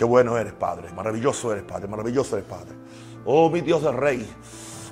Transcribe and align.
Qué 0.00 0.06
bueno 0.06 0.38
eres, 0.38 0.54
Padre. 0.54 0.90
Maravilloso 0.96 1.52
eres, 1.52 1.62
Padre. 1.64 1.86
Maravilloso 1.86 2.34
eres, 2.34 2.48
Padre. 2.48 2.70
Oh, 3.26 3.50
mi 3.50 3.60
Dios 3.60 3.82
de 3.82 3.92
Rey. 3.92 4.26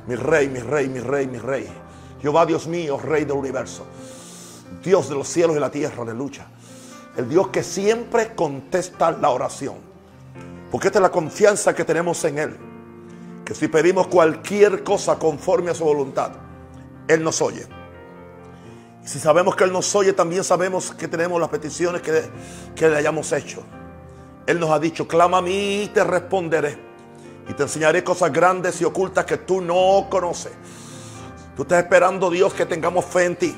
Mi 0.07 0.15
Rey, 0.17 0.51
mi 0.51 0.59
Rey, 0.59 0.87
mi 0.87 1.01
Rey, 1.01 1.27
mi 1.27 1.39
Rey. 1.39 1.67
Jehová, 2.21 2.45
Dios 2.45 2.67
mío, 2.67 2.99
Rey 2.99 3.25
del 3.25 3.39
universo. 3.39 3.87
Dios 4.85 5.09
de 5.09 5.15
los 5.15 5.27
cielos 5.27 5.57
y 5.57 5.61
la 5.61 5.71
tierra, 5.71 6.03
aleluya. 6.03 6.47
El 7.17 7.27
Dios 7.27 7.49
que 7.49 7.63
siempre 7.63 8.35
contesta 8.35 9.11
la 9.13 9.31
oración. 9.31 9.77
Porque 10.71 10.89
esta 10.89 10.99
es 10.99 11.03
la 11.05 11.11
confianza 11.11 11.75
que 11.75 11.87
tenemos 11.87 12.23
en 12.25 12.39
Él. 12.39 12.57
Que 13.47 13.55
si 13.55 13.67
pedimos 13.69 14.09
cualquier 14.09 14.85
cosa 14.85 15.19
conforme 15.19 15.71
a 15.71 15.75
su 15.75 15.85
voluntad, 15.85 16.33
Él 17.09 17.25
nos 17.25 17.41
oye. 17.41 17.67
Y 19.03 19.09
si 19.09 19.19
sabemos 19.19 19.57
que 19.57 19.65
Él 19.65 19.73
nos 19.73 19.95
oye, 19.95 20.13
también 20.13 20.45
sabemos 20.45 20.91
que 20.91 21.09
tenemos 21.09 21.41
las 21.41 21.49
peticiones 21.49 22.03
que, 22.03 22.25
que 22.77 22.91
le 22.91 22.99
hayamos 22.99 23.33
hecho. 23.33 23.63
Él 24.49 24.59
nos 24.59 24.71
ha 24.71 24.79
dicho, 24.79 25.07
clama 25.07 25.39
a 25.39 25.43
mí 25.43 25.83
y 25.83 25.89
te 25.89 26.03
responderé. 26.03 26.79
Y 27.51 27.53
te 27.53 27.65
enseñaré 27.65 28.03
cosas 28.03 28.33
grandes 28.33 28.81
y 28.81 28.85
ocultas 28.85 29.27
que 29.27 29.37
tú 29.37 29.61
no 29.61 30.07
conoces. 30.09 30.53
Tú 31.55 31.63
estás 31.65 31.83
esperando, 31.83 32.31
Dios, 32.31 32.55
que 32.55 32.65
tengamos 32.65 33.05
fe 33.05 33.27
en 33.27 33.37
ti. 33.37 33.55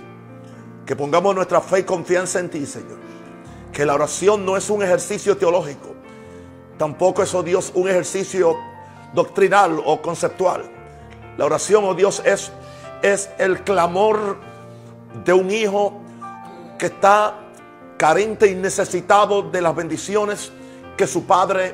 Que 0.85 0.97
pongamos 0.97 1.33
nuestra 1.33 1.61
fe 1.61 1.79
y 1.79 1.83
confianza 1.85 2.41
en 2.41 2.51
ti, 2.51 2.67
Señor. 2.67 2.99
Que 3.73 3.87
la 3.87 3.95
oración 3.95 4.45
no 4.45 4.57
es 4.57 4.69
un 4.69 4.83
ejercicio 4.83 5.37
teológico. 5.37 5.95
Tampoco 6.77 7.23
es, 7.23 7.33
oh 7.37 7.45
Dios, 7.45 7.71
un 7.77 7.89
ejercicio 7.89 8.57
doctrinal 9.15 9.81
o 9.85 10.03
conceptual. 10.03 10.65
La 11.37 11.45
oración, 11.45 11.85
oh 11.85 11.95
Dios, 11.95 12.21
es, 12.25 12.51
es 13.01 13.31
el 13.39 13.63
clamor 13.63 14.39
de 15.25 15.33
un 15.33 15.53
hijo 15.53 16.01
que 16.81 16.87
está 16.87 17.39
carente 17.97 18.51
y 18.51 18.57
necesitado 18.57 19.43
de 19.43 19.63
las 19.63 19.77
bendiciones 19.77 20.51
que 21.01 21.07
su 21.07 21.25
padre 21.25 21.73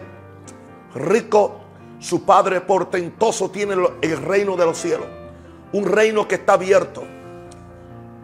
rico, 0.94 1.56
su 1.98 2.24
padre 2.24 2.60
portentoso 2.60 3.50
tiene 3.50 3.74
el 4.00 4.22
reino 4.22 4.56
de 4.56 4.64
los 4.64 4.78
cielos. 4.78 5.08
Un 5.72 5.84
reino 5.84 6.28
que 6.28 6.36
está 6.36 6.52
abierto 6.52 7.02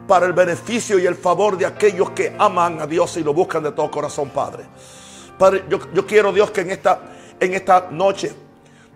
para 0.07 0.27
el 0.27 0.33
beneficio 0.33 1.01
y 1.01 1.07
el 1.07 1.17
favor 1.17 1.59
de 1.59 1.67
aquellos 1.67 2.11
que 2.11 2.37
aman 2.39 2.81
a 2.81 2.87
Dios 2.87 3.17
y 3.17 3.25
lo 3.25 3.35
buscan 3.35 3.65
de 3.65 3.73
todo 3.73 3.91
corazón, 3.91 4.31
Padre. 4.31 4.65
Yo 5.93 6.07
quiero, 6.07 6.33
Dios, 6.33 6.53
que 6.53 6.61
en 6.61 6.71
esta, 6.71 7.01
en 7.41 7.53
esta 7.53 7.89
noche 7.91 8.33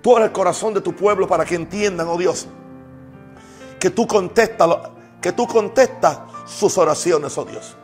tú 0.01 0.17
eres 0.17 0.29
el 0.29 0.33
corazón 0.33 0.75
de 0.75 0.83
tu 0.83 0.95
pueblo 0.95 1.27
para 1.27 1.45
que 1.45 1.57
entiendan, 1.57 2.07
oh 2.07 2.17
Dios, 2.17 2.47
que 3.81 3.91
tú 3.91 4.07
contestas, 4.07 4.79
que 5.21 5.33
tú 5.33 5.45
contestas 5.49 6.21
sus 6.47 6.79
oraciones, 6.79 7.37
oh 7.37 7.45
Dios. 7.45 7.75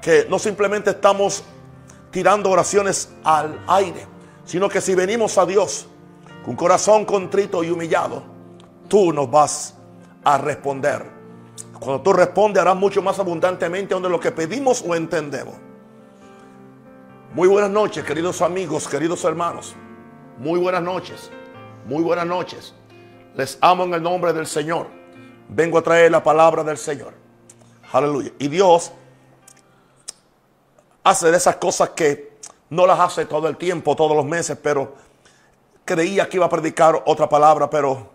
Que 0.00 0.28
no 0.30 0.38
simplemente 0.38 0.90
estamos 0.90 1.42
tirando 2.10 2.50
oraciones 2.50 3.10
al 3.24 3.58
aire, 3.66 4.06
sino 4.44 4.68
que 4.68 4.80
si 4.80 4.94
venimos 4.94 5.38
a 5.38 5.46
Dios 5.46 5.86
con 6.44 6.56
corazón 6.56 7.04
contrito 7.04 7.62
y 7.62 7.70
humillado, 7.70 8.22
tú 8.88 9.12
nos 9.12 9.30
vas 9.30 9.74
a 10.24 10.38
responder. 10.38 11.18
Cuando 11.78 12.02
tú 12.02 12.12
respondes, 12.12 12.60
harás 12.60 12.76
mucho 12.76 13.02
más 13.02 13.18
abundantemente 13.18 13.94
donde 13.94 14.08
lo 14.08 14.18
que 14.18 14.32
pedimos 14.32 14.82
o 14.86 14.94
entendemos. 14.94 15.54
Muy 17.34 17.46
buenas 17.46 17.70
noches, 17.70 18.04
queridos 18.04 18.42
amigos, 18.42 18.88
queridos 18.88 19.22
hermanos. 19.24 19.76
Muy 20.38 20.58
buenas 20.58 20.82
noches. 20.82 21.30
Muy 21.86 22.02
buenas 22.02 22.26
noches. 22.26 22.74
Les 23.36 23.58
amo 23.60 23.84
en 23.84 23.94
el 23.94 24.02
nombre 24.02 24.32
del 24.32 24.46
Señor. 24.46 24.88
Vengo 25.48 25.78
a 25.78 25.82
traer 25.82 26.10
la 26.10 26.22
palabra 26.22 26.64
del 26.64 26.78
Señor. 26.78 27.12
Aleluya. 27.92 28.32
Y 28.38 28.48
Dios 28.48 28.92
hace 31.04 31.30
de 31.30 31.36
esas 31.36 31.56
cosas 31.56 31.90
que 31.90 32.38
no 32.70 32.86
las 32.86 33.00
hace 33.00 33.26
todo 33.26 33.48
el 33.48 33.56
tiempo, 33.56 33.96
todos 33.96 34.16
los 34.16 34.24
meses, 34.24 34.58
pero 34.62 34.94
creía 35.84 36.28
que 36.28 36.36
iba 36.36 36.46
a 36.46 36.50
predicar 36.50 37.02
otra 37.06 37.28
palabra, 37.28 37.70
pero 37.70 38.08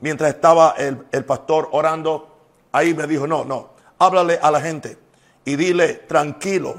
mientras 0.00 0.34
estaba 0.34 0.74
el, 0.76 1.06
el 1.10 1.24
pastor 1.24 1.68
orando, 1.72 2.36
ahí 2.72 2.92
me 2.94 3.06
dijo, 3.06 3.26
no, 3.26 3.44
no, 3.44 3.70
háblale 3.98 4.38
a 4.42 4.50
la 4.50 4.60
gente 4.60 4.98
y 5.44 5.56
dile, 5.56 5.94
tranquilo, 5.94 6.76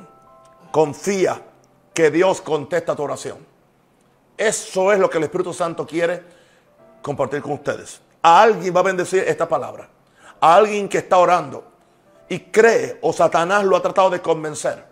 confía 0.71 1.41
que 1.93 2.11
Dios 2.11 2.41
contesta 2.41 2.95
tu 2.95 3.03
oración. 3.03 3.39
Eso 4.37 4.91
es 4.91 4.99
lo 4.99 5.09
que 5.09 5.17
el 5.17 5.23
Espíritu 5.23 5.51
Santo 5.51 5.87
quiere 5.87 6.23
compartir 7.01 7.41
con 7.41 7.53
ustedes. 7.53 7.99
A 8.21 8.41
alguien 8.43 8.75
va 8.75 8.81
a 8.81 8.83
bendecir 8.83 9.23
esta 9.27 9.47
palabra. 9.47 9.89
A 10.39 10.55
alguien 10.55 10.87
que 10.87 10.99
está 10.99 11.17
orando 11.17 11.63
y 12.29 12.39
cree 12.39 12.99
o 13.01 13.11
Satanás 13.11 13.63
lo 13.63 13.75
ha 13.75 13.81
tratado 13.81 14.11
de 14.11 14.21
convencer. 14.21 14.85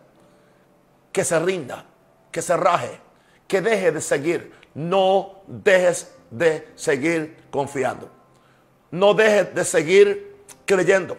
Que 1.15 1.23
se 1.23 1.39
rinda, 1.39 1.85
que 2.29 2.41
se 2.41 2.57
raje, 2.57 2.99
que 3.47 3.61
deje 3.61 3.93
de 3.93 4.01
seguir. 4.01 4.51
No 4.73 5.43
dejes 5.47 6.13
de 6.29 6.67
seguir 6.75 7.37
confiando. 7.49 8.09
No 8.91 9.13
dejes 9.13 9.55
de 9.55 9.63
seguir 9.63 10.35
creyendo. 10.65 11.17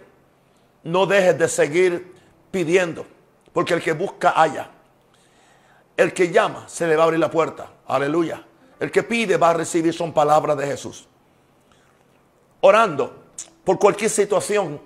No 0.84 1.06
dejes 1.06 1.38
de 1.38 1.48
seguir 1.48 2.14
pidiendo. 2.50 3.06
Porque 3.54 3.72
el 3.72 3.82
que 3.82 3.94
busca 3.94 4.34
haya. 4.38 4.68
El 5.96 6.12
que 6.12 6.30
llama 6.30 6.68
se 6.68 6.86
le 6.86 6.94
va 6.94 7.04
a 7.04 7.06
abrir 7.06 7.18
la 7.20 7.30
puerta. 7.30 7.66
Aleluya. 7.86 8.44
El 8.78 8.90
que 8.90 9.02
pide 9.02 9.38
va 9.38 9.48
a 9.48 9.54
recibir 9.54 9.94
son 9.94 10.12
palabras 10.12 10.58
de 10.58 10.66
Jesús. 10.66 11.08
Orando 12.60 13.24
por 13.64 13.78
cualquier 13.78 14.10
situación 14.10 14.78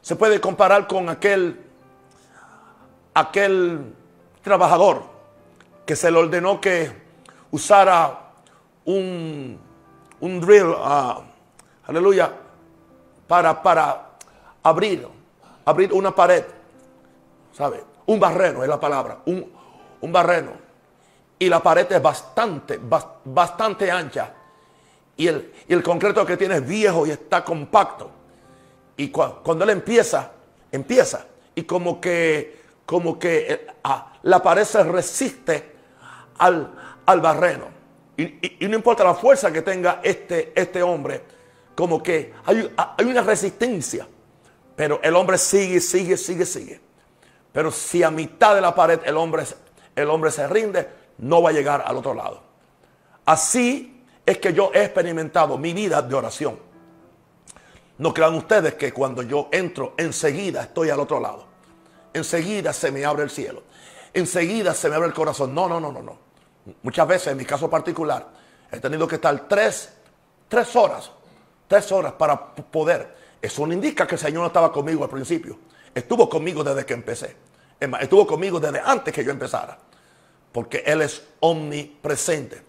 se 0.00 0.14
puede 0.14 0.40
comparar 0.40 0.86
con 0.86 1.08
aquel 1.08 1.60
aquel 3.14 3.96
trabajador 4.42 5.02
que 5.84 5.96
se 5.96 6.10
le 6.10 6.18
ordenó 6.18 6.60
que 6.60 6.90
usara 7.50 8.32
un, 8.84 9.58
un 10.20 10.40
drill, 10.40 10.68
uh, 10.68 11.22
aleluya, 11.86 12.32
para, 13.26 13.62
para 13.62 14.10
abrir, 14.62 15.06
abrir 15.64 15.92
una 15.92 16.14
pared, 16.14 16.44
¿sabe? 17.52 17.84
Un 18.06 18.18
barreno 18.18 18.62
es 18.62 18.68
la 18.68 18.80
palabra, 18.80 19.18
un, 19.26 19.52
un 20.00 20.12
barreno. 20.12 20.52
Y 21.38 21.48
la 21.48 21.62
pared 21.62 21.90
es 21.92 22.02
bastante, 22.02 22.80
bastante 23.24 23.90
ancha. 23.90 24.34
Y 25.16 25.28
el, 25.28 25.52
y 25.68 25.72
el 25.72 25.82
concreto 25.82 26.24
que 26.26 26.36
tiene 26.36 26.56
es 26.56 26.66
viejo 26.66 27.06
y 27.06 27.10
está 27.10 27.44
compacto. 27.44 28.10
Y 28.96 29.08
cuando 29.10 29.64
él 29.64 29.70
empieza, 29.70 30.32
empieza. 30.72 31.26
Y 31.54 31.62
como 31.62 32.00
que, 32.00 32.60
como 32.88 33.18
que 33.18 33.52
eh, 33.52 33.66
ah, 33.84 34.14
la 34.22 34.42
pared 34.42 34.64
se 34.64 34.82
resiste 34.82 35.72
al, 36.38 36.74
al 37.04 37.20
barreno. 37.20 37.66
Y, 38.16 38.66
no 38.66 38.76
importa 38.76 39.04
la 39.04 39.14
fuerza 39.14 39.52
que 39.52 39.60
tenga 39.60 40.00
este, 40.02 40.58
este 40.58 40.82
hombre, 40.82 41.20
como 41.74 42.02
que 42.02 42.32
hay, 42.46 42.74
hay 42.96 43.04
una 43.04 43.20
resistencia. 43.20 44.08
Pero 44.74 45.00
el 45.02 45.14
hombre 45.16 45.36
sigue, 45.36 45.82
sigue, 45.82 46.16
sigue, 46.16 46.46
sigue. 46.46 46.80
Pero 47.52 47.70
si 47.70 48.02
a 48.02 48.10
mitad 48.10 48.54
de 48.54 48.62
la 48.62 48.74
pared 48.74 49.00
el 49.04 49.18
hombre, 49.18 49.44
el 49.94 50.08
hombre 50.08 50.30
se 50.30 50.48
rinde, 50.48 50.88
no 51.18 51.42
va 51.42 51.50
a 51.50 51.52
llegar 51.52 51.84
al 51.86 51.94
otro 51.94 52.14
lado. 52.14 52.42
Así 53.26 54.02
es 54.24 54.38
que 54.38 54.54
yo 54.54 54.70
he 54.72 54.82
experimentado 54.82 55.58
mi 55.58 55.74
vida 55.74 56.00
de 56.00 56.14
oración. 56.14 56.58
No 57.98 58.14
crean 58.14 58.34
ustedes 58.34 58.76
que 58.76 58.94
cuando 58.94 59.22
yo 59.22 59.50
entro, 59.52 59.92
enseguida 59.98 60.62
estoy 60.62 60.88
al 60.88 61.00
otro 61.00 61.20
lado. 61.20 61.47
Enseguida 62.12 62.72
se 62.72 62.90
me 62.90 63.04
abre 63.04 63.24
el 63.24 63.30
cielo. 63.30 63.62
Enseguida 64.12 64.74
se 64.74 64.88
me 64.88 64.96
abre 64.96 65.08
el 65.08 65.14
corazón. 65.14 65.54
No, 65.54 65.68
no, 65.68 65.80
no, 65.80 65.92
no, 65.92 66.02
no. 66.02 66.18
Muchas 66.82 67.06
veces, 67.06 67.28
en 67.28 67.38
mi 67.38 67.44
caso 67.44 67.68
particular, 67.70 68.28
he 68.70 68.78
tenido 68.80 69.06
que 69.06 69.16
estar 69.16 69.48
tres, 69.48 69.92
tres 70.48 70.74
horas, 70.76 71.10
tres 71.66 71.90
horas 71.92 72.12
para 72.12 72.54
poder. 72.54 73.16
Eso 73.40 73.66
no 73.66 73.72
indica 73.72 74.06
que 74.06 74.16
el 74.16 74.20
Señor 74.20 74.42
no 74.42 74.46
estaba 74.48 74.72
conmigo 74.72 75.04
al 75.04 75.10
principio. 75.10 75.58
Estuvo 75.94 76.28
conmigo 76.28 76.62
desde 76.64 76.84
que 76.84 76.94
empecé. 76.94 77.36
Es 77.78 77.88
más, 77.88 78.02
estuvo 78.02 78.26
conmigo 78.26 78.58
desde 78.58 78.80
antes 78.80 79.14
que 79.14 79.24
yo 79.24 79.30
empezara. 79.30 79.78
Porque 80.52 80.82
Él 80.84 81.02
es 81.02 81.22
omnipresente. 81.40 82.62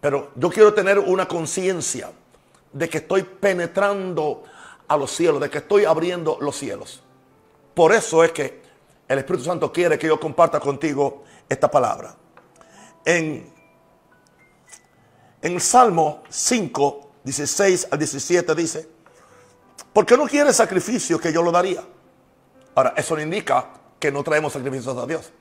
Pero 0.00 0.32
yo 0.34 0.50
quiero 0.50 0.72
tener 0.74 0.98
una 0.98 1.26
conciencia 1.26 2.10
de 2.72 2.88
que 2.88 2.98
estoy 2.98 3.22
penetrando 3.22 4.44
a 4.86 4.96
los 4.96 5.10
cielos, 5.10 5.40
de 5.40 5.50
que 5.50 5.58
estoy 5.58 5.84
abriendo 5.84 6.38
los 6.40 6.56
cielos. 6.56 7.02
Por 7.80 7.94
eso 7.94 8.22
es 8.22 8.32
que 8.32 8.60
el 9.08 9.18
Espíritu 9.20 9.42
Santo 9.42 9.72
quiere 9.72 9.98
que 9.98 10.06
yo 10.06 10.20
comparta 10.20 10.60
contigo 10.60 11.24
esta 11.48 11.70
palabra. 11.70 12.14
En, 13.06 13.50
en 15.40 15.52
el 15.54 15.60
Salmo 15.62 16.22
5, 16.28 17.10
16 17.24 17.88
al 17.90 17.98
17 17.98 18.54
dice, 18.54 18.86
¿por 19.94 20.04
qué 20.04 20.14
no 20.18 20.26
quiere 20.26 20.52
sacrificio 20.52 21.18
que 21.18 21.32
yo 21.32 21.42
lo 21.42 21.50
daría? 21.50 21.82
Ahora, 22.74 22.92
eso 22.98 23.16
no 23.16 23.22
indica 23.22 23.70
que 23.98 24.12
no 24.12 24.22
traemos 24.22 24.52
sacrificios 24.52 24.94
a 24.98 25.06
Dios. 25.06 25.32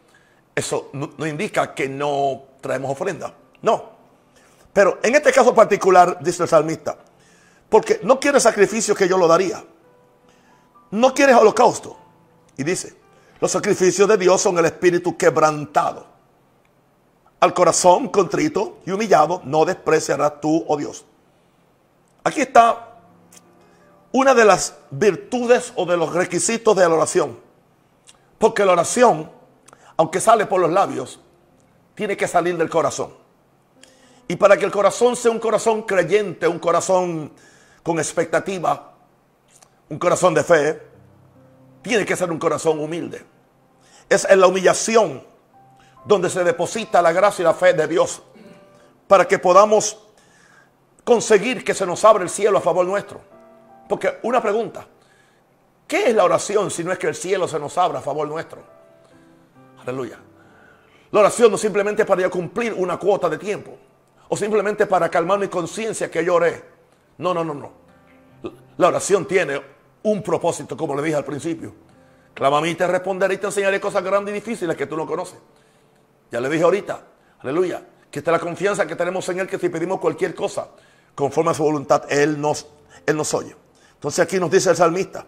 Eso 0.55 0.91
no, 0.93 1.27
indica 1.27 1.75
que 1.75 1.89
no 1.89 2.43
traemos 2.61 2.89
ofrenda. 2.91 3.33
No. 3.61 3.97
Pero 4.71 4.99
en 5.03 5.13
este 5.13 5.33
caso 5.33 5.53
particular, 5.53 6.17
dice 6.21 6.43
el 6.43 6.47
salmista, 6.47 6.97
porque 7.67 7.99
no 8.03 8.17
quiere 8.17 8.39
sacrificio 8.39 8.95
que 8.95 9.09
yo 9.09 9.17
lo 9.17 9.27
daría. 9.27 9.61
No 10.91 11.13
quiere 11.13 11.33
holocausto. 11.33 11.98
Y 12.59 12.63
dice, 12.65 12.93
los 13.39 13.51
sacrificios 13.51 14.05
de 14.05 14.17
Dios 14.17 14.41
son 14.41 14.57
el 14.57 14.65
espíritu 14.65 15.15
quebrantado. 15.15 16.05
al 17.39 17.53
corazón 17.53 18.09
contrito 18.09 18.79
y 18.85 18.91
humillado 18.91 19.41
no 19.45 19.63
despreciarás 19.63 20.41
tú, 20.41 20.65
oh 20.67 20.75
Dios. 20.75 21.05
Aquí 22.21 22.41
está 22.41 22.97
una 24.11 24.33
de 24.33 24.43
las 24.43 24.75
virtudes 24.91 25.71
o 25.77 25.85
de 25.85 25.95
los 25.95 26.13
requisitos 26.13 26.75
de 26.75 26.81
la 26.81 26.95
oración. 26.95 27.39
Porque 28.37 28.65
la 28.65 28.73
oración, 28.73 29.31
aunque 29.95 30.19
sale 30.19 30.45
por 30.45 30.59
los 30.59 30.69
labios, 30.69 31.21
tiene 31.95 32.17
que 32.17 32.27
salir 32.27 32.57
del 32.57 32.69
corazón. 32.69 33.13
Y 34.27 34.35
para 34.35 34.57
que 34.57 34.65
el 34.65 34.71
corazón 34.71 35.15
sea 35.15 35.31
un 35.31 35.39
corazón 35.39 35.83
creyente, 35.83 36.45
un 36.45 36.59
corazón 36.59 37.31
con 37.83 37.99
expectativa, 37.99 38.95
un 39.87 39.97
corazón 39.97 40.33
de 40.33 40.43
fe, 40.43 40.88
tiene 41.81 42.05
que 42.05 42.15
ser 42.15 42.31
un 42.31 42.39
corazón 42.39 42.79
humilde. 42.79 43.25
Es 44.07 44.25
en 44.29 44.39
la 44.39 44.47
humillación 44.47 45.23
donde 46.05 46.29
se 46.29 46.43
deposita 46.43 47.01
la 47.01 47.11
gracia 47.11 47.43
y 47.43 47.45
la 47.45 47.53
fe 47.53 47.73
de 47.73 47.87
Dios 47.87 48.21
para 49.07 49.27
que 49.27 49.39
podamos 49.39 49.97
conseguir 51.03 51.63
que 51.63 51.73
se 51.73 51.85
nos 51.85 52.03
abra 52.05 52.23
el 52.23 52.29
cielo 52.29 52.57
a 52.57 52.61
favor 52.61 52.85
nuestro. 52.85 53.21
Porque 53.87 54.19
una 54.23 54.41
pregunta, 54.41 54.85
¿qué 55.87 56.09
es 56.09 56.15
la 56.15 56.23
oración 56.23 56.69
si 56.69 56.83
no 56.83 56.91
es 56.91 56.99
que 56.99 57.07
el 57.07 57.15
cielo 57.15 57.47
se 57.47 57.59
nos 57.59 57.77
abra 57.77 57.99
a 57.99 58.01
favor 58.01 58.27
nuestro? 58.27 58.61
Aleluya. 59.81 60.19
La 61.11 61.21
oración 61.21 61.51
no 61.51 61.57
simplemente 61.57 62.05
para 62.05 62.29
cumplir 62.29 62.73
una 62.73 62.97
cuota 62.97 63.27
de 63.29 63.37
tiempo 63.37 63.77
o 64.27 64.37
simplemente 64.37 64.85
para 64.85 65.09
calmar 65.09 65.39
mi 65.39 65.47
conciencia 65.47 66.11
que 66.11 66.23
yo 66.23 66.35
oré. 66.35 66.63
No, 67.17 67.33
no, 67.33 67.43
no, 67.43 67.53
no. 67.53 67.71
La 68.77 68.87
oración 68.89 69.25
tiene 69.25 69.59
un 70.03 70.23
propósito, 70.23 70.77
como 70.77 70.95
le 70.95 71.01
dije 71.01 71.15
al 71.15 71.25
principio. 71.25 71.73
Clama 72.33 72.59
a 72.59 72.61
mí 72.61 72.69
y 72.69 72.75
te 72.75 72.87
responderé 72.87 73.35
y 73.35 73.37
te 73.37 73.47
enseñaré 73.47 73.79
cosas 73.79 74.03
grandes 74.03 74.31
y 74.31 74.35
difíciles 74.35 74.75
que 74.75 74.85
tú 74.85 74.95
no 74.95 75.05
conoces. 75.05 75.39
Ya 76.31 76.39
le 76.39 76.49
dije 76.49 76.63
ahorita, 76.63 77.01
aleluya, 77.39 77.83
que 78.09 78.19
esta 78.19 78.31
es 78.31 78.37
la 78.37 78.39
confianza 78.39 78.87
que 78.87 78.95
tenemos 78.95 79.27
en 79.29 79.39
Él, 79.39 79.47
que 79.47 79.57
si 79.57 79.69
pedimos 79.69 79.99
cualquier 79.99 80.33
cosa 80.33 80.67
conforme 81.15 81.51
a 81.51 81.53
su 81.53 81.63
voluntad, 81.63 82.03
Él 82.09 82.39
nos, 82.39 82.67
Él 83.05 83.17
nos 83.17 83.33
oye. 83.33 83.55
Entonces 83.95 84.19
aquí 84.23 84.39
nos 84.39 84.49
dice 84.49 84.69
el 84.69 84.75
salmista 84.77 85.25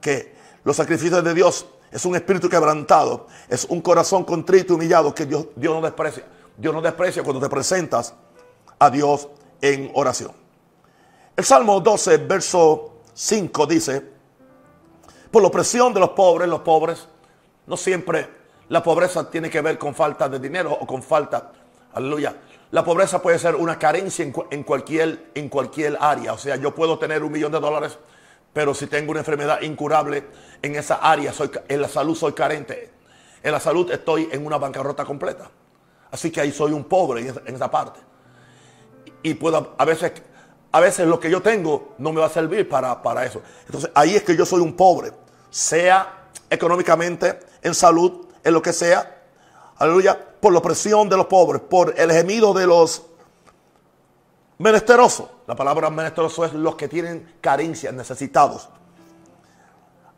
que 0.00 0.34
los 0.64 0.76
sacrificios 0.76 1.22
de 1.22 1.34
Dios 1.34 1.66
es 1.90 2.04
un 2.04 2.16
espíritu 2.16 2.48
quebrantado, 2.48 3.28
es 3.48 3.64
un 3.66 3.80
corazón 3.80 4.24
contrito 4.24 4.72
y 4.72 4.76
humillado 4.76 5.14
que 5.14 5.26
Dios, 5.26 5.46
Dios 5.54 5.74
no 5.74 5.80
desprecia. 5.82 6.24
Dios 6.56 6.74
no 6.74 6.82
desprecia 6.82 7.22
cuando 7.22 7.40
te 7.40 7.48
presentas 7.48 8.14
a 8.78 8.90
Dios 8.90 9.28
en 9.60 9.90
oración. 9.94 10.32
El 11.36 11.44
Salmo 11.44 11.80
12, 11.80 12.18
verso 12.18 12.91
5 13.24 13.66
dice, 13.66 14.02
por 15.30 15.42
la 15.42 15.48
opresión 15.48 15.94
de 15.94 16.00
los 16.00 16.10
pobres, 16.10 16.48
los 16.48 16.62
pobres, 16.62 17.06
no 17.68 17.76
siempre 17.76 18.28
la 18.68 18.82
pobreza 18.82 19.30
tiene 19.30 19.48
que 19.48 19.60
ver 19.60 19.78
con 19.78 19.94
falta 19.94 20.28
de 20.28 20.40
dinero 20.40 20.72
o 20.72 20.84
con 20.84 21.04
falta, 21.04 21.52
aleluya. 21.94 22.34
La 22.72 22.82
pobreza 22.82 23.22
puede 23.22 23.38
ser 23.38 23.54
una 23.54 23.78
carencia 23.78 24.24
en, 24.24 24.64
cualquier, 24.64 25.30
en 25.36 25.48
cualquier 25.48 25.96
área. 26.00 26.32
O 26.32 26.38
sea, 26.38 26.56
yo 26.56 26.74
puedo 26.74 26.98
tener 26.98 27.22
un 27.22 27.30
millón 27.30 27.52
de 27.52 27.60
dólares, 27.60 27.96
pero 28.52 28.74
si 28.74 28.88
tengo 28.88 29.12
una 29.12 29.20
enfermedad 29.20 29.60
incurable 29.60 30.26
en 30.60 30.74
esa 30.74 30.96
área, 30.96 31.32
soy, 31.32 31.48
en 31.68 31.80
la 31.80 31.88
salud 31.88 32.16
soy 32.16 32.32
carente. 32.32 32.90
En 33.40 33.52
la 33.52 33.60
salud 33.60 33.88
estoy 33.92 34.30
en 34.32 34.44
una 34.44 34.58
bancarrota 34.58 35.04
completa. 35.04 35.48
Así 36.10 36.32
que 36.32 36.40
ahí 36.40 36.50
soy 36.50 36.72
un 36.72 36.84
pobre 36.84 37.20
en 37.20 37.54
esa, 37.54 37.70
parte. 37.70 38.00
Y 39.22 39.34
puedo, 39.34 39.76
a 39.78 39.84
veces, 39.84 40.12
a 40.72 40.80
veces 40.80 41.06
lo 41.06 41.20
que 41.20 41.30
yo 41.30 41.42
tengo 41.42 41.94
no 41.98 42.12
me 42.12 42.20
va 42.20 42.26
a 42.26 42.30
servir 42.30 42.68
para, 42.68 43.02
para 43.02 43.24
eso. 43.24 43.42
Entonces 43.66 43.90
ahí 43.94 44.16
es 44.16 44.22
que 44.22 44.34
yo 44.34 44.46
soy 44.46 44.60
un 44.60 44.74
pobre, 44.74 45.12
sea 45.50 46.28
económicamente, 46.48 47.38
en 47.62 47.74
salud, 47.74 48.26
en 48.42 48.54
lo 48.54 48.62
que 48.62 48.72
sea. 48.72 49.22
Aleluya. 49.76 50.18
Por 50.40 50.52
la 50.52 50.58
opresión 50.58 51.08
de 51.08 51.16
los 51.16 51.26
pobres, 51.26 51.62
por 51.62 51.94
el 51.96 52.10
gemido 52.10 52.52
de 52.52 52.66
los 52.66 53.02
menesterosos. 54.58 55.28
La 55.46 55.54
palabra 55.54 55.90
menesteroso 55.90 56.44
es 56.44 56.52
los 56.54 56.74
que 56.76 56.88
tienen 56.88 57.36
carencias, 57.40 57.92
necesitados. 57.92 58.68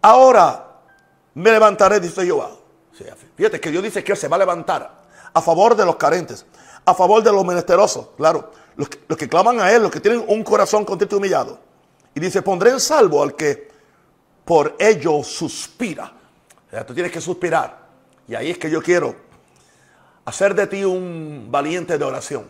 Ahora 0.01 0.67
me 1.35 1.51
levantaré, 1.51 1.99
dice 1.99 2.25
Jehová. 2.25 2.51
Fíjate 3.37 3.61
que 3.61 3.71
Dios 3.71 3.83
dice 3.83 4.05
que 4.05 4.15
se 4.15 4.29
va 4.29 4.37
a 4.37 4.39
levantar 4.39 5.03
a 5.33 5.43
favor 5.43 5.75
de 5.75 5.85
los 5.85 5.97
carentes, 5.97 6.47
a 6.85 6.95
favor 6.95 7.23
de 7.23 7.33
los 7.33 7.45
menesterosos, 7.45 8.09
claro, 8.17 8.53
los 8.77 8.89
que, 8.89 9.29
claman 9.29 9.61
a 9.61 9.73
Él, 9.73 9.83
los 9.83 9.91
que 9.91 10.01
tienen 10.01 10.25
un 10.27 10.43
corazón 10.43 10.85
contento 10.85 11.17
y 11.17 11.19
humillado. 11.19 11.61
Y 12.15 12.21
dice, 12.21 12.43
pondré 12.43 12.71
en 12.71 12.81
salvo 12.81 13.23
al 13.23 13.35
que 13.35 13.69
por 14.45 14.77
ello 14.79 15.23
suspira. 15.23 16.13
Tú 16.87 16.95
tienes 16.95 17.13
que 17.13 17.21
suspirar. 17.21 17.85
Y 18.27 18.35
ahí 18.35 18.51
es 18.51 18.59
que 18.59 18.71
yo 18.71 18.83
quiero 18.83 19.15
hacer 20.25 20.55
de 20.55 20.67
ti 20.67 20.85
un 20.85 21.49
valiente 21.51 21.99
de 21.99 22.05
oración. 22.05 22.47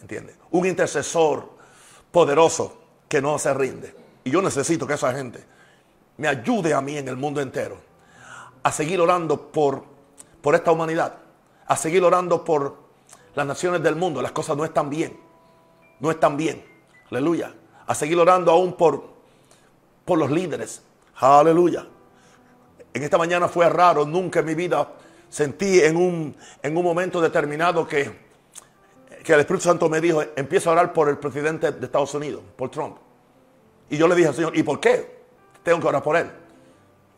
¿Entiendes? 0.00 0.36
Un 0.50 0.66
intercesor 0.66 1.50
poderoso 2.10 2.78
que 3.08 3.20
no 3.20 3.38
se 3.38 3.52
rinde. 3.52 3.94
Y 4.24 4.30
yo 4.30 4.40
necesito 4.42 4.86
que 4.86 4.94
esa 4.94 5.12
gente 5.12 5.44
me 6.16 6.28
ayude 6.28 6.72
a 6.72 6.80
mí 6.80 6.96
en 6.96 7.08
el 7.08 7.16
mundo 7.16 7.40
entero 7.40 7.76
a 8.62 8.72
seguir 8.72 9.00
orando 9.00 9.50
por, 9.50 9.84
por 10.40 10.54
esta 10.54 10.72
humanidad 10.72 11.26
a 11.66 11.76
seguir 11.76 12.02
orando 12.04 12.44
por 12.44 12.76
las 13.34 13.46
naciones 13.46 13.82
del 13.82 13.96
mundo. 13.96 14.22
Las 14.22 14.32
cosas 14.32 14.56
no 14.56 14.64
están 14.64 14.88
bien. 14.88 15.18
No 16.00 16.10
están 16.10 16.36
bien. 16.36 16.64
Aleluya. 17.10 17.54
A 17.86 17.94
seguir 17.94 18.18
orando 18.18 18.50
aún 18.50 18.74
por, 18.74 19.04
por 20.04 20.18
los 20.18 20.30
líderes. 20.30 20.82
Aleluya. 21.16 21.86
En 22.92 23.02
esta 23.02 23.18
mañana 23.18 23.48
fue 23.48 23.68
raro. 23.68 24.04
Nunca 24.04 24.40
en 24.40 24.46
mi 24.46 24.54
vida 24.54 24.88
sentí 25.28 25.80
en 25.80 25.96
un, 25.96 26.36
en 26.62 26.76
un 26.76 26.84
momento 26.84 27.20
determinado 27.20 27.86
que, 27.86 28.10
que 29.22 29.32
el 29.32 29.40
Espíritu 29.40 29.64
Santo 29.64 29.88
me 29.88 30.00
dijo, 30.00 30.22
empieza 30.36 30.70
a 30.70 30.72
orar 30.72 30.92
por 30.92 31.08
el 31.08 31.18
presidente 31.18 31.72
de 31.72 31.86
Estados 31.86 32.14
Unidos, 32.14 32.42
por 32.56 32.70
Trump. 32.70 32.96
Y 33.90 33.96
yo 33.96 34.08
le 34.08 34.14
dije 34.14 34.28
al 34.28 34.34
Señor, 34.34 34.56
¿y 34.56 34.62
por 34.62 34.80
qué? 34.80 35.16
Tengo 35.62 35.80
que 35.80 35.86
orar 35.86 36.02
por 36.02 36.16
él. 36.16 36.30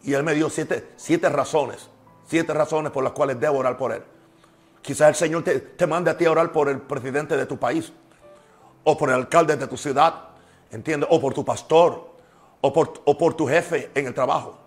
Y 0.02 0.12
él 0.12 0.22
me 0.22 0.34
dio 0.34 0.48
siete, 0.48 0.92
siete 0.96 1.28
razones, 1.28 1.88
siete 2.26 2.52
razones 2.54 2.92
por 2.92 3.02
las 3.02 3.12
cuales 3.12 3.38
debo 3.40 3.58
orar 3.58 3.76
por 3.76 3.92
él. 3.92 4.02
Quizás 4.82 5.08
el 5.08 5.14
Señor 5.14 5.42
te, 5.44 5.86
mande 5.86 6.10
a 6.10 6.16
ti 6.16 6.24
a 6.24 6.31
orar 6.31 6.52
por 6.52 6.69
el 6.69 6.81
presidente 6.81 7.36
de 7.36 7.46
tu 7.46 7.58
país, 7.58 7.92
o 8.88 8.96
por 8.96 9.11
el 9.11 9.17
alcalde 9.17 9.55
de 9.55 9.67
tu 9.67 9.76
ciudad, 9.76 10.14
¿entiendes? 10.70 11.11
O 11.12 11.20
por 11.20 11.35
tu 11.35 11.44
pastor, 11.44 12.08
o 12.62 12.73
por, 12.73 13.02
o 13.05 13.19
por 13.19 13.35
tu 13.35 13.46
jefe 13.46 13.90
en 13.94 14.06
el 14.06 14.14
trabajo. 14.14 14.58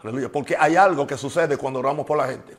Aleluya. 0.00 0.30
Porque 0.30 0.56
hay 0.56 0.76
algo 0.76 1.04
que 1.08 1.18
sucede 1.18 1.56
cuando 1.56 1.80
oramos 1.80 2.06
por 2.06 2.16
la 2.16 2.28
gente. 2.28 2.56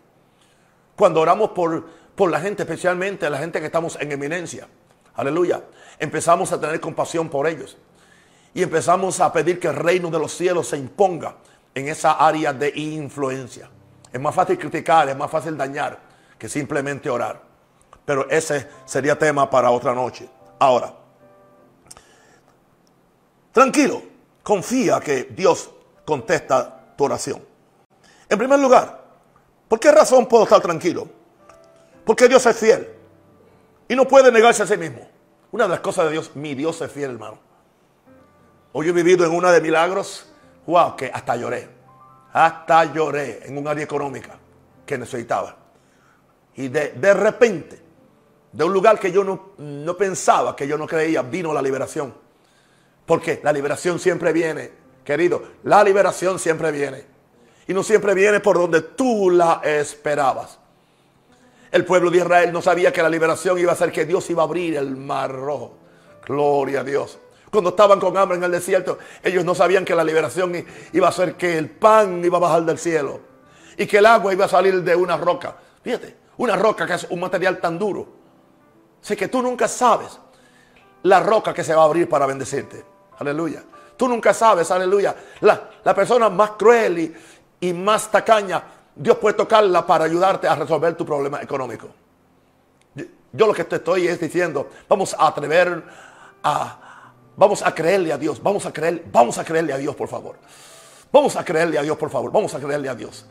Cuando 0.94 1.22
oramos 1.22 1.52
por, 1.52 1.86
por 2.16 2.30
la 2.30 2.42
gente, 2.42 2.64
especialmente 2.64 3.30
la 3.30 3.38
gente 3.38 3.62
que 3.62 3.68
estamos 3.68 3.98
en 4.02 4.12
eminencia. 4.12 4.68
Aleluya. 5.16 5.64
Empezamos 6.00 6.52
a 6.52 6.60
tener 6.60 6.82
compasión 6.82 7.30
por 7.30 7.48
ellos. 7.48 7.78
Y 8.54 8.62
empezamos 8.62 9.22
a 9.22 9.32
pedir 9.32 9.58
que 9.58 9.70
el 9.70 9.76
reino 9.76 10.10
de 10.10 10.20
los 10.20 10.34
cielos 10.34 10.68
se 10.68 10.76
imponga 10.76 11.38
en 11.74 11.88
esa 11.88 12.12
área 12.12 12.52
de 12.52 12.74
influencia. 12.76 13.70
Es 14.12 14.20
más 14.20 14.36
fácil 14.36 14.60
criticar, 14.60 15.08
es 15.08 15.16
más 15.16 15.32
fácil 15.32 15.56
dañar 15.56 15.98
que 16.38 16.50
simplemente 16.50 17.10
orar. 17.10 17.42
Pero 18.04 18.30
ese 18.30 18.68
sería 18.84 19.18
tema 19.18 19.50
para 19.50 19.72
otra 19.72 19.94
noche. 19.94 20.28
Ahora, 20.60 21.05
tranquilo, 23.56 24.02
confía 24.44 25.00
que 25.00 25.30
Dios 25.32 25.70
contesta 26.04 26.92
tu 26.98 27.06
oración. 27.06 27.42
En 28.28 28.38
primer 28.38 28.60
lugar, 28.60 29.02
¿por 29.70 29.80
qué 29.80 29.94
razón 29.94 30.26
puedo 30.26 30.44
estar 30.44 30.60
tranquilo? 30.60 31.08
Porque 32.06 32.28
Dios 32.28 32.46
es 32.46 32.58
fiel 32.58 32.90
y 33.88 33.96
no 33.96 34.06
puede 34.06 34.30
negarse 34.30 34.64
a 34.64 34.68
sí 34.68 34.76
mismo. 34.76 35.08
Una 35.54 35.64
de 35.64 35.70
las 35.70 35.80
cosas 35.80 36.08
de 36.08 36.12
Dios, 36.12 36.32
mi 36.36 36.54
Dios 36.54 36.82
es 36.82 36.92
fiel, 36.92 37.12
hermano. 37.12 37.40
Hoy 38.74 38.90
he 38.90 38.92
vivido 38.92 39.26
en 39.26 39.32
una 39.32 39.54
de 39.54 39.62
milagros, 39.62 40.30
wow, 40.68 40.98
que 40.98 41.10
hasta 41.14 41.38
lloré. 41.38 41.70
Hasta 42.34 42.94
lloré 42.94 43.40
en 43.46 43.58
un 43.58 43.70
área 43.70 43.86
económica 43.86 44.38
que 44.86 44.98
necesitaba. 44.98 45.56
Y 46.56 46.68
de, 46.68 47.14
repente, 47.14 47.82
de 48.52 48.64
un 48.66 48.74
lugar 48.74 49.00
que 49.00 49.14
yo 49.14 49.24
no, 49.24 49.54
no 49.60 49.96
pensaba, 49.96 50.58
que 50.58 50.68
yo 50.68 50.78
no 50.78 50.86
creía, 50.86 51.22
vino 51.22 51.54
la 51.54 51.62
liberación. 51.62 52.25
Porque 53.06 53.40
la 53.44 53.54
liberación 53.54 54.00
siempre 54.00 54.34
viene, 54.34 54.72
querido, 55.04 55.44
la 55.64 55.84
liberación 55.84 56.40
siempre 56.40 56.72
viene. 56.72 57.06
Y 57.68 57.74
no 57.74 57.84
siempre 57.84 58.14
viene 58.14 58.40
por 58.40 58.58
donde 58.58 58.82
tú 58.82 59.30
la 59.30 59.62
esperabas. 59.64 60.60
El 61.72 61.84
pueblo 61.84 62.10
de 62.10 62.20
Israel 62.20 62.54
no 62.54 62.62
sabía 62.62 62.94
que 62.94 63.04
la 63.04 63.10
liberación 63.10 63.60
iba 63.60 63.72
a 63.72 63.76
ser 63.76 63.92
que 63.92 64.06
Dios 64.06 64.30
iba 64.30 64.44
a 64.44 64.46
abrir 64.46 64.78
el 64.78 64.96
mar 64.96 65.32
rojo. 65.32 65.78
Gloria 66.26 66.82
a 66.82 66.84
Dios. 66.84 67.20
Cuando 67.52 67.72
estaban 67.72 68.00
con 68.00 68.18
hambre 68.18 68.38
en 68.38 68.44
el 68.44 68.52
desierto, 68.52 68.98
ellos 69.24 69.46
no 69.46 69.56
sabían 69.56 69.86
que 69.86 69.96
la 69.96 70.04
liberación 70.04 70.66
iba 70.94 71.08
a 71.08 71.12
ser 71.12 71.36
que 71.36 71.58
el 71.58 71.70
pan 71.70 72.24
iba 72.24 72.38
a 72.38 72.42
bajar 72.42 72.64
del 72.64 72.78
cielo 72.78 73.22
y 73.78 73.86
que 73.86 73.98
el 73.98 74.06
agua 74.06 74.34
iba 74.34 74.46
a 74.46 74.50
salir 74.50 74.84
de 74.84 74.96
una 74.96 75.18
roca. 75.18 75.56
Fíjate, 75.84 76.16
una 76.38 76.56
roca 76.56 76.86
que 76.86 76.94
es 76.94 77.08
un 77.10 77.20
material 77.20 77.60
tan 77.60 77.78
duro. 77.78 78.08
Sé 79.02 79.16
que 79.16 79.28
tú 79.28 79.42
nunca 79.42 79.68
sabes 79.68 80.20
la 81.04 81.20
roca 81.20 81.54
que 81.54 81.64
se 81.64 81.76
va 81.76 81.84
a 81.84 81.86
abrir 81.86 82.10
para 82.10 82.26
bendecirte. 82.26 82.84
Aleluya. 83.20 83.64
Tú 83.98 84.08
nunca 84.08 84.34
sabes, 84.34 84.70
aleluya. 84.72 85.16
La, 85.42 85.96
persona 85.96 86.30
más 86.30 86.52
cruel 86.52 87.00
y, 87.00 87.16
y 87.62 87.74
más 87.74 88.12
tacaña, 88.12 88.64
Dios 88.96 89.18
puede 89.18 89.36
tocarla 89.36 89.86
para 89.86 90.06
ayudarte 90.06 90.48
a 90.48 90.56
resolver 90.56 90.96
tu 90.96 91.06
problema 91.06 91.42
económico. 91.42 91.90
Yo 93.32 93.48
lo 93.48 93.54
que 93.54 93.66
te 93.66 93.78
estoy 93.78 94.08
es 94.08 94.20
diciendo, 94.20 94.70
vamos 94.88 95.14
a 95.18 95.28
atrever 95.28 95.84
a, 96.44 97.12
vamos 97.36 97.62
a 97.62 97.76
creerle 97.76 98.14
a 98.14 98.18
Dios, 98.18 98.42
vamos 98.42 98.66
a 98.66 98.72
creer, 98.72 99.04
vamos 99.12 99.38
a 99.38 99.44
creerle 99.44 99.74
a 99.74 99.78
Dios, 99.78 99.96
por 99.96 100.08
favor. 100.08 100.38
Vamos 101.12 101.36
a 101.36 101.44
creerle 101.44 101.78
a 101.78 101.82
Dios, 101.82 101.98
por 101.98 102.10
favor, 102.10 102.32
vamos 102.32 102.54
a 102.54 102.60
creerle 102.60 102.88
a 102.88 102.96
Dios. 102.96 103.26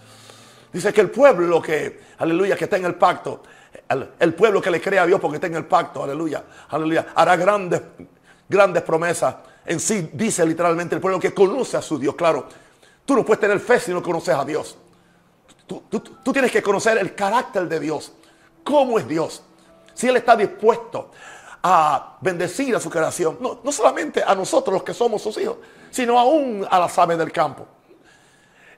Dice 0.72 0.92
que 0.92 1.00
el 1.00 1.10
pueblo 1.10 1.62
que, 1.62 2.00
aleluya, 2.18 2.56
que 2.56 2.64
está 2.64 2.76
en 2.76 2.84
el 2.84 2.96
pacto, 2.96 3.42
el, 3.88 4.10
el 4.18 4.34
pueblo 4.34 4.60
que 4.60 4.70
le 4.70 4.80
cree 4.80 4.98
a 4.98 5.06
Dios 5.06 5.20
porque 5.20 5.36
está 5.36 5.46
en 5.46 5.56
el 5.56 5.66
pacto, 5.66 6.02
aleluya, 6.02 6.44
aleluya, 6.68 7.06
hará 7.14 7.36
grandes, 7.36 7.80
grandes 8.48 8.82
promesas. 8.82 9.36
En 9.66 9.80
sí 9.80 10.10
dice 10.12 10.44
literalmente 10.44 10.94
el 10.94 11.00
pueblo 11.00 11.18
que 11.18 11.32
conoce 11.32 11.76
a 11.76 11.82
su 11.82 11.98
Dios, 11.98 12.14
claro. 12.14 12.46
Tú 13.04 13.14
no 13.14 13.24
puedes 13.24 13.40
tener 13.40 13.60
fe 13.60 13.78
si 13.80 13.92
no 13.92 14.02
conoces 14.02 14.34
a 14.34 14.44
Dios. 14.44 14.76
Tú, 15.66 15.82
tú- 15.88 16.00
tú 16.00 16.32
tienes 16.32 16.50
que 16.50 16.62
conocer 16.62 16.98
el 16.98 17.14
carácter 17.14 17.68
de 17.68 17.80
Dios. 17.80 18.12
¿Cómo 18.62 18.98
es 18.98 19.06
Dios? 19.08 19.42
Si 19.94 20.08
Él 20.08 20.16
está 20.16 20.36
dispuesto 20.36 21.10
a 21.62 22.18
bendecir 22.20 22.74
a 22.76 22.80
su 22.80 22.90
creación, 22.90 23.38
no, 23.40 23.60
no 23.62 23.72
solamente 23.72 24.22
a 24.22 24.34
nosotros 24.34 24.74
los 24.74 24.82
que 24.82 24.92
somos 24.92 25.22
sus 25.22 25.36
hijos, 25.38 25.56
sino 25.90 26.18
aún 26.18 26.66
a 26.70 26.78
las 26.78 26.98
aves 26.98 27.16
del 27.16 27.32
campo. 27.32 27.66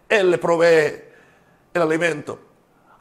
Él 0.09 0.31
le 0.31 0.39
provee 0.39 1.03
el 1.75 1.83
alimento. 1.83 2.39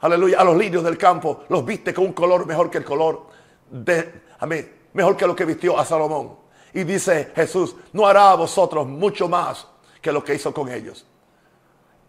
Aleluya. 0.00 0.40
A 0.40 0.44
los 0.44 0.56
lirios 0.56 0.82
del 0.82 0.98
campo 0.98 1.44
los 1.48 1.64
viste 1.64 1.94
con 1.94 2.04
un 2.06 2.12
color 2.12 2.46
mejor 2.46 2.68
que 2.70 2.78
el 2.78 2.84
color 2.84 3.26
de, 3.70 4.22
amén, 4.40 4.72
mejor 4.92 5.16
que 5.16 5.26
lo 5.26 5.36
que 5.36 5.44
vistió 5.44 5.78
a 5.78 5.84
Salomón. 5.84 6.36
Y 6.76 6.84
dice 6.84 7.32
Jesús, 7.34 7.74
no 7.94 8.06
hará 8.06 8.32
a 8.32 8.34
vosotros 8.34 8.86
mucho 8.86 9.30
más 9.30 9.66
que 10.02 10.12
lo 10.12 10.22
que 10.22 10.34
hizo 10.34 10.52
con 10.52 10.70
ellos. 10.70 11.06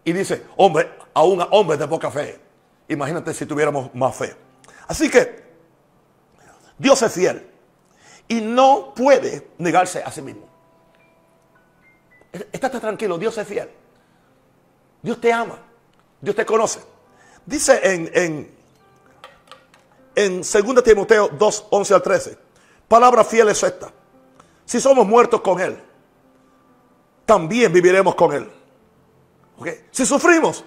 Y 0.04 0.12
dice, 0.12 0.44
hombre, 0.58 0.90
aún 1.14 1.40
a 1.40 1.46
hombres 1.46 1.78
de 1.78 1.88
poca 1.88 2.10
fe. 2.10 2.38
Imagínate 2.86 3.32
si 3.32 3.46
tuviéramos 3.46 3.94
más 3.94 4.14
fe. 4.14 4.36
Así 4.86 5.10
que 5.10 5.42
Dios 6.76 7.00
es 7.00 7.10
fiel 7.10 7.50
y 8.28 8.42
no 8.42 8.92
puede 8.94 9.48
negarse 9.56 10.02
a 10.02 10.12
sí 10.12 10.20
mismo. 10.20 10.46
Estate 12.52 12.78
tranquilo, 12.78 13.16
Dios 13.16 13.38
es 13.38 13.48
fiel. 13.48 13.70
Dios 15.00 15.18
te 15.18 15.32
ama. 15.32 15.58
Dios 16.20 16.36
te 16.36 16.44
conoce. 16.44 16.80
Dice 17.46 17.80
en, 17.82 18.10
en, 18.12 18.54
en 20.14 20.42
2 20.42 20.84
Timoteo 20.84 21.28
2, 21.28 21.66
11 21.70 21.94
al 21.94 22.02
13. 22.02 22.38
Palabra 22.86 23.24
fiel 23.24 23.48
es 23.48 23.62
esta. 23.62 23.94
Si 24.68 24.80
somos 24.82 25.06
muertos 25.06 25.40
con 25.40 25.58
Él, 25.60 25.78
también 27.24 27.72
viviremos 27.72 28.14
con 28.14 28.34
Él. 28.34 28.46
¿Ok? 29.56 29.68
Si 29.90 30.04
sufrimos, 30.04 30.62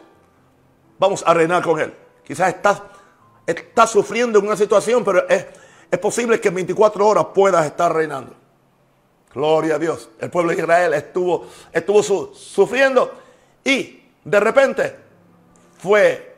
vamos 0.98 1.24
a 1.24 1.36
reinar 1.36 1.62
con 1.62 1.80
Él. 1.80 1.94
Quizás 2.24 2.50
estás, 2.50 2.82
estás 3.46 3.92
sufriendo 3.92 4.40
en 4.40 4.48
una 4.48 4.58
situación, 4.58 5.04
pero 5.04 5.30
es, 5.30 5.46
es 5.92 6.00
posible 6.00 6.42
que 6.42 6.48
en 6.48 6.56
24 6.56 7.08
horas 7.08 7.28
puedas 7.32 7.64
estar 7.64 7.94
reinando. 7.94 8.36
Gloria 9.36 9.76
a 9.76 9.80
Dios. 9.80 10.10
El 10.20 10.32
pueblo 10.32 10.52
de 10.52 10.58
Israel 10.58 10.96
estuvo, 10.96 11.46
estuvo 11.72 12.02
su- 12.02 12.34
sufriendo 12.34 13.12
y 13.64 14.02
de 14.26 14.40
repente 14.40 14.96
fue, 15.78 16.38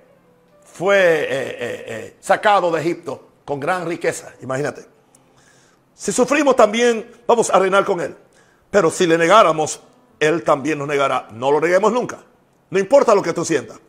fue 0.65 0.98
eh, 0.98 1.27
eh, 1.29 1.86
eh, 1.88 2.17
sacado 2.20 2.70
de 2.72 2.82
Egipto 2.82 3.29
con 3.46 3.58
gran 3.62 3.88
riqueza. 3.88 4.34
Imagínate. 4.41 4.91
Si 6.03 6.12
sufrimos 6.12 6.57
también 6.57 7.10
vamos 7.25 7.50
a 7.50 7.57
reinar 7.60 7.86
con 7.86 8.01
Él. 8.01 8.13
Pero 8.69 8.91
si 8.91 9.07
le 9.07 9.17
negáramos, 9.17 9.79
Él 10.19 10.43
también 10.43 10.77
nos 10.77 10.86
negará. 10.86 11.29
No 11.31 11.50
lo 11.50 11.62
neguemos 11.62 11.93
nunca. 11.93 12.19
No 12.69 12.77
importa 12.77 13.15
lo 13.15 13.22
que 13.22 13.31
tú 13.31 13.45
sientas. 13.45 13.79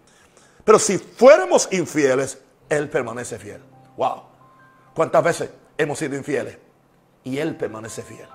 Pero 0.63 0.79
si 0.79 0.97
fuéramos 0.97 1.69
infieles, 1.73 2.39
Él 2.69 2.89
permanece 2.89 3.37
fiel. 3.37 3.61
Wow. 3.97 4.23
¿Cuántas 4.95 5.25
veces 5.25 5.51
hemos 5.77 5.99
sido 5.99 6.15
infieles? 6.15 6.57
Y 7.25 7.39
Él 7.39 7.57
permanece 7.57 8.03
fiel. 8.03 8.29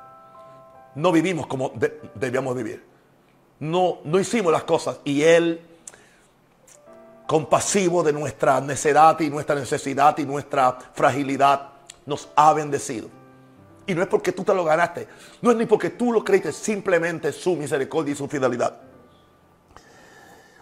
No 0.96 1.14
vivimos 1.14 1.48
como 1.48 1.70
de- 1.70 2.02
debíamos 2.16 2.58
vivir. 2.58 2.84
No, 3.60 4.00
no 4.04 4.20
hicimos 4.20 4.52
las 4.52 4.64
cosas. 4.64 5.00
Y 5.06 5.22
Él, 5.22 5.62
compasivo 7.28 8.04
de 8.04 8.12
nuestra 8.12 8.60
necedad 8.60 9.18
y 9.22 9.30
nuestra 9.30 9.56
necesidad 9.56 10.18
y 10.18 10.26
nuestra 10.26 10.78
fragilidad, 10.94 11.70
nos 12.06 12.28
ha 12.36 12.52
bendecido. 12.52 13.08
Y 13.90 13.96
no 13.96 14.04
es 14.04 14.08
porque 14.08 14.34
tú 14.34 14.44
te 14.44 14.54
lo 14.54 14.64
ganaste. 14.64 15.08
No 15.42 15.50
es 15.50 15.58
ni 15.58 15.66
porque 15.66 15.90
tú 15.90 16.14
lo 16.14 16.24
creíste. 16.24 16.54
Simplemente 16.54 17.32
su 17.32 17.56
misericordia 17.56 18.14
y 18.14 18.16
su 18.16 18.28
fidelidad. 18.28 18.80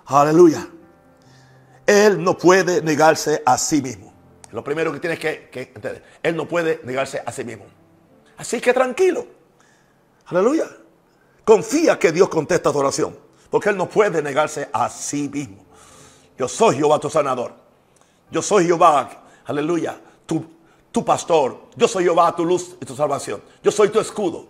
Aleluya. 0.06 0.66
Él 1.86 2.24
no 2.24 2.38
puede 2.38 2.82
negarse 2.82 3.44
a 3.46 3.58
sí 3.58 3.82
mismo. 3.82 4.14
Lo 4.54 4.64
primero 4.64 4.94
que 4.94 5.02
tienes 5.02 5.20
que, 5.20 5.50
entender. 5.52 6.06
Él 6.24 6.38
no 6.38 6.48
puede 6.48 6.80
negarse 6.86 7.22
a 7.26 7.30
sí 7.34 7.44
mismo. 7.44 7.66
Así 8.38 8.62
que 8.62 8.72
tranquilo. 8.74 9.28
Aleluya. 10.28 10.66
Confía 11.44 12.00
que 12.00 12.14
Dios 12.14 12.30
contesta 12.30 12.72
tu 12.72 12.80
oración. 12.80 13.14
Porque 13.50 13.72
Él 13.72 13.76
no 13.76 13.90
puede 13.90 14.22
negarse 14.22 14.70
a 14.72 14.90
sí 14.90 15.28
mismo. 15.28 15.66
Yo 16.38 16.48
soy 16.48 16.78
Jehová 16.78 16.98
tu 16.98 17.10
sanador. 17.10 17.54
Yo 18.32 18.42
soy 18.42 18.68
Jehová, 18.68 19.26
aleluya, 19.44 20.00
tu, 20.26 20.57
tu 20.92 21.04
pastor. 21.04 21.68
Yo 21.76 21.88
soy 21.88 22.04
Jehová 22.04 22.36
tu 22.36 22.46
luz 22.46 22.76
y 22.80 22.86
tu 22.86 22.96
salvación. 22.96 23.42
Yo 23.64 23.72
soy 23.72 23.90
tu 23.90 24.00
escudo. 24.00 24.48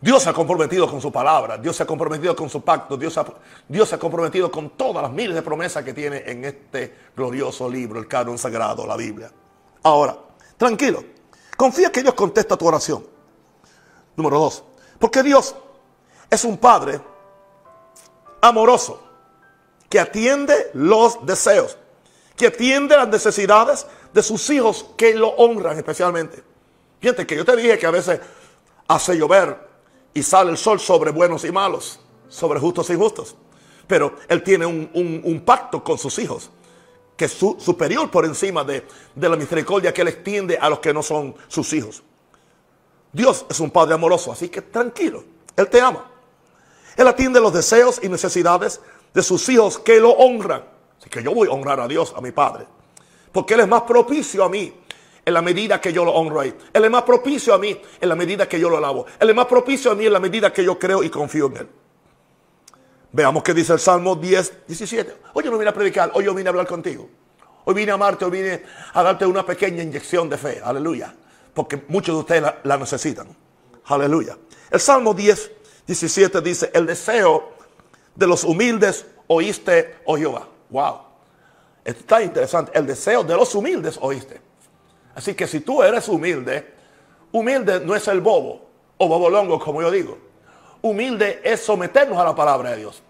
Dios 0.00 0.22
se 0.22 0.30
ha 0.30 0.32
comprometido 0.32 0.88
con 0.88 1.00
su 1.00 1.10
palabra. 1.10 1.58
Dios 1.58 1.76
se 1.76 1.82
ha 1.82 1.86
comprometido 1.86 2.34
con 2.36 2.48
su 2.48 2.62
pacto. 2.62 2.96
Dios, 2.96 3.18
Dios 3.66 3.88
se 3.88 3.96
ha 3.96 3.98
comprometido 3.98 4.50
con 4.50 4.70
todas 4.70 5.02
las 5.02 5.12
miles 5.12 5.34
de 5.34 5.42
promesas 5.42 5.84
que 5.84 5.92
tiene 5.92 6.22
en 6.26 6.44
este 6.44 6.94
glorioso 7.16 7.68
libro, 7.68 7.98
el 7.98 8.06
canon 8.06 8.38
sagrado, 8.38 8.86
la 8.86 8.96
Biblia. 8.96 9.30
Ahora, 9.82 10.16
tranquilo. 10.56 11.02
Confía 11.56 11.90
que 11.90 12.02
Dios 12.02 12.14
contesta 12.14 12.56
tu 12.56 12.66
oración. 12.66 13.04
Número 14.14 14.38
dos. 14.38 14.62
Porque 14.98 15.22
Dios 15.24 15.54
es 16.30 16.44
un 16.44 16.58
Padre 16.58 17.00
amoroso 18.40 19.02
que 19.88 19.98
atiende 19.98 20.70
los 20.74 21.24
deseos, 21.26 21.76
que 22.38 22.46
atiende 22.46 22.96
las 22.96 23.08
necesidades 23.08 23.86
de 24.14 24.22
sus 24.22 24.48
hijos 24.50 24.86
que 24.96 25.14
lo 25.14 25.28
honran 25.30 25.76
especialmente. 25.76 26.42
Fíjate 27.00 27.26
que 27.26 27.36
yo 27.36 27.44
te 27.44 27.56
dije 27.56 27.78
que 27.78 27.86
a 27.86 27.90
veces 27.90 28.20
hace 28.86 29.16
llover 29.18 29.68
y 30.14 30.22
sale 30.22 30.50
el 30.50 30.56
sol 30.56 30.80
sobre 30.80 31.10
buenos 31.10 31.44
y 31.44 31.52
malos, 31.52 32.00
sobre 32.28 32.58
justos 32.60 32.88
e 32.88 32.94
injustos. 32.94 33.36
Pero 33.86 34.14
Él 34.28 34.42
tiene 34.42 34.64
un, 34.66 35.42
pacto 35.44 35.82
con 35.82 35.98
sus 35.98 36.18
hijos 36.18 36.50
que 37.16 37.24
es 37.24 37.32
su- 37.32 37.56
superior 37.58 38.10
por 38.10 38.24
encima 38.24 38.62
de, 38.62 38.86
de 39.14 39.28
la 39.28 39.34
misericordia 39.36 39.92
que 39.92 40.02
Él 40.02 40.08
extiende 40.08 40.56
a 40.56 40.70
los 40.70 40.78
que 40.78 40.94
no 40.94 41.02
son 41.02 41.34
sus 41.48 41.72
hijos. 41.72 42.02
Dios 43.12 43.44
es 43.50 43.58
un 43.58 43.70
Padre 43.72 43.94
amoroso, 43.94 44.30
así 44.30 44.48
que 44.48 44.62
tranquilo, 44.62 45.24
Él 45.56 45.68
te 45.68 45.80
ama. 45.80 46.08
Él 46.96 47.08
atiende 47.08 47.40
los 47.40 47.52
deseos 47.52 47.98
y 48.02 48.08
necesidades 48.08 48.80
de 49.12 49.22
sus 49.22 49.48
hijos 49.48 49.78
que 49.78 49.98
lo 49.98 50.10
honran. 50.12 50.77
Que 51.10 51.22
yo 51.22 51.32
voy 51.32 51.48
a 51.48 51.52
honrar 51.52 51.80
a 51.80 51.88
Dios, 51.88 52.12
a 52.16 52.20
mi 52.20 52.32
Padre. 52.32 52.66
Porque 53.32 53.54
Él 53.54 53.60
es 53.60 53.68
más 53.68 53.82
propicio 53.82 54.44
a 54.44 54.48
mí 54.48 54.72
en 55.24 55.34
la 55.34 55.42
medida 55.42 55.80
que 55.80 55.92
yo 55.92 56.04
lo 56.04 56.12
honro 56.12 56.40
ahí. 56.40 56.54
Él 56.72 56.84
es 56.84 56.90
más 56.90 57.02
propicio 57.02 57.52
a 57.54 57.58
mí 57.58 57.78
en 58.00 58.08
la 58.08 58.14
medida 58.14 58.48
que 58.48 58.58
yo 58.58 58.70
lo 58.70 58.78
alabo. 58.78 59.04
Él 59.20 59.28
es 59.28 59.36
más 59.36 59.46
propicio 59.46 59.90
a 59.90 59.94
mí 59.94 60.06
en 60.06 60.12
la 60.12 60.20
medida 60.20 60.52
que 60.52 60.64
yo 60.64 60.78
creo 60.78 61.02
y 61.02 61.10
confío 61.10 61.46
en 61.46 61.56
Él. 61.58 61.68
Veamos 63.12 63.42
qué 63.42 63.52
dice 63.52 63.74
el 63.74 63.78
Salmo 63.78 64.16
10, 64.16 64.66
17. 64.66 65.16
Hoy 65.34 65.44
yo 65.44 65.50
no 65.50 65.58
vine 65.58 65.70
a 65.70 65.74
predicar, 65.74 66.10
hoy 66.14 66.24
yo 66.24 66.34
vine 66.34 66.48
a 66.48 66.50
hablar 66.50 66.66
contigo. 66.66 67.08
Hoy 67.64 67.74
vine 67.74 67.90
a 67.90 67.94
amarte, 67.94 68.24
hoy 68.24 68.30
vine 68.30 68.62
a 68.94 69.02
darte 69.02 69.26
una 69.26 69.44
pequeña 69.44 69.82
inyección 69.82 70.30
de 70.30 70.38
fe. 70.38 70.60
Aleluya. 70.64 71.14
Porque 71.52 71.82
muchos 71.88 72.14
de 72.14 72.20
ustedes 72.20 72.42
la, 72.42 72.58
la 72.64 72.76
necesitan. 72.78 73.28
Aleluya. 73.84 74.36
El 74.70 74.80
Salmo 74.80 75.12
10, 75.12 75.50
17 75.86 76.40
dice, 76.40 76.70
el 76.72 76.86
deseo 76.86 77.52
de 78.14 78.26
los 78.26 78.44
humildes 78.44 79.04
oíste, 79.26 79.96
oh 80.04 80.16
Jehová. 80.16 80.48
Wow. 80.70 81.00
Esto 81.84 82.00
está 82.00 82.22
interesante. 82.22 82.72
El 82.74 82.86
deseo 82.86 83.24
de 83.24 83.34
los 83.34 83.54
humildes 83.54 83.98
oíste. 84.00 84.40
Así 85.14 85.34
que 85.34 85.46
si 85.46 85.60
tú 85.60 85.82
eres 85.82 86.08
humilde, 86.08 86.74
humilde 87.32 87.80
no 87.80 87.94
es 87.94 88.06
el 88.08 88.20
bobo 88.20 88.68
o 88.98 89.08
bobolongo 89.08 89.58
como 89.58 89.82
yo 89.82 89.90
digo. 89.90 90.18
Humilde 90.82 91.40
es 91.42 91.60
someternos 91.60 92.18
a 92.18 92.24
la 92.24 92.34
palabra 92.34 92.70
de 92.70 92.76
Dios. 92.76 93.02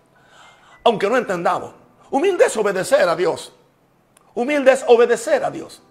Aunque 0.85 1.09
no 1.09 1.17
entendamos. 1.17 1.75
Humilde 2.11 2.47
es 2.47 2.57
obedecer 2.57 3.09
a 3.09 3.15
Dios. 3.15 3.53
Humilde 4.35 4.73
es 4.73 4.85
obedecer 4.87 5.45
a 5.45 5.50
Dios. 5.50 5.83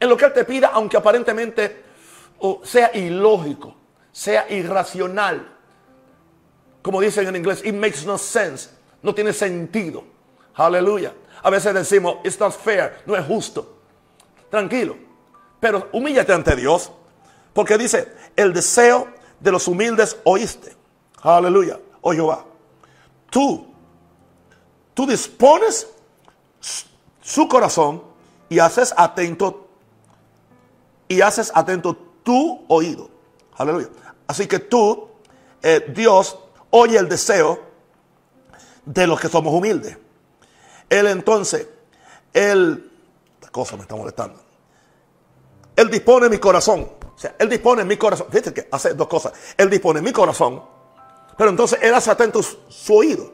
En 0.00 0.08
lo 0.08 0.16
que 0.16 0.24
Él 0.24 0.32
te 0.32 0.44
pida, 0.44 0.70
aunque 0.72 0.96
aparentemente 0.96 1.84
sea 2.64 2.90
ilógico, 2.94 3.76
sea 4.10 4.50
irracional. 4.50 5.56
Como 6.82 7.00
dicen 7.00 7.28
en 7.28 7.36
inglés, 7.36 7.64
it 7.64 7.74
makes 7.74 8.04
no 8.04 8.18
sense. 8.18 8.70
No 9.02 9.14
tiene 9.14 9.32
sentido. 9.32 10.04
Aleluya. 10.54 11.14
A 11.42 11.50
veces 11.50 11.74
decimos, 11.74 12.16
it's 12.24 12.38
not 12.38 12.52
fair, 12.52 13.02
no 13.06 13.16
es 13.16 13.26
justo. 13.26 13.78
Tranquilo. 14.50 14.96
Pero 15.60 15.88
humíllate 15.92 16.32
ante 16.32 16.54
Dios. 16.56 16.90
Porque 17.52 17.76
dice, 17.78 18.12
el 18.36 18.52
deseo 18.52 19.08
de 19.40 19.52
los 19.52 19.66
humildes 19.68 20.16
oíste. 20.24 20.76
Aleluya. 21.22 21.78
Oh 22.00 22.12
Jehová. 22.12 22.44
Tú, 23.30 23.66
tú 24.94 25.06
dispones 25.06 25.88
su 27.22 27.48
corazón 27.48 28.02
y 28.48 28.58
haces 28.58 28.92
atento 28.96 29.68
y 31.08 31.20
haces 31.20 31.52
atento 31.54 31.94
tu 32.22 32.64
oído. 32.68 33.10
Aleluya. 33.56 33.88
Así 34.26 34.46
que 34.46 34.58
tú, 34.58 35.08
eh, 35.62 35.92
Dios, 35.94 36.38
oye 36.70 36.96
el 36.96 37.08
deseo 37.08 37.60
de 38.84 39.06
los 39.06 39.20
que 39.20 39.28
somos 39.28 39.52
humildes. 39.52 39.98
Él 40.88 41.06
entonces, 41.06 41.68
Él, 42.32 42.90
la 43.40 43.48
cosa 43.48 43.76
me 43.76 43.82
está 43.82 43.96
molestando. 43.96 44.40
Él 45.76 45.90
dispone 45.90 46.28
mi 46.28 46.38
corazón. 46.38 46.88
O 47.14 47.18
sea, 47.18 47.34
Él 47.38 47.48
dispone 47.48 47.84
mi 47.84 47.96
corazón. 47.96 48.26
Fíjate 48.30 48.52
que 48.52 48.68
hace 48.70 48.94
dos 48.94 49.08
cosas. 49.08 49.32
Él 49.56 49.70
dispone 49.70 50.00
mi 50.00 50.12
corazón, 50.12 50.62
pero 51.36 51.50
entonces 51.50 51.78
Él 51.82 51.94
hace 51.94 52.10
atento 52.10 52.42
su, 52.42 52.58
su 52.68 52.94
oído. 52.94 53.32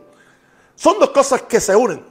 Son 0.75 0.99
dos 0.99 1.11
cosas 1.11 1.43
que 1.43 1.61
se 1.61 1.75
unen. 1.75 2.05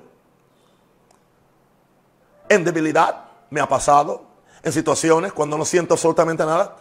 En 2.50 2.64
debilidad, 2.64 3.26
me 3.50 3.62
ha 3.62 3.68
pasado, 3.68 4.24
en 4.64 4.72
situaciones 4.72 5.34
cuando 5.34 5.58
no 5.58 5.66
siento 5.66 5.94
absolutamente 5.94 6.46
nada, 6.46 6.78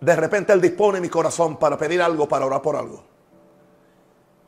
de 0.00 0.16
repente 0.16 0.52
Él 0.52 0.60
dispone 0.60 1.00
mi 1.00 1.08
corazón 1.08 1.56
para 1.56 1.76
pedir 1.76 2.02
algo, 2.02 2.28
para 2.28 2.46
orar 2.46 2.62
por 2.62 2.76
algo. 2.76 3.15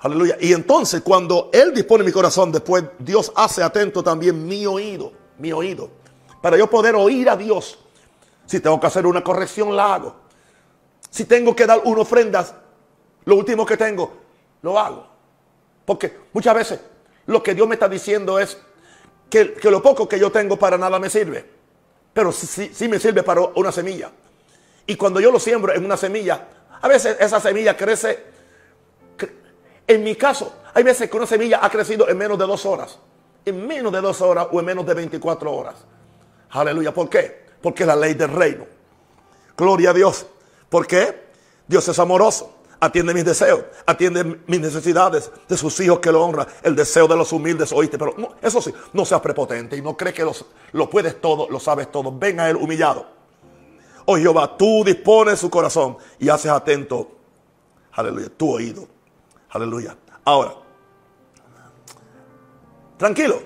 Aleluya. 0.01 0.37
Y 0.41 0.53
entonces 0.53 1.03
cuando 1.03 1.51
Él 1.53 1.75
dispone 1.75 2.05
mi 2.05 2.13
corazón, 2.13 2.53
después 2.53 2.85
Dios 2.99 3.33
hace 3.35 3.63
atento 3.63 4.03
también 4.03 4.47
mi 4.47 4.65
oído, 4.67 5.13
mi 5.39 5.53
oído, 5.53 5.91
para 6.41 6.57
yo 6.57 6.71
poder 6.71 6.95
oír 6.95 7.29
a 7.29 7.37
Dios. 7.37 7.79
Si 8.47 8.61
tengo 8.61 8.79
que 8.81 8.87
hacer 8.87 9.07
una 9.07 9.23
corrección, 9.23 9.75
la 9.75 9.95
hago. 9.95 10.17
Si 11.11 11.25
tengo 11.25 11.55
que 11.55 11.67
dar 11.67 11.81
una 11.85 12.03
ofrenda, 12.03 12.47
lo 13.25 13.37
último 13.37 13.67
que 13.67 13.77
tengo, 13.77 14.13
lo 14.63 14.79
hago. 14.79 15.07
Porque 15.85 16.17
muchas 16.33 16.55
veces 16.55 16.81
lo 17.27 17.43
que 17.43 17.55
Dios 17.55 17.67
me 17.67 17.75
está 17.75 17.89
diciendo 17.89 18.39
es 18.39 18.57
que, 19.29 19.55
que 19.55 19.71
lo 19.71 19.83
poco 19.83 20.09
que 20.09 20.19
yo 20.19 20.31
tengo 20.31 20.59
para 20.59 20.79
nada 20.79 20.99
me 20.99 21.11
sirve. 21.11 21.45
Pero 22.13 22.33
sí, 22.33 22.71
sí 22.73 22.89
me 22.89 22.99
sirve 22.99 23.23
para 23.23 23.41
una 23.41 23.73
semilla. 23.73 24.11
Y 24.87 24.97
cuando 24.97 25.21
yo 25.21 25.31
lo 25.31 25.39
siembro 25.39 25.75
en 25.75 25.85
una 25.85 25.97
semilla, 25.97 26.49
a 26.81 26.89
veces 26.89 27.17
esa 27.21 27.41
semilla 27.41 27.77
crece. 27.77 28.38
En 29.89 30.05
mi 30.05 30.15
caso, 30.15 30.53
hay 30.75 30.83
veces 30.85 31.11
que 31.11 31.17
una 31.17 31.27
semilla 31.27 31.61
ha 31.63 31.71
crecido 31.71 32.09
en 32.09 32.19
menos 32.19 32.39
de 32.39 32.47
dos 32.47 32.67
horas. 32.67 32.99
En 33.45 33.67
menos 33.67 33.91
de 33.91 34.03
dos 34.03 34.21
horas 34.21 34.47
o 34.53 34.61
en 34.61 34.67
menos 34.67 34.87
de 34.87 34.93
24 34.93 35.51
horas. 35.51 35.77
Aleluya. 36.51 36.93
¿Por 36.93 37.09
qué? 37.09 37.47
Porque 37.63 37.85
es 37.85 37.87
la 37.87 37.97
ley 37.97 38.13
del 38.13 38.31
reino. 38.31 38.67
Gloria 39.57 39.91
a 39.91 39.95
Dios. 39.95 40.27
¿Por 40.69 40.87
qué? 40.87 41.29
Dios 41.67 41.89
es 41.89 41.99
amoroso. 41.99 42.55
Atiende 42.81 43.15
mis 43.15 43.25
deseos. 43.25 43.63
Atiende 43.87 44.41
mis 44.47 44.61
necesidades 44.61 45.33
de 45.49 45.57
sus 45.57 45.81
hijos 45.81 46.01
que 46.01 46.13
lo 46.13 46.23
honran. 46.23 46.47
El 46.63 46.77
deseo 46.77 47.09
de 47.09 47.17
los 47.17 47.33
humildes, 47.33 47.73
oíste. 47.73 47.99
Pero 47.99 48.15
no, 48.19 48.35
eso 48.43 48.61
sí, 48.61 48.73
no 48.93 49.07
seas 49.07 49.23
prepotente 49.23 49.75
y 49.75 49.81
no 49.81 49.97
crees 49.97 50.15
que 50.15 50.25
los, 50.25 50.45
lo 50.73 50.91
puedes 50.91 51.19
todo, 51.19 51.49
lo 51.49 51.59
sabes 51.59 51.91
todo. 51.91 52.13
Ven 52.13 52.41
a 52.41 52.51
Él 52.51 52.57
humillado. 52.57 53.07
Oh 54.05 54.17
Jehová, 54.17 54.57
tú 54.57 54.85
dispones 54.85 55.39
su 55.39 55.51
corazón 55.51 55.97
y 56.19 56.29
haces 56.29 56.51
atento, 56.51 57.11
aleluya, 57.93 58.29
tu 58.35 58.51
oído. 58.51 58.98
Aleluya. 59.51 59.97
Ahora, 60.25 60.55
tranquilo, 62.97 63.41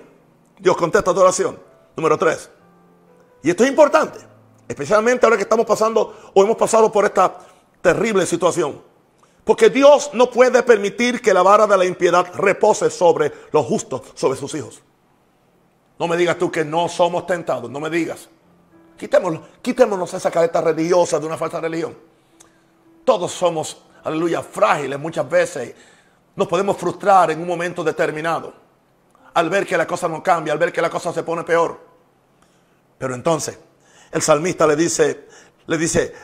Dios 0.59 0.77
contesta 0.77 1.13
tu 1.15 1.21
oración. 1.21 1.59
Número 1.97 2.19
tres. 2.19 2.51
Y 3.43 3.51
esto 3.51 3.65
es 3.65 3.71
importante, 3.71 4.19
especialmente 4.69 5.27
ahora 5.27 5.37
que 5.37 5.43
estamos 5.43 5.67
pasando 5.67 6.31
o 6.33 6.43
hemos 6.43 6.57
pasado 6.57 6.91
por 6.91 7.05
esta 7.05 7.39
terrible 7.81 8.25
situación. 8.27 8.81
Porque 9.45 9.71
Dios 9.71 10.11
no 10.13 10.31
puede 10.31 10.63
permitir 10.63 11.21
que 11.21 11.35
la 11.35 11.43
vara 11.43 11.67
de 11.67 11.77
la 11.77 11.85
impiedad 11.85 12.33
repose 12.35 12.91
sobre 12.91 13.33
los 13.51 13.67
justos, 13.67 14.03
sobre 14.15 14.39
sus 14.39 14.55
hijos. 14.55 14.83
No 15.99 16.07
me 16.07 16.17
digas 16.17 16.39
tú 16.39 16.51
que 16.51 16.65
no 16.65 16.89
somos 16.89 17.27
tentados, 17.27 17.71
no 17.71 17.81
me 17.81 17.91
digas. 17.91 18.29
Quitémonos, 18.97 19.41
quitémonos 19.61 20.15
esa 20.15 20.31
careta 20.31 20.61
religiosa 20.61 21.19
de 21.19 21.27
una 21.27 21.37
falsa 21.37 21.61
religión. 21.61 21.97
Todos 23.05 23.33
somos, 23.33 23.83
aleluya, 24.05 24.43
frágiles 24.43 24.99
muchas 24.99 25.29
veces. 25.29 25.75
Nos 26.37 26.49
podemos 26.49 26.77
frustrar 26.77 27.31
en 27.31 27.41
un 27.41 27.47
momento 27.47 27.85
determinado. 27.85 28.55
Al 29.35 29.49
ver 29.49 29.67
que 29.67 29.77
la 29.77 29.87
cosa 29.87 30.09
no 30.09 30.23
cambia, 30.23 30.53
al 30.53 30.59
ver 30.59 30.73
que 30.73 30.83
la 30.83 30.91
cosa 30.91 31.13
se 31.13 31.23
pone 31.23 31.43
peor. 31.43 31.81
Pero 32.99 33.15
entonces, 33.15 33.59
el 34.11 34.23
salmista 34.23 34.67
le 34.67 34.77
dice, 34.77 35.27
le 35.67 35.79
dice, 35.79 36.15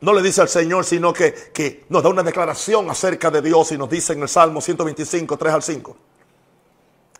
no 0.00 0.12
le 0.12 0.22
dice 0.22 0.42
al 0.42 0.48
Señor, 0.48 0.84
sino 0.84 1.12
que, 1.12 1.32
que 1.52 1.86
nos 1.88 2.02
da 2.02 2.10
una 2.10 2.22
declaración 2.22 2.88
acerca 2.90 3.30
de 3.30 3.42
Dios 3.42 3.72
y 3.72 3.78
nos 3.78 3.88
dice 3.88 4.12
en 4.12 4.22
el 4.22 4.28
Salmo 4.28 4.60
125, 4.60 5.36
3 5.36 5.54
al 5.54 5.62
5. 5.62 5.96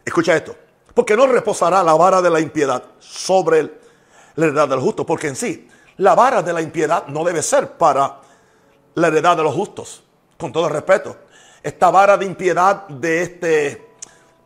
Escucha 0.04 0.36
esto. 0.36 0.54
Porque 0.94 1.16
no 1.16 1.26
reposará 1.26 1.82
la 1.82 1.94
vara 1.94 2.22
de 2.22 2.30
la 2.30 2.40
impiedad 2.40 2.82
sobre 2.98 3.80
la 4.36 4.46
heredad 4.46 4.68
de 4.68 4.76
los 4.76 4.84
justos, 4.84 5.04
porque 5.04 5.28
en 5.28 5.36
sí, 5.36 5.68
la 5.98 6.14
vara 6.14 6.42
de 6.42 6.52
la 6.52 6.62
impiedad 6.62 7.06
no 7.08 7.24
debe 7.24 7.42
ser 7.42 7.72
para 7.76 8.20
la 8.94 9.08
heredad 9.08 9.36
de 9.36 9.42
los 9.42 9.54
justos, 9.54 10.02
con 10.38 10.52
todo 10.52 10.68
respeto. 10.68 11.16
Esta 11.66 11.90
vara 11.90 12.16
de 12.16 12.24
impiedad 12.24 12.86
de 12.86 13.22
este 13.22 13.88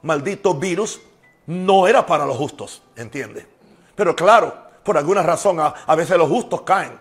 maldito 0.01 0.55
virus 0.55 1.03
no 1.45 1.87
era 1.87 2.07
para 2.07 2.25
los 2.25 2.35
justos, 2.35 2.83
¿entiende? 2.97 3.47
Pero 3.95 4.17
claro, 4.17 4.55
por 4.83 4.97
alguna 4.97 5.23
razón 5.23 5.61
a, 5.61 5.95
veces 5.95 6.17
los 6.17 6.31
justos 6.31 6.63
caen. 6.63 6.99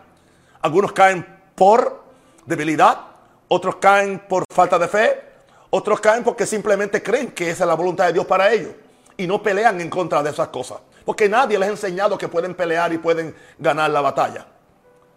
Algunos 0.62 0.92
caen 0.92 1.26
por 1.56 2.04
debilidad, 2.46 3.00
otros 3.48 3.78
caen 3.78 4.20
por 4.28 4.44
falta 4.54 4.78
de 4.78 4.90
fe, 4.90 5.22
otros 5.70 6.02
caen 6.02 6.26
porque 6.26 6.46
simplemente 6.46 7.02
creen 7.02 7.32
que 7.32 7.52
esa 7.52 7.64
es 7.64 7.68
la 7.70 7.76
voluntad 7.76 8.08
de 8.08 8.12
Dios 8.12 8.26
para 8.26 8.52
ellos 8.52 8.74
y 9.16 9.26
no 9.26 9.42
pelean 9.42 9.80
en 9.80 9.90
contra 9.90 10.22
de 10.22 10.32
esas 10.32 10.50
cosas. 10.50 10.80
Porque 11.06 11.30
nadie 11.30 11.58
les 11.58 11.70
ha 11.70 11.72
enseñado 11.72 12.18
que 12.18 12.28
pueden 12.28 12.56
pelear 12.56 12.92
y 12.92 12.98
pueden 12.98 13.34
ganar 13.58 13.90
la 13.90 14.02
batalla. 14.02 14.46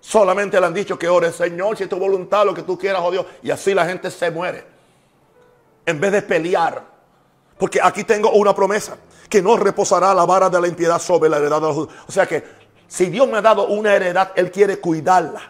Solamente 0.00 0.60
le 0.60 0.66
han 0.66 0.74
dicho 0.74 0.96
que 0.96 1.08
ore, 1.08 1.32
Señor, 1.32 1.76
si 1.76 1.82
es 1.82 1.88
tu 1.88 1.96
voluntad, 1.96 2.46
lo 2.46 2.54
que 2.54 2.62
tú 2.62 2.78
quieras, 2.78 3.02
oh 3.04 3.10
Dios. 3.10 3.26
Y 3.42 3.50
así 3.50 3.74
la 3.74 3.84
gente 3.84 4.08
se 4.08 4.30
muere. 4.30 4.71
En 5.86 6.00
vez 6.00 6.12
de 6.12 6.22
pelear. 6.22 6.84
Porque 7.58 7.80
aquí 7.82 8.04
tengo 8.04 8.30
una 8.32 8.54
promesa. 8.54 8.96
Que 9.28 9.42
no 9.42 9.56
reposará 9.56 10.14
la 10.14 10.24
vara 10.24 10.50
de 10.50 10.60
la 10.60 10.68
impiedad 10.68 11.00
sobre 11.00 11.30
la 11.30 11.38
heredad 11.38 11.60
de 11.60 11.66
los 11.66 11.74
judíos. 11.74 11.94
O 12.06 12.12
sea 12.12 12.26
que 12.26 12.44
si 12.86 13.06
Dios 13.06 13.28
me 13.28 13.38
ha 13.38 13.42
dado 13.42 13.66
una 13.66 13.94
heredad, 13.94 14.32
Él 14.34 14.50
quiere 14.50 14.78
cuidarla. 14.78 15.40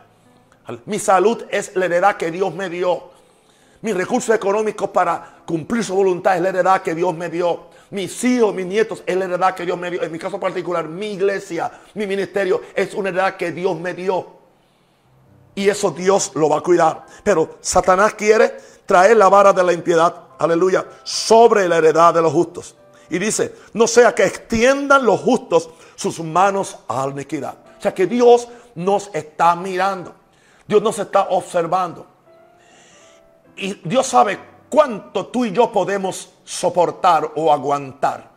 Mi 0.86 0.98
salud 0.98 1.44
es 1.50 1.74
la 1.74 1.86
heredad 1.86 2.16
que 2.16 2.30
Dios 2.30 2.54
me 2.54 2.68
dio. 2.68 3.10
Mis 3.80 3.96
recursos 3.96 4.34
económicos 4.34 4.90
para 4.90 5.38
cumplir 5.44 5.82
su 5.82 5.94
voluntad 5.94 6.36
es 6.36 6.42
la 6.42 6.50
heredad 6.50 6.82
que 6.82 6.94
Dios 6.94 7.14
me 7.14 7.28
dio 7.28 7.72
mis 7.92 8.24
hijos, 8.24 8.54
mis 8.54 8.64
nietos, 8.64 9.02
es 9.04 9.16
la 9.16 9.26
heredad 9.26 9.54
que 9.54 9.66
Dios 9.66 9.78
me 9.78 9.90
dio. 9.90 10.02
En 10.02 10.10
mi 10.10 10.18
caso 10.18 10.40
particular, 10.40 10.88
mi 10.88 11.12
iglesia, 11.12 11.70
mi 11.92 12.06
ministerio, 12.06 12.62
es 12.74 12.94
una 12.94 13.10
heredad 13.10 13.36
que 13.36 13.52
Dios 13.52 13.78
me 13.78 13.92
dio. 13.92 14.26
Y 15.54 15.68
eso 15.68 15.90
Dios 15.90 16.32
lo 16.34 16.48
va 16.48 16.58
a 16.58 16.60
cuidar. 16.62 17.04
Pero 17.22 17.58
Satanás 17.60 18.14
quiere 18.14 18.56
traer 18.92 19.16
la 19.16 19.30
vara 19.30 19.54
de 19.54 19.64
la 19.64 19.72
impiedad, 19.72 20.14
aleluya, 20.38 20.84
sobre 21.02 21.66
la 21.66 21.78
heredad 21.78 22.12
de 22.12 22.20
los 22.20 22.30
justos. 22.30 22.76
Y 23.08 23.18
dice, 23.18 23.54
no 23.72 23.86
sea 23.86 24.14
que 24.14 24.26
extiendan 24.26 25.06
los 25.06 25.18
justos 25.18 25.70
sus 25.96 26.20
manos 26.20 26.76
a 26.88 27.06
la 27.06 27.12
iniquidad. 27.12 27.54
O 27.78 27.80
sea 27.80 27.94
que 27.94 28.06
Dios 28.06 28.48
nos 28.74 29.08
está 29.14 29.56
mirando. 29.56 30.14
Dios 30.66 30.82
nos 30.82 30.98
está 30.98 31.28
observando. 31.30 32.06
Y 33.56 33.80
Dios 33.82 34.06
sabe 34.06 34.38
cuánto 34.68 35.28
tú 35.28 35.46
y 35.46 35.52
yo 35.52 35.72
podemos 35.72 36.28
soportar 36.44 37.32
o 37.34 37.50
aguantar. 37.50 38.28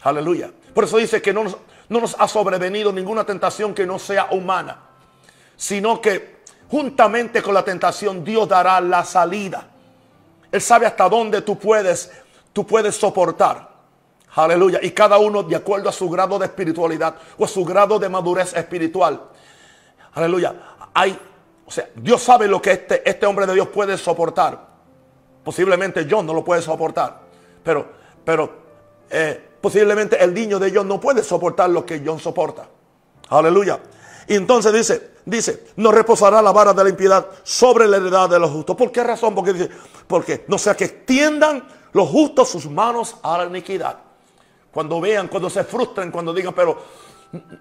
Aleluya. 0.00 0.50
Por 0.72 0.84
eso 0.84 0.96
dice 0.96 1.20
que 1.20 1.34
no 1.34 1.44
no 1.90 2.00
nos 2.00 2.16
ha 2.18 2.26
sobrevenido 2.26 2.90
ninguna 2.90 3.24
tentación 3.24 3.74
que 3.74 3.84
no 3.84 3.98
sea 3.98 4.28
humana, 4.30 4.78
sino 5.56 6.00
que 6.00 6.40
juntamente 6.70 7.42
con 7.42 7.52
la 7.52 7.64
tentación 7.64 8.24
Dios 8.24 8.48
dará 8.48 8.80
la 8.80 9.04
salida. 9.04 9.69
Él 10.52 10.60
sabe 10.60 10.86
hasta 10.86 11.08
dónde 11.08 11.42
tú 11.42 11.58
puedes, 11.58 12.10
tú 12.52 12.66
puedes 12.66 12.96
soportar. 12.96 13.70
Aleluya. 14.34 14.78
Y 14.82 14.90
cada 14.92 15.18
uno 15.18 15.42
de 15.42 15.56
acuerdo 15.56 15.88
a 15.88 15.92
su 15.92 16.08
grado 16.08 16.38
de 16.38 16.46
espiritualidad 16.46 17.16
o 17.38 17.44
a 17.44 17.48
su 17.48 17.64
grado 17.64 17.98
de 17.98 18.08
madurez 18.08 18.54
espiritual. 18.54 19.20
Aleluya. 20.14 20.54
Hay, 20.94 21.18
o 21.66 21.70
sea, 21.70 21.88
Dios 21.94 22.22
sabe 22.22 22.46
lo 22.46 22.60
que 22.62 22.72
este, 22.72 23.08
este 23.08 23.26
hombre 23.26 23.46
de 23.46 23.54
Dios 23.54 23.68
puede 23.68 23.96
soportar. 23.96 24.68
Posiblemente 25.42 26.06
John 26.08 26.26
no 26.26 26.34
lo 26.34 26.44
puede 26.44 26.62
soportar. 26.62 27.20
Pero, 27.62 27.86
pero 28.24 28.52
eh, 29.10 29.48
posiblemente 29.60 30.22
el 30.22 30.32
niño 30.32 30.58
de 30.58 30.72
John 30.74 30.86
no 30.86 31.00
puede 31.00 31.22
soportar 31.22 31.70
lo 31.70 31.84
que 31.84 32.02
John 32.04 32.18
soporta. 32.18 32.66
Aleluya. 33.28 33.80
Y 34.30 34.36
entonces 34.36 34.72
dice, 34.72 35.10
dice, 35.24 35.64
no 35.74 35.90
reposará 35.90 36.40
la 36.40 36.52
vara 36.52 36.72
de 36.72 36.84
la 36.84 36.90
impiedad 36.90 37.26
sobre 37.42 37.88
la 37.88 37.96
heredad 37.96 38.30
de 38.30 38.38
los 38.38 38.48
justos. 38.52 38.76
¿Por 38.76 38.92
qué 38.92 39.02
razón? 39.02 39.34
Porque 39.34 39.52
dice, 39.52 39.68
porque 40.06 40.44
no 40.46 40.56
sea 40.56 40.76
que 40.76 40.84
extiendan 40.84 41.66
los 41.90 42.08
justos 42.08 42.48
sus 42.48 42.70
manos 42.70 43.16
a 43.24 43.38
la 43.38 43.46
iniquidad. 43.46 43.98
Cuando 44.70 45.00
vean, 45.00 45.26
cuando 45.26 45.50
se 45.50 45.64
frustren, 45.64 46.12
cuando 46.12 46.32
digan, 46.32 46.54
pero 46.54 46.78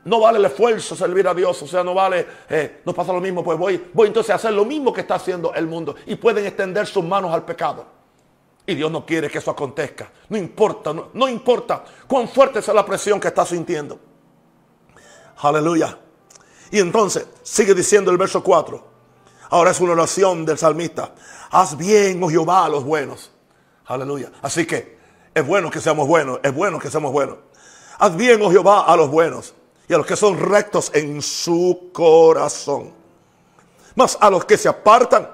no 0.05 0.19
vale 0.19 0.37
el 0.37 0.45
esfuerzo 0.45 0.95
servir 0.95 1.27
a 1.27 1.33
Dios, 1.33 1.59
o 1.63 1.65
sea, 1.67 1.83
no 1.83 1.95
vale, 1.95 2.27
eh, 2.47 2.81
no 2.85 2.93
pasa 2.93 3.13
lo 3.13 3.19
mismo, 3.19 3.43
pues 3.43 3.57
voy, 3.57 3.89
voy 3.91 4.09
entonces 4.09 4.29
a 4.29 4.35
hacer 4.35 4.53
lo 4.53 4.63
mismo 4.63 4.93
que 4.93 5.01
está 5.01 5.15
haciendo 5.15 5.51
el 5.55 5.65
mundo 5.65 5.95
y 6.05 6.17
pueden 6.17 6.45
extender 6.45 6.85
sus 6.85 7.03
manos 7.03 7.33
al 7.33 7.45
pecado. 7.45 7.83
Y 8.67 8.75
Dios 8.75 8.91
no 8.91 9.07
quiere 9.07 9.27
que 9.27 9.39
eso 9.39 9.49
acontezca. 9.49 10.11
No 10.29 10.37
importa, 10.37 10.93
no, 10.93 11.07
no 11.15 11.27
importa 11.27 11.83
cuán 12.05 12.27
fuerte 12.27 12.61
sea 12.61 12.75
la 12.75 12.85
presión 12.85 13.19
que 13.19 13.29
está 13.29 13.43
sintiendo. 13.43 13.97
Aleluya. 15.37 15.97
Y 16.71 16.79
entonces 16.79 17.25
sigue 17.43 17.73
diciendo 17.73 18.11
el 18.11 18.17
verso 18.17 18.43
4. 18.43 18.87
Ahora 19.49 19.71
es 19.71 19.79
una 19.79 19.93
oración 19.93 20.45
del 20.45 20.57
salmista. 20.57 21.13
Haz 21.51 21.75
bien, 21.75 22.21
oh 22.23 22.29
Jehová, 22.29 22.65
a 22.65 22.69
los 22.69 22.83
buenos. 22.83 23.31
Aleluya. 23.87 24.31
Así 24.41 24.65
que 24.65 24.99
es 25.33 25.45
bueno 25.45 25.71
que 25.71 25.81
seamos 25.81 26.07
buenos, 26.07 26.39
es 26.43 26.53
bueno 26.53 26.77
que 26.77 26.91
seamos 26.91 27.11
buenos. 27.11 27.37
Haz 27.97 28.15
bien, 28.15 28.39
oh 28.41 28.51
Jehová, 28.51 28.85
a 28.85 28.95
los 28.95 29.09
buenos 29.09 29.53
y 29.87 29.93
a 29.93 29.97
los 29.97 30.05
que 30.05 30.15
son 30.15 30.39
rectos 30.39 30.91
en 30.93 31.21
su 31.21 31.89
corazón. 31.91 32.93
Mas 33.95 34.17
a 34.21 34.29
los 34.29 34.45
que 34.45 34.57
se 34.57 34.69
apartan 34.69 35.29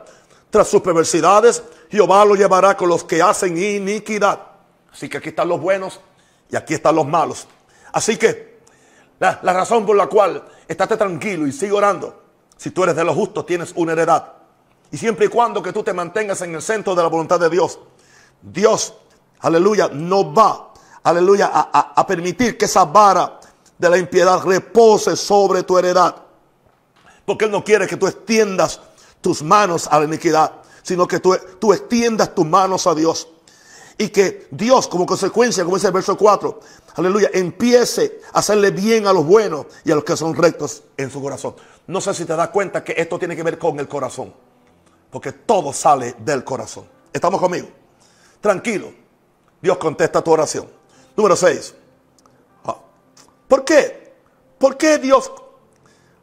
tras 0.50 0.69
sus 0.69 0.82
perversidades, 0.82 1.62
Jehová 1.89 2.24
lo 2.24 2.36
llevará 2.36 2.78
con 2.78 2.88
los 2.88 3.04
que 3.04 3.21
hacen 3.21 3.58
iniquidad. 3.58 4.39
Así 4.91 5.10
que 5.10 5.17
aquí 5.17 5.30
están 5.30 5.50
los 5.50 5.60
buenos 5.60 6.00
y 6.50 6.56
aquí 6.56 6.74
están 6.74 6.95
los 6.95 7.06
malos. 7.06 7.48
Así 7.91 8.15
que 8.15 8.60
la 9.19 9.41
razón 9.41 9.86
por 9.86 9.98
la 9.98 10.08
cual 10.08 10.45
estate 10.67 10.97
tranquilo 10.97 11.47
y 11.47 11.51
sigue 11.51 11.71
orando. 11.71 12.23
Si 12.58 12.71
tú 12.71 12.84
eres 12.84 12.95
de 12.95 13.04
los 13.04 13.15
justos, 13.15 13.45
tienes 13.45 13.73
una 13.75 13.93
heredad. 13.93 14.34
Y 14.91 14.97
siempre 14.97 15.25
y 15.25 15.30
cuando 15.30 15.62
que 15.62 15.73
tú 15.73 15.84
te 15.84 15.93
mantengas 15.93 16.41
en 16.41 16.56
el 16.56 16.62
centro 16.62 16.95
de 16.95 17.04
la 17.04 17.10
voluntad 17.10 17.39
de 17.39 17.49
Dios, 17.49 17.80
Dios, 18.41 18.93
aleluya, 19.39 19.89
no 19.91 20.34
va, 20.34 20.73
aleluya, 21.04 21.49
a, 21.51 22.08
permitir 22.08 22.58
que 22.58 22.65
esa 22.65 22.86
vara 22.86 23.39
de 23.78 23.89
la 23.89 23.97
impiedad 23.97 24.41
repose 24.43 25.15
sobre 25.15 25.63
tu 25.63 25.78
heredad. 25.78 26.15
Porque 27.25 27.45
Él 27.45 27.51
no 27.51 27.63
quiere 27.63 27.88
que 27.88 27.97
tú 27.97 28.08
extiendas 28.08 28.80
tus 29.19 29.41
manos 29.41 29.88
a 29.88 29.99
la 29.99 30.06
iniquidad, 30.06 30.51
sino 30.84 31.08
que 31.08 31.19
tú, 31.19 31.36
tú 31.60 31.73
extiendas 31.73 32.34
tus 32.34 32.45
manos 32.45 32.86
a 32.88 32.93
Dios. 32.93 33.28
Y 33.97 34.10
que 34.10 34.47
Dios, 34.51 34.88
como 34.88 35.05
consecuencia, 35.05 35.63
como 35.63 35.77
dice 35.77 35.88
el 35.88 35.93
verso 35.93 36.17
4, 36.17 36.60
aleluya, 36.95 37.29
empiece 37.34 38.19
a 38.34 38.39
hacerle 38.39 38.71
bien 38.71 39.08
a 39.08 39.13
los 39.13 39.25
buenos 39.25 39.67
y 39.86 39.91
a 39.91 39.95
los 39.95 40.03
que 40.03 40.17
son 40.17 40.36
rectos 40.36 40.84
en 40.97 41.10
su 41.10 41.21
corazón. 41.21 41.55
No 41.88 42.01
sé 42.01 42.13
si 42.13 42.25
te 42.25 42.36
das 42.36 42.49
cuenta 42.49 42.84
que 42.84 42.93
esto 42.97 43.17
tiene 43.17 43.36
que 43.36 43.43
ver 43.43 43.58
con 43.58 43.79
el 43.79 43.88
corazón. 43.88 44.34
Porque 45.10 45.31
todo 45.31 45.71
sale 45.71 46.15
del 46.19 46.43
corazón. 46.43 46.86
¿Estamos 47.13 47.39
conmigo? 47.39 47.67
Tranquilo. 48.41 48.91
Dios 49.62 49.77
contesta 49.77 50.21
tu 50.21 50.31
oración. 50.31 50.67
Número 51.15 51.38
6. 51.38 51.73
Ah. 52.65 52.77
¿Por 53.47 53.63
qué? 53.63 54.13
¿Por 54.58 54.75
qué 54.75 54.97
Dios 54.97 55.31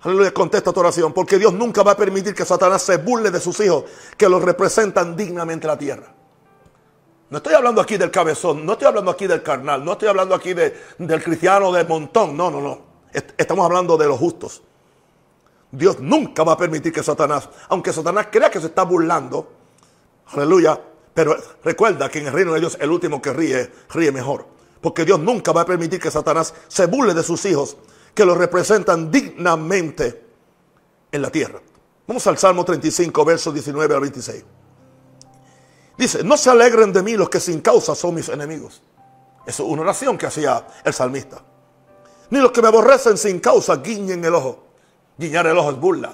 aleluya, 0.03 0.35
contesta 0.35 0.73
tu 0.73 0.81
oración? 0.81 1.15
Porque 1.15 1.39
Dios 1.39 1.55
nunca 1.55 1.83
va 1.83 1.93
a 1.93 1.97
permitir 1.97 2.35
que 2.35 2.45
Satanás 2.45 2.83
se 2.83 2.99
burle 2.99 3.31
de 3.31 3.41
sus 3.41 3.59
hijos 3.61 3.85
que 4.19 4.29
los 4.29 4.43
representan 4.43 5.17
dignamente 5.17 5.67
la 5.67 5.79
tierra. 5.79 6.15
No 7.33 7.39
estoy 7.39 7.55
hablando 7.55 7.81
aquí 7.81 7.97
del 7.97 8.11
cabezón, 8.11 8.67
no 8.67 8.73
estoy 8.73 8.89
hablando 8.89 9.11
aquí 9.11 9.27
del 9.27 9.43
carnal, 9.43 9.83
no 9.83 9.93
estoy 9.93 10.07
hablando 10.07 10.35
aquí 10.35 10.53
del 10.53 11.25
cristiano 11.25 11.73
de 11.73 11.83
montón, 11.83 12.37
no, 12.37 12.51
no, 12.51 12.61
no. 12.61 12.79
Estamos 13.39 13.65
hablando 13.65 13.97
de 13.97 14.07
los 14.07 14.19
justos. 14.19 14.63
Dios 15.71 15.99
nunca 15.99 16.45
va 16.45 16.53
a 16.53 16.57
permitir 16.59 16.93
que 16.93 17.03
Satanás, 17.03 17.49
aunque 17.71 17.91
Satanás 17.91 18.27
crea 18.31 18.51
que 18.51 18.61
se 18.61 18.67
está 18.67 18.83
burlando, 18.83 19.51
aleluya, 20.27 20.79
pero 21.15 21.35
recuerda 21.65 22.11
que 22.11 22.19
en 22.19 22.27
el 22.27 22.35
reino 22.35 22.53
de 22.53 22.61
Dios 22.61 22.77
el 22.79 22.91
último 22.91 23.23
que 23.23 23.33
ríe, 23.33 23.73
ríe 23.89 24.13
mejor. 24.13 24.45
Porque 24.83 25.07
Dios 25.07 25.19
nunca 25.19 25.53
va 25.53 25.63
a 25.63 25.65
permitir 25.65 25.99
que 25.99 26.11
Satanás 26.11 26.53
se 26.69 26.85
burle 26.85 27.15
de 27.15 27.23
sus 27.23 27.43
hijos, 27.47 27.79
que 28.15 28.27
los 28.27 28.37
representan 28.37 29.11
dignamente 29.11 30.23
en 31.11 31.23
la 31.23 31.31
tierra. 31.31 31.63
Vamos 32.07 32.27
al 32.27 32.37
Salmo 32.37 32.63
35, 32.63 33.25
versos 33.25 33.55
19 33.55 33.95
al 33.95 34.01
26. 34.03 34.45
Dice, 36.03 36.25
no 36.25 36.37
se 36.37 36.51
alegren 36.51 36.93
de 36.93 37.01
mí 37.01 37.17
los 37.17 37.31
que 37.31 37.39
sin 37.39 37.61
causa 37.61 37.95
son 37.95 38.17
mis 38.17 38.29
enemigos. 38.29 38.83
Eso 39.47 39.63
es 39.63 39.69
una 39.71 39.83
oración 39.83 40.19
que 40.19 40.27
hacía 40.27 40.67
el 40.83 40.93
salmista. 40.93 41.41
Ni 42.31 42.41
los 42.41 42.51
que 42.51 42.61
me 42.61 42.67
aborrecen 42.67 43.17
sin 43.17 43.39
causa 43.39 43.77
guiñen 43.77 44.25
el 44.25 44.35
ojo. 44.35 44.65
Guiñar 45.17 45.47
el 45.47 45.57
ojo 45.57 45.71
es 45.71 45.79
burla, 45.79 46.13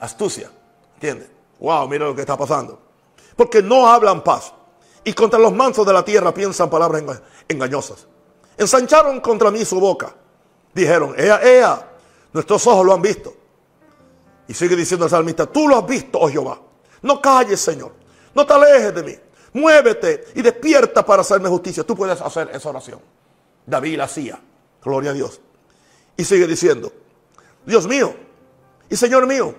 astucia. 0.00 0.50
¿Entiendes? 0.94 1.28
Wow, 1.60 1.86
mira 1.86 2.06
lo 2.06 2.14
que 2.14 2.22
está 2.22 2.38
pasando. 2.38 2.80
Porque 3.36 3.62
no 3.62 3.86
hablan 3.86 4.24
paz. 4.24 4.54
Y 5.04 5.12
contra 5.12 5.38
los 5.38 5.52
mansos 5.52 5.86
de 5.86 5.92
la 5.92 6.02
tierra 6.02 6.32
piensan 6.32 6.70
palabras 6.70 7.04
engañosas. 7.48 8.06
Ensancharon 8.56 9.20
contra 9.20 9.50
mí 9.50 9.62
su 9.66 9.78
boca. 9.78 10.14
Dijeron, 10.72 11.14
ea, 11.18 11.38
ea, 11.42 11.86
nuestros 12.32 12.66
ojos 12.66 12.86
lo 12.86 12.94
han 12.94 13.02
visto. 13.02 13.34
Y 14.48 14.54
sigue 14.54 14.74
diciendo 14.74 15.04
el 15.04 15.10
salmista, 15.10 15.44
tú 15.44 15.68
lo 15.68 15.76
has 15.76 15.86
visto, 15.86 16.18
oh 16.18 16.30
Jehová. 16.30 16.58
No 17.02 17.20
calles, 17.20 17.60
Señor. 17.60 18.05
No 18.36 18.44
te 18.44 18.52
alejes 18.52 18.94
de 18.94 19.02
mí. 19.02 19.18
Muévete 19.54 20.26
y 20.34 20.42
despierta 20.42 21.04
para 21.06 21.22
hacerme 21.22 21.48
justicia. 21.48 21.82
Tú 21.84 21.96
puedes 21.96 22.20
hacer 22.20 22.50
esa 22.52 22.68
oración. 22.68 23.00
David 23.64 23.96
la 23.96 24.04
hacía. 24.04 24.38
Gloria 24.84 25.12
a 25.12 25.14
Dios. 25.14 25.40
Y 26.18 26.22
sigue 26.22 26.46
diciendo, 26.46 26.92
Dios 27.64 27.88
mío 27.88 28.14
y 28.90 28.96
Señor 28.96 29.26
mío, 29.26 29.54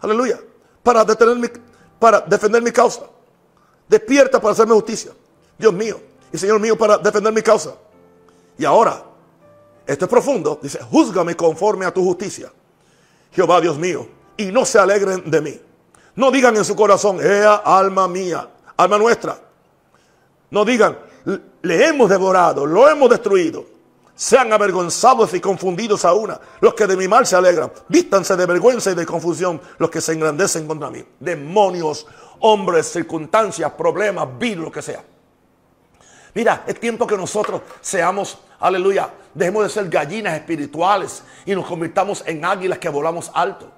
aleluya, 0.00 0.40
para, 0.84 1.04
detener 1.04 1.60
para 1.98 2.20
defender 2.20 2.62
mi 2.62 2.70
causa. 2.70 3.02
Despierta 3.88 4.40
para 4.40 4.52
hacerme 4.52 4.74
justicia. 4.74 5.10
Dios 5.58 5.72
mío 5.72 6.00
y 6.32 6.38
Señor 6.38 6.60
mío, 6.60 6.78
para 6.78 6.98
defender 6.98 7.32
mi 7.32 7.42
causa. 7.42 7.74
Y 8.56 8.64
ahora, 8.64 9.04
esto 9.86 10.04
es 10.04 10.08
profundo, 10.08 10.60
dice, 10.62 10.78
júzgame 10.78 11.34
conforme 11.34 11.84
a 11.84 11.92
tu 11.92 12.04
justicia. 12.04 12.52
Jehová 13.32 13.60
Dios 13.60 13.76
mío, 13.76 14.08
y 14.36 14.46
no 14.46 14.64
se 14.64 14.78
alegren 14.78 15.28
de 15.28 15.40
mí. 15.40 15.60
No 16.16 16.30
digan 16.30 16.56
en 16.56 16.64
su 16.64 16.76
corazón, 16.76 17.18
ea 17.20 17.54
alma 17.54 18.06
mía, 18.06 18.48
alma 18.76 18.98
nuestra. 18.98 19.36
No 20.50 20.64
digan, 20.64 20.96
le 21.62 21.86
hemos 21.86 22.08
devorado, 22.08 22.66
lo 22.66 22.88
hemos 22.88 23.10
destruido. 23.10 23.66
Sean 24.16 24.52
avergonzados 24.52 25.34
y 25.34 25.40
confundidos 25.40 26.04
a 26.04 26.14
una 26.14 26.40
los 26.60 26.74
que 26.74 26.86
de 26.86 26.96
mi 26.96 27.08
mal 27.08 27.26
se 27.26 27.34
alegran. 27.34 27.72
Vístanse 27.88 28.36
de 28.36 28.46
vergüenza 28.46 28.92
y 28.92 28.94
de 28.94 29.04
confusión 29.04 29.60
los 29.78 29.90
que 29.90 30.00
se 30.00 30.12
engrandecen 30.12 30.68
contra 30.68 30.88
mí. 30.88 31.04
Demonios, 31.18 32.06
hombres, 32.38 32.92
circunstancias, 32.92 33.72
problemas, 33.72 34.28
virus, 34.38 34.66
lo 34.66 34.70
que 34.70 34.82
sea. 34.82 35.02
Mira, 36.34 36.64
es 36.66 36.78
tiempo 36.78 37.06
que 37.06 37.16
nosotros 37.16 37.62
seamos, 37.80 38.38
aleluya, 38.60 39.08
dejemos 39.34 39.64
de 39.64 39.68
ser 39.70 39.88
gallinas 39.88 40.34
espirituales 40.34 41.22
y 41.44 41.54
nos 41.54 41.66
convirtamos 41.66 42.22
en 42.26 42.44
águilas 42.44 42.78
que 42.78 42.88
volamos 42.88 43.30
alto. 43.34 43.70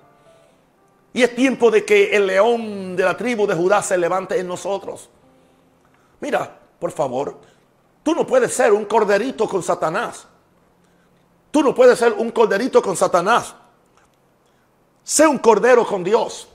Y 1.16 1.22
es 1.22 1.34
tiempo 1.34 1.70
de 1.70 1.82
que 1.82 2.14
el 2.14 2.26
león 2.26 2.94
de 2.94 3.02
la 3.02 3.16
tribu 3.16 3.46
de 3.46 3.54
Judá 3.54 3.80
se 3.80 3.96
levante 3.96 4.38
en 4.38 4.46
nosotros. 4.46 5.08
Mira, 6.20 6.60
por 6.78 6.90
favor, 6.90 7.38
tú 8.02 8.14
no 8.14 8.26
puedes 8.26 8.52
ser 8.52 8.70
un 8.74 8.84
corderito 8.84 9.48
con 9.48 9.62
Satanás. 9.62 10.28
Tú 11.50 11.62
no 11.62 11.74
puedes 11.74 11.98
ser 11.98 12.12
un 12.12 12.30
corderito 12.32 12.82
con 12.82 12.94
Satanás. 12.94 13.54
Sé 15.02 15.26
un 15.26 15.38
cordero 15.38 15.86
con 15.86 16.04
Dios. 16.04 16.48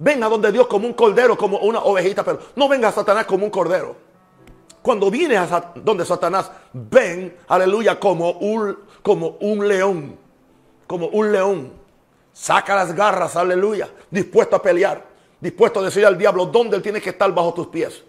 Ven 0.00 0.24
a 0.24 0.28
donde 0.28 0.50
Dios 0.50 0.66
como 0.66 0.88
un 0.88 0.94
cordero, 0.94 1.38
como 1.38 1.58
una 1.58 1.84
ovejita, 1.84 2.24
pero 2.24 2.40
no 2.56 2.68
venga 2.68 2.88
a 2.88 2.92
Satanás 2.92 3.26
como 3.26 3.44
un 3.44 3.50
cordero. 3.52 3.94
Cuando 4.82 5.08
vienes 5.08 5.52
a 5.52 5.72
donde 5.76 6.04
Satanás, 6.04 6.50
ven, 6.72 7.36
aleluya, 7.46 8.00
como 8.00 8.32
un, 8.32 8.76
como 9.02 9.36
un 9.38 9.68
león. 9.68 10.18
Como 10.88 11.06
un 11.06 11.30
león. 11.30 11.79
Saca 12.40 12.74
las 12.74 12.94
garras, 12.94 13.36
aleluya. 13.36 13.90
Dispuesto 14.10 14.56
a 14.56 14.62
pelear. 14.62 15.04
Dispuesto 15.38 15.80
a 15.80 15.82
decir 15.82 16.06
al 16.06 16.16
diablo 16.16 16.46
dónde 16.46 16.74
él 16.74 16.82
tiene 16.82 16.98
que 16.98 17.10
estar 17.10 17.30
bajo 17.34 17.52
tus 17.52 17.66
pies. 17.66 18.02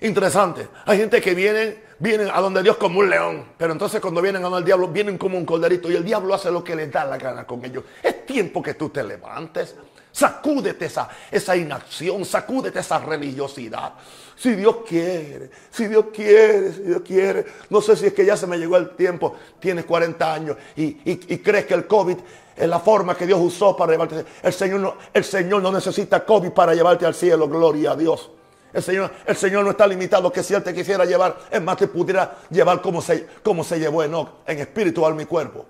Interesante. 0.00 0.68
Hay 0.86 0.98
gente 0.98 1.20
que 1.20 1.34
viene, 1.34 1.82
vienen 1.98 2.28
a 2.32 2.40
donde 2.40 2.62
Dios 2.62 2.76
como 2.76 3.00
un 3.00 3.10
león. 3.10 3.46
Pero 3.58 3.72
entonces 3.72 4.00
cuando 4.00 4.22
vienen 4.22 4.42
a 4.42 4.44
donde 4.44 4.60
el 4.60 4.64
diablo, 4.64 4.86
vienen 4.86 5.18
como 5.18 5.36
un 5.36 5.44
corderito. 5.44 5.90
Y 5.90 5.96
el 5.96 6.04
diablo 6.04 6.32
hace 6.34 6.52
lo 6.52 6.62
que 6.62 6.76
le 6.76 6.86
da 6.86 7.04
la 7.04 7.18
gana 7.18 7.44
con 7.44 7.64
ellos. 7.64 7.82
Es 8.00 8.24
tiempo 8.24 8.62
que 8.62 8.74
tú 8.74 8.90
te 8.90 9.02
levantes. 9.02 9.74
Sacúdete 10.12 10.86
esa, 10.86 11.08
esa 11.30 11.56
inacción, 11.56 12.24
sacúdete 12.24 12.80
esa 12.80 12.98
religiosidad. 12.98 13.92
Si 14.36 14.52
Dios 14.54 14.78
quiere, 14.88 15.50
si 15.70 15.86
Dios 15.86 16.06
quiere, 16.12 16.72
si 16.72 16.82
Dios 16.82 17.02
quiere. 17.02 17.46
No 17.68 17.80
sé 17.80 17.96
si 17.96 18.06
es 18.06 18.14
que 18.14 18.24
ya 18.24 18.36
se 18.36 18.46
me 18.46 18.58
llegó 18.58 18.76
el 18.76 18.90
tiempo, 18.90 19.36
tienes 19.58 19.84
40 19.84 20.34
años 20.34 20.56
y, 20.76 20.98
y 21.04 21.38
crees 21.38 21.66
que 21.66 21.74
el 21.74 21.86
COVID 21.86 22.16
es 22.56 22.68
la 22.68 22.80
forma 22.80 23.16
que 23.16 23.26
Dios 23.26 23.40
usó 23.40 23.76
para 23.76 23.92
llevarte. 23.92 24.24
El 24.42 24.52
Señor, 24.52 24.80
no, 24.80 24.96
el 25.12 25.24
Señor 25.24 25.62
no 25.62 25.72
necesita 25.72 26.24
COVID 26.24 26.50
para 26.50 26.74
llevarte 26.74 27.06
al 27.06 27.14
cielo, 27.14 27.48
gloria 27.48 27.92
a 27.92 27.96
Dios. 27.96 28.30
El 28.72 28.82
Señor, 28.82 29.10
el 29.26 29.36
Señor 29.36 29.64
no 29.64 29.70
está 29.70 29.86
limitado 29.86 30.30
que 30.30 30.42
si 30.42 30.54
Él 30.54 30.62
te 30.62 30.74
quisiera 30.74 31.04
llevar, 31.04 31.38
es 31.50 31.60
más, 31.60 31.76
te 31.76 31.88
pudiera 31.88 32.38
llevar 32.50 32.80
como 32.80 33.02
se, 33.02 33.26
como 33.42 33.64
se 33.64 33.78
llevó 33.78 34.04
en 34.04 34.58
espíritu, 34.58 35.04
alma 35.04 35.22
y 35.22 35.26
cuerpo. 35.26 35.66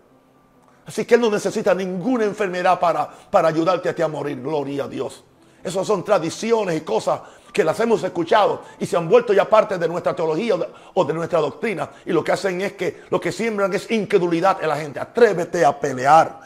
Así 0.90 1.04
que 1.04 1.14
Él 1.14 1.20
no 1.20 1.30
necesita 1.30 1.72
ninguna 1.72 2.24
enfermedad 2.24 2.80
para, 2.80 3.08
para 3.08 3.46
ayudarte 3.46 3.88
a 3.88 3.94
ti 3.94 4.02
a 4.02 4.08
morir, 4.08 4.42
gloria 4.42 4.82
a 4.82 4.88
Dios. 4.88 5.22
Esas 5.62 5.86
son 5.86 6.02
tradiciones 6.04 6.76
y 6.76 6.80
cosas 6.80 7.20
que 7.52 7.62
las 7.62 7.78
hemos 7.78 8.02
escuchado 8.02 8.62
y 8.80 8.86
se 8.86 8.96
han 8.96 9.08
vuelto 9.08 9.32
ya 9.32 9.48
parte 9.48 9.78
de 9.78 9.86
nuestra 9.86 10.16
teología 10.16 10.56
o 10.94 11.04
de, 11.04 11.14
nuestra 11.14 11.38
doctrina. 11.38 11.88
Y 12.04 12.10
lo 12.10 12.24
que 12.24 12.32
hacen 12.32 12.60
es 12.60 12.72
que 12.72 13.04
lo 13.08 13.20
que 13.20 13.30
siembran 13.30 13.72
es 13.72 13.88
incredulidad 13.92 14.60
en 14.60 14.68
la 14.68 14.74
gente. 14.78 14.98
Atrévete 14.98 15.64
a 15.64 15.78
pelear. 15.78 16.40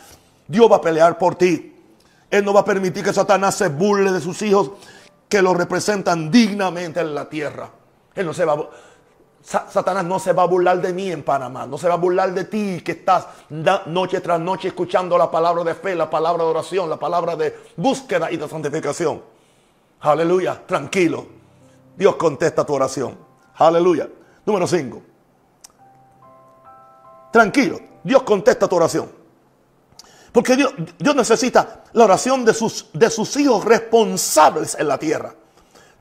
Dios 0.46 0.70
va 0.70 0.76
a 0.76 0.80
pelear 0.82 1.16
por 1.16 1.36
ti. 1.36 1.74
Él 2.30 2.44
no 2.44 2.52
va 2.52 2.60
a 2.60 2.64
permitir 2.66 3.02
que 3.02 3.14
Satanás 3.14 3.54
se 3.54 3.68
burle 3.68 4.12
de 4.12 4.20
sus 4.20 4.42
hijos 4.42 4.72
que 5.26 5.40
lo 5.40 5.54
representan 5.54 6.30
dignamente 6.30 7.00
en 7.00 7.14
la 7.14 7.30
tierra. 7.30 7.70
Él 8.14 8.26
no 8.26 8.34
se 8.34 8.44
va 8.44 8.52
a... 8.52 8.68
Satanás 9.44 10.04
no 10.06 10.18
se 10.18 10.32
va 10.32 10.44
a 10.44 10.46
burlar 10.46 10.80
de 10.80 10.94
mí 10.94 11.12
en 11.12 11.22
Panamá, 11.22 11.66
no 11.66 11.76
se 11.76 11.86
va 11.86 11.94
a 11.94 11.98
burlar 11.98 12.32
de 12.32 12.44
ti 12.44 12.80
que 12.82 12.92
estás 12.92 13.26
noche 13.50 14.20
tras 14.20 14.40
noche 14.40 14.68
escuchando 14.68 15.18
la 15.18 15.30
palabra 15.30 15.62
de 15.62 15.74
fe, 15.74 15.94
la 15.94 16.08
palabra 16.08 16.44
de 16.44 16.50
oración, 16.50 16.88
la 16.88 16.98
palabra 16.98 17.36
de 17.36 17.54
búsqueda 17.76 18.32
y 18.32 18.38
de 18.38 18.48
santificación. 18.48 19.22
Aleluya, 20.00 20.62
tranquilo. 20.66 21.26
Dios 21.94 22.16
contesta 22.16 22.64
tu 22.64 22.72
oración. 22.72 23.18
Aleluya. 23.56 24.08
Número 24.46 24.66
5. 24.66 25.02
Tranquilo, 27.30 27.80
Dios 28.02 28.22
contesta 28.22 28.66
tu 28.66 28.76
oración. 28.76 29.10
Porque 30.32 30.56
Dios, 30.56 30.72
Dios 30.98 31.14
necesita 31.14 31.84
la 31.92 32.04
oración 32.04 32.46
de 32.46 32.54
sus, 32.54 32.88
de 32.94 33.10
sus 33.10 33.36
hijos 33.36 33.62
responsables 33.62 34.74
en 34.78 34.88
la 34.88 34.98
tierra 34.98 35.34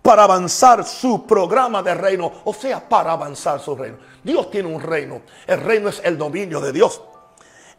para 0.04 0.26
avanzar 0.26 0.86
su 0.86 1.26
programa 1.26 1.82
de 1.82 1.96
reino, 1.96 2.30
o 2.44 2.54
sea, 2.54 2.88
para 2.88 3.14
avanzar 3.14 3.62
su 3.62 3.74
reino. 3.74 3.98
Dios 4.22 4.52
tiene 4.52 4.68
un 4.68 4.82
reino. 4.82 5.22
El 5.48 5.62
reino 5.62 5.88
es 5.88 6.02
el 6.04 6.18
dominio 6.18 6.60
de 6.60 6.74
Dios. 6.74 7.02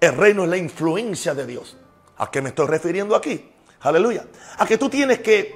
El 0.00 0.16
reino 0.16 0.44
es 0.44 0.48
la 0.48 0.56
influencia 0.56 1.34
de 1.34 1.46
Dios. 1.46 1.76
¿A 2.16 2.30
qué 2.30 2.40
me 2.40 2.48
estoy 2.48 2.66
refiriendo 2.66 3.14
aquí? 3.14 3.52
Aleluya. 3.80 4.24
A 4.56 4.66
que 4.66 4.78
tú 4.78 4.88
tienes 4.88 5.20
que 5.20 5.54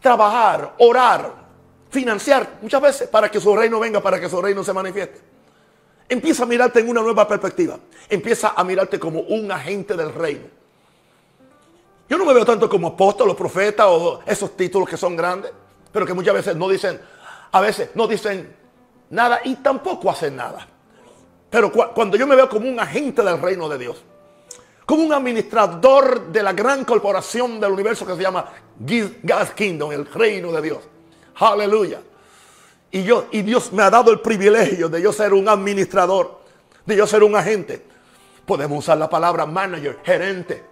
trabajar, 0.00 0.74
orar, 0.78 1.32
financiar 1.90 2.58
muchas 2.60 2.82
veces 2.82 3.08
para 3.08 3.30
que 3.30 3.40
su 3.40 3.54
reino 3.54 3.78
venga, 3.78 4.02
para 4.02 4.18
que 4.18 4.28
su 4.28 4.42
reino 4.42 4.64
se 4.64 4.72
manifieste. 4.72 5.20
Empieza 6.08 6.42
a 6.42 6.46
mirarte 6.46 6.80
en 6.80 6.88
una 6.88 7.02
nueva 7.02 7.26
perspectiva. 7.28 7.78
Empieza 8.08 8.54
a 8.56 8.64
mirarte 8.64 8.98
como 8.98 9.20
un 9.20 9.50
agente 9.52 9.94
del 9.94 10.12
reino. 10.12 10.46
Yo 12.08 12.18
no 12.18 12.24
me 12.24 12.34
veo 12.34 12.44
tanto 12.44 12.68
como 12.68 12.88
apóstol 12.88 13.30
o 13.30 13.36
profeta 13.36 13.88
o 13.88 14.20
esos 14.26 14.56
títulos 14.56 14.88
que 14.88 14.96
son 14.96 15.14
grandes 15.14 15.52
pero 15.94 16.04
que 16.04 16.12
muchas 16.12 16.34
veces 16.34 16.56
no 16.56 16.68
dicen, 16.68 17.00
a 17.52 17.60
veces 17.60 17.90
no 17.94 18.08
dicen 18.08 18.52
nada 19.10 19.40
y 19.44 19.54
tampoco 19.54 20.10
hacen 20.10 20.34
nada. 20.34 20.66
Pero 21.48 21.70
cuando 21.70 22.16
yo 22.16 22.26
me 22.26 22.34
veo 22.34 22.48
como 22.48 22.68
un 22.68 22.80
agente 22.80 23.22
del 23.22 23.40
reino 23.40 23.68
de 23.68 23.78
Dios, 23.78 24.02
como 24.84 25.04
un 25.04 25.12
administrador 25.12 26.32
de 26.32 26.42
la 26.42 26.52
gran 26.52 26.84
corporación 26.84 27.60
del 27.60 27.70
universo 27.70 28.04
que 28.04 28.16
se 28.16 28.22
llama 28.22 28.44
God's 28.76 29.52
Kingdom, 29.54 29.92
el 29.92 30.04
reino 30.06 30.50
de 30.50 30.62
Dios. 30.62 30.78
Aleluya. 31.36 32.00
Y, 32.90 33.04
yo, 33.04 33.28
y 33.30 33.42
Dios 33.42 33.72
me 33.72 33.84
ha 33.84 33.90
dado 33.90 34.10
el 34.10 34.18
privilegio 34.18 34.88
de 34.88 35.00
yo 35.00 35.12
ser 35.12 35.32
un 35.32 35.48
administrador, 35.48 36.40
de 36.84 36.96
yo 36.96 37.06
ser 37.06 37.22
un 37.22 37.36
agente. 37.36 37.86
Podemos 38.44 38.80
usar 38.80 38.98
la 38.98 39.08
palabra 39.08 39.46
manager, 39.46 40.00
gerente, 40.02 40.64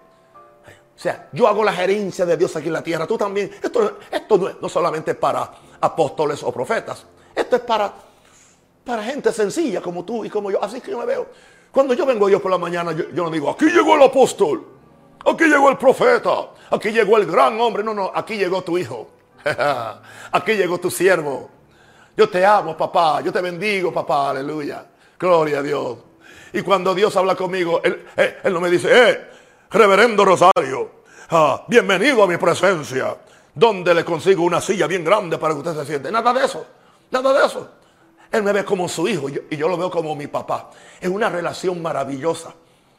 o 1.02 1.04
sea, 1.04 1.26
yo 1.32 1.48
hago 1.48 1.64
la 1.64 1.72
gerencia 1.72 2.24
de 2.24 2.36
Dios 2.36 2.54
aquí 2.54 2.68
en 2.68 2.74
la 2.74 2.82
tierra. 2.84 3.08
Tú 3.08 3.18
también. 3.18 3.50
Esto, 3.60 3.98
esto 4.08 4.38
no 4.38 4.48
es 4.48 4.62
no 4.62 4.68
solamente 4.68 5.16
para 5.16 5.50
apóstoles 5.80 6.40
o 6.44 6.52
profetas. 6.52 7.04
Esto 7.34 7.56
es 7.56 7.62
para, 7.62 7.92
para 8.84 9.02
gente 9.02 9.32
sencilla 9.32 9.80
como 9.80 10.04
tú 10.04 10.24
y 10.24 10.30
como 10.30 10.52
yo. 10.52 10.62
Así 10.62 10.80
que 10.80 10.92
yo 10.92 10.98
me 11.00 11.04
veo. 11.04 11.26
Cuando 11.72 11.92
yo 11.94 12.06
vengo 12.06 12.28
yo 12.28 12.40
por 12.40 12.52
la 12.52 12.58
mañana, 12.58 12.92
yo, 12.92 13.06
no 13.10 13.30
digo, 13.30 13.50
aquí 13.50 13.64
llegó 13.64 13.96
el 13.96 14.02
apóstol. 14.04 14.64
Aquí 15.26 15.46
llegó 15.46 15.70
el 15.70 15.76
profeta. 15.76 16.50
Aquí 16.70 16.92
llegó 16.92 17.16
el 17.16 17.26
gran 17.26 17.60
hombre. 17.60 17.82
No, 17.82 17.94
no, 17.94 18.12
aquí 18.14 18.36
llegó 18.36 18.62
tu 18.62 18.78
hijo. 18.78 19.10
aquí 20.30 20.52
llegó 20.52 20.78
tu 20.78 20.88
siervo. 20.88 21.50
Yo 22.16 22.28
te 22.28 22.46
amo, 22.46 22.76
papá. 22.76 23.22
Yo 23.22 23.32
te 23.32 23.40
bendigo, 23.40 23.92
papá. 23.92 24.30
Aleluya. 24.30 24.86
Gloria 25.18 25.58
a 25.58 25.62
Dios. 25.62 25.98
Y 26.52 26.62
cuando 26.62 26.94
Dios 26.94 27.16
habla 27.16 27.34
conmigo, 27.34 27.80
Él, 27.82 28.06
él, 28.14 28.36
él 28.44 28.52
no 28.52 28.60
me 28.60 28.70
dice, 28.70 28.88
eh, 28.92 29.32
Reverendo 29.72 30.22
Rosario, 30.22 30.90
ah, 31.30 31.64
bienvenido 31.66 32.22
a 32.22 32.26
mi 32.26 32.37
presencia, 32.37 33.16
donde 33.54 33.94
le 33.94 34.04
consigo 34.04 34.44
una 34.44 34.61
silla 34.61 34.87
bien 34.87 35.02
grande 35.02 35.38
para 35.38 35.54
que 35.54 35.61
usted 35.61 35.74
se 35.74 35.87
siente. 35.87 36.12
Nada 36.12 36.30
de 36.35 36.44
eso, 36.44 36.66
nada 37.11 37.32
de 37.32 37.46
eso. 37.46 37.70
Él 38.30 38.42
me 38.42 38.52
ve 38.52 38.66
como 38.66 38.87
su 38.87 39.08
hijo 39.08 39.30
y 39.30 39.56
yo, 39.56 39.68
lo 39.68 39.78
veo 39.78 39.90
como 39.90 40.14
mi 40.14 40.26
papá. 40.26 40.68
Es 41.00 41.08
una 41.08 41.30
relación 41.30 41.80
maravillosa 41.80 42.52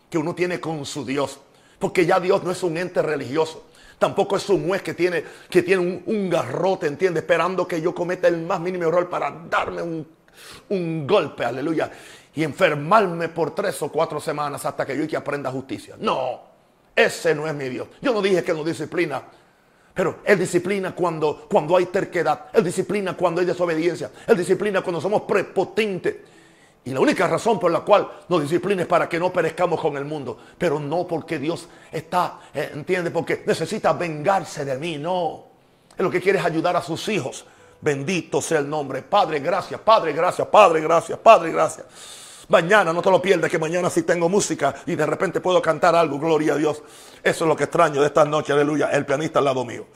que 0.09 0.17
uno 0.17 0.33
tiene 0.33 0.59
con 0.59 0.83
su 0.83 1.05
Dios. 1.05 1.39
Porque 1.77 2.07
ya 2.07 2.19
Dios 2.19 2.43
no 2.43 2.49
es 2.49 2.63
un 2.63 2.75
ente 2.75 3.03
religioso. 3.03 3.65
Tampoco 3.99 4.37
es 4.37 4.49
un 4.49 4.67
juez 4.67 4.81
que 4.81 4.95
tiene, 4.95 5.23
que 5.49 5.61
tiene 5.61 6.01
un, 6.03 6.27
garrote, 6.27 6.87
¿entiende? 6.87 7.19
Esperando 7.19 7.67
que 7.67 7.81
yo 7.81 7.93
cometa 7.93 8.27
el 8.27 8.41
más 8.41 8.59
mínimo 8.59 8.85
error 8.85 9.07
para 9.09 9.29
darme 9.47 9.83
un, 9.83 10.07
un 10.69 11.05
golpe, 11.05 11.45
aleluya. 11.45 11.91
Y 12.33 12.43
enfermarme 12.43 13.29
por 13.29 13.53
tres 13.53 13.79
o 13.83 13.91
cuatro 13.91 14.19
semanas 14.19 14.65
hasta 14.65 14.87
que 14.87 14.97
yo 14.97 15.07
que 15.07 15.17
aprenda 15.17 15.51
justicia. 15.51 15.95
No. 15.99 16.52
Ese 16.95 17.33
no 17.33 17.47
es 17.47 17.53
mi 17.53 17.69
Dios. 17.69 17.87
Yo 18.01 18.13
no 18.13 18.21
dije 18.21 18.43
que 18.43 18.53
no 18.53 18.63
disciplina. 18.63 19.23
Pero 19.93 20.19
Él 20.23 20.39
disciplina 20.39 20.93
cuando, 20.93 21.47
cuando 21.49 21.77
hay 21.77 21.85
terquedad. 21.87 22.45
Él 22.53 22.63
disciplina 22.63 23.15
cuando 23.15 23.41
hay 23.41 23.47
desobediencia. 23.47 24.11
Él 24.27 24.37
disciplina 24.37 24.81
cuando 24.81 24.99
somos 24.99 25.23
prepotentes. 25.23 26.15
Y 26.85 26.91
la 26.91 26.99
única 26.99 27.27
razón 27.27 27.59
por 27.59 27.71
la 27.71 27.79
cual 27.81 28.09
nos 28.27 28.41
disciplina 28.41 28.81
es 28.81 28.87
para 28.87 29.07
que 29.07 29.19
no 29.19 29.31
perezcamos 29.31 29.79
con 29.79 29.95
el 29.95 30.05
mundo. 30.05 30.37
Pero 30.57 30.79
no 30.79 31.07
porque 31.07 31.39
Dios 31.39 31.67
está, 31.91 32.39
eh, 32.53 32.71
entiende, 32.73 33.09
porque 33.09 33.43
necesita 33.45 33.93
vengarse 33.93 34.65
de 34.65 34.77
mí. 34.77 34.97
No. 34.97 35.45
Él 35.97 36.05
lo 36.05 36.11
que 36.11 36.19
quiere 36.19 36.39
es 36.39 36.45
ayudar 36.45 36.75
a 36.75 36.81
sus 36.81 37.07
hijos. 37.09 37.45
Bendito 37.79 38.41
sea 38.41 38.59
el 38.59 38.69
nombre. 38.69 39.01
Padre, 39.01 39.39
gracias. 39.39 39.79
Padre, 39.79 40.13
gracias. 40.13 40.47
Padre, 40.47 40.81
gracias. 40.81 41.19
Padre, 41.19 41.51
gracias. 41.51 41.85
Mañana 42.49 42.91
no 42.91 43.01
te 43.01 43.09
lo 43.09 43.21
pierdas, 43.21 43.49
que 43.49 43.57
mañana 43.57 43.89
sí 43.89 44.03
tengo 44.03 44.27
música 44.27 44.75
y 44.85 44.95
de 44.95 45.05
repente 45.05 45.39
puedo 45.39 45.61
cantar 45.61 45.95
algo, 45.95 46.19
gloria 46.19 46.53
a 46.53 46.57
Dios. 46.57 46.83
Eso 47.23 47.45
es 47.45 47.47
lo 47.47 47.55
que 47.55 47.63
extraño 47.65 48.01
de 48.01 48.07
esta 48.07 48.25
noche, 48.25 48.51
aleluya, 48.51 48.89
el 48.91 49.05
pianista 49.05 49.39
al 49.39 49.45
lado 49.45 49.63
mío. 49.63 49.87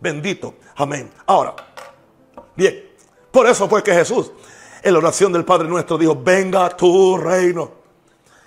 Bendito, 0.00 0.54
amén. 0.76 1.10
Ahora, 1.26 1.54
bien, 2.54 2.90
por 3.30 3.46
eso 3.48 3.68
fue 3.68 3.82
que 3.82 3.92
Jesús, 3.92 4.30
en 4.82 4.92
la 4.92 4.98
oración 4.98 5.32
del 5.32 5.44
Padre 5.44 5.68
nuestro, 5.68 5.98
dijo, 5.98 6.14
venga 6.14 6.68
tu 6.76 7.16
reino. 7.16 7.72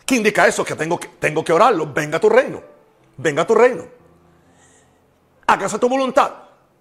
¿Qué 0.06 0.16
indica 0.16 0.48
eso? 0.48 0.64
Que 0.64 0.76
tengo, 0.76 1.00
que 1.00 1.08
tengo 1.20 1.44
que 1.44 1.52
orarlo, 1.52 1.92
venga 1.94 2.20
tu 2.20 2.30
reino, 2.30 2.62
venga 3.18 3.46
tu 3.46 3.56
reino. 3.56 3.84
Hágase 5.48 5.80
tu 5.80 5.90
voluntad. 5.90 6.32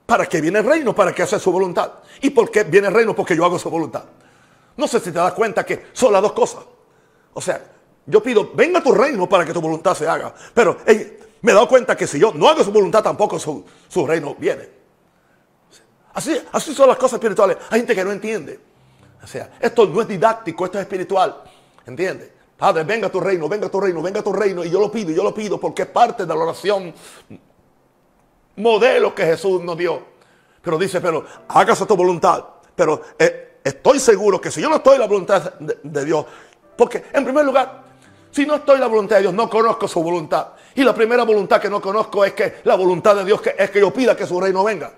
¿Para 0.07 0.27
qué 0.27 0.41
viene 0.41 0.61
el 0.61 0.65
reino? 0.65 0.95
Para 0.95 1.13
que 1.13 1.23
hace 1.23 1.39
su 1.39 1.51
voluntad. 1.51 1.91
¿Y 2.23 2.31
por 2.31 2.51
qué 2.51 2.65
viene 2.65 2.89
el 2.89 2.95
reino? 2.95 3.15
Porque 3.15 3.37
yo 3.37 3.45
hago 3.45 3.59
su 3.59 3.69
voluntad. 3.69 4.05
No 4.79 4.87
sé 4.87 5.01
si 5.01 5.11
te 5.11 5.19
das 5.19 5.33
cuenta 5.33 5.67
que 5.67 5.87
son 5.93 6.13
las 6.13 6.23
dos 6.23 6.33
cosas. 6.33 6.65
O 7.35 7.41
sea, 7.41 7.61
yo 8.07 8.23
pido, 8.23 8.53
venga 8.55 8.81
tu 8.81 8.93
reino 8.93 9.29
para 9.29 9.45
que 9.45 9.53
tu 9.53 9.61
voluntad 9.61 9.95
se 9.95 10.09
haga. 10.09 10.33
Pero 10.55 10.79
me 11.43 11.51
he 11.51 11.55
dado 11.55 11.69
cuenta 11.69 11.97
que 11.97 12.07
si 12.07 12.19
yo 12.19 12.33
no 12.33 12.49
hago 12.49 12.63
su 12.63 12.71
voluntad, 12.71 13.03
tampoco 13.03 13.41
su, 13.41 13.65
reino 14.07 14.37
viene. 14.39 14.69
Así, 16.15 16.41
así 16.53 16.73
son 16.75 16.89
las 16.89 16.97
cosas 16.97 17.15
espirituales. 17.15 17.59
Hay 17.71 17.81
gente 17.81 17.95
que 17.95 18.05
no 18.05 18.13
entiende. 18.13 18.61
O 19.21 19.27
sea, 19.27 19.51
esto 19.61 19.85
no 19.87 20.01
es 20.01 20.07
didáctico, 20.07 20.65
esto 20.65 20.79
es 20.79 20.83
espiritual. 20.83 21.43
¿Entiende? 21.85 22.33
Padre, 22.57 22.85
venga 22.85 23.09
tu 23.09 23.19
reino, 23.19 23.49
venga 23.49 23.69
tu 23.69 23.81
reino, 23.81 24.01
venga 24.01 24.23
tu 24.23 24.33
reino. 24.33 24.65
Y 24.65 24.71
yo 24.71 24.79
lo 24.79 24.93
pido, 24.93 25.11
yo 25.11 25.25
lo 25.25 25.35
pido 25.35 25.59
porque 25.59 25.83
es 25.83 25.89
parte 25.89 26.25
de 26.25 26.29
la 26.29 26.41
oración 26.41 26.95
modelo 28.55 29.13
que 29.13 29.25
Jesús 29.25 29.61
nos 29.61 29.77
dio. 29.77 30.03
Pero 30.63 30.79
dice, 30.79 31.01
pero 31.01 31.25
hágase 31.49 31.85
tu 31.85 31.97
voluntad. 31.97 32.45
Pero 32.77 33.03
eh, 33.19 33.48
estoy 33.63 34.01
seguro 34.01 34.41
que 34.41 34.51
si 34.51 34.61
yo 34.61 34.69
no 34.69 34.77
estoy 34.77 34.95
en 34.95 35.01
la 35.01 35.07
voluntad 35.07 35.55
de, 35.59 36.05
Dios, 36.05 36.25
porque 36.77 37.05
en 37.13 37.25
primer 37.25 37.45
lugar, 37.45 37.85
si 38.31 38.47
no 38.47 38.57
estoy 38.57 38.77
en 38.77 38.81
la 38.83 38.87
voluntad 38.87 39.17
de 39.17 39.23
Dios, 39.23 39.35
no 39.35 39.49
conozco 39.49 39.89
su 39.89 40.03
voluntad. 40.03 40.49
Y 40.75 40.85
la 40.85 40.95
primera 40.95 41.25
voluntad 41.25 41.61
que 41.61 41.69
no 41.69 41.81
conozco 41.81 42.25
es 42.25 42.33
que 42.33 42.57
la 42.65 42.77
voluntad 42.77 43.17
de 43.17 43.25
Dios 43.25 43.41
es 43.57 43.71
que 43.71 43.81
yo 43.81 43.93
pida 43.93 44.17
que 44.17 44.27
su 44.27 44.41
reino 44.41 44.63
venga. 44.63 44.93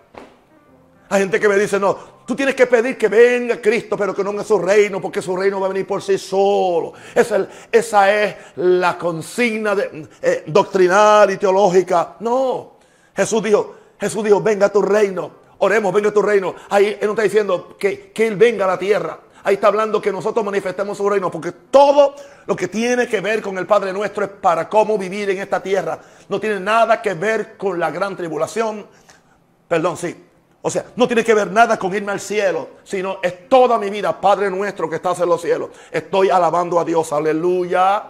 Hay 1.09 1.21
gente 1.23 1.41
que 1.41 1.49
me 1.49 1.57
dice, 1.57 1.81
no, 1.81 1.97
tú 2.25 2.37
tienes 2.37 2.55
que 2.55 2.67
pedir 2.69 2.97
que 2.97 3.09
venga 3.09 3.61
Cristo, 3.61 3.97
pero 3.97 4.15
que 4.15 4.23
no 4.23 4.31
venga 4.31 4.45
su 4.45 4.59
reino, 4.61 5.01
porque 5.01 5.21
su 5.21 5.37
reino 5.37 5.59
va 5.59 5.67
a 5.67 5.71
venir 5.71 5.85
por 5.85 6.01
sí 6.01 6.17
solo. 6.19 6.93
Esa, 7.13 7.49
es 7.73 8.37
la 8.57 8.97
consigna 8.97 9.75
eh, 10.23 10.45
doctrinal 10.47 11.31
y 11.33 11.37
teológica. 11.37 12.15
No, 12.21 12.77
Jesús 13.17 13.43
dijo, 13.43 13.75
Jesús 13.99 14.23
dijo, 14.23 14.41
venga 14.41 14.69
tu 14.69 14.81
reino. 14.81 15.41
Oremos, 15.61 15.93
venga 15.93 16.11
tu 16.11 16.23
reino. 16.23 16.55
Ahí 16.69 16.99
Él 17.01 17.07
no 17.07 17.13
está 17.13 17.23
diciendo 17.23 17.77
que, 17.79 18.11
que 18.13 18.27
Él 18.27 18.37
venga 18.37 18.65
a 18.65 18.69
la 18.69 18.79
tierra. 18.79 19.21
Ahí 19.43 19.55
está 19.55 19.69
hablando 19.69 20.03
que 20.03 20.13
nosotros 20.13 20.45
manifestemos 20.45 20.99
su 20.99 21.09
reino, 21.09 21.31
porque 21.31 21.53
todo 21.53 22.15
lo 22.47 22.55
que 22.55 22.69
tiene 22.69 23.09
que 23.09 23.21
ver 23.21 23.41
con 23.41 23.57
el 23.57 23.67
Padre 23.67 23.93
nuestro 23.93 24.25
es 24.25 24.31
para 24.31 24.69
cómo 24.69 24.99
vivir 24.99 25.31
en 25.31 25.39
esta 25.39 25.63
tierra. 25.63 25.99
No 26.29 26.39
tiene 26.39 26.61
nada 26.61 27.01
que 27.01 27.15
ver 27.15 27.57
con 27.57 27.79
la 27.79 27.91
gran 27.91 28.17
tribulación. 28.17 28.87
Perdón, 29.67 29.97
sí. 29.97 30.27
O 30.63 30.71
sea, 30.71 30.85
no 30.97 31.07
tiene 31.07 31.25
que 31.25 31.33
ver 31.33 31.51
nada 31.51 31.79
con 31.79 31.95
irme 31.95 32.13
al 32.13 32.21
cielo, 32.21 32.69
sino 32.85 33.19
es 33.23 33.49
toda 33.49 33.79
mi 33.79 33.89
vida, 33.89 34.21
Padre 34.21 34.51
nuestro 34.51 34.91
que 34.91 34.97
estás 34.97 35.19
en 35.21 35.29
los 35.29 35.41
cielos. 35.41 35.71
Estoy 35.91 36.29
alabando 36.29 36.79
a 36.79 36.85
Dios, 36.85 37.13
aleluya. 37.13 38.09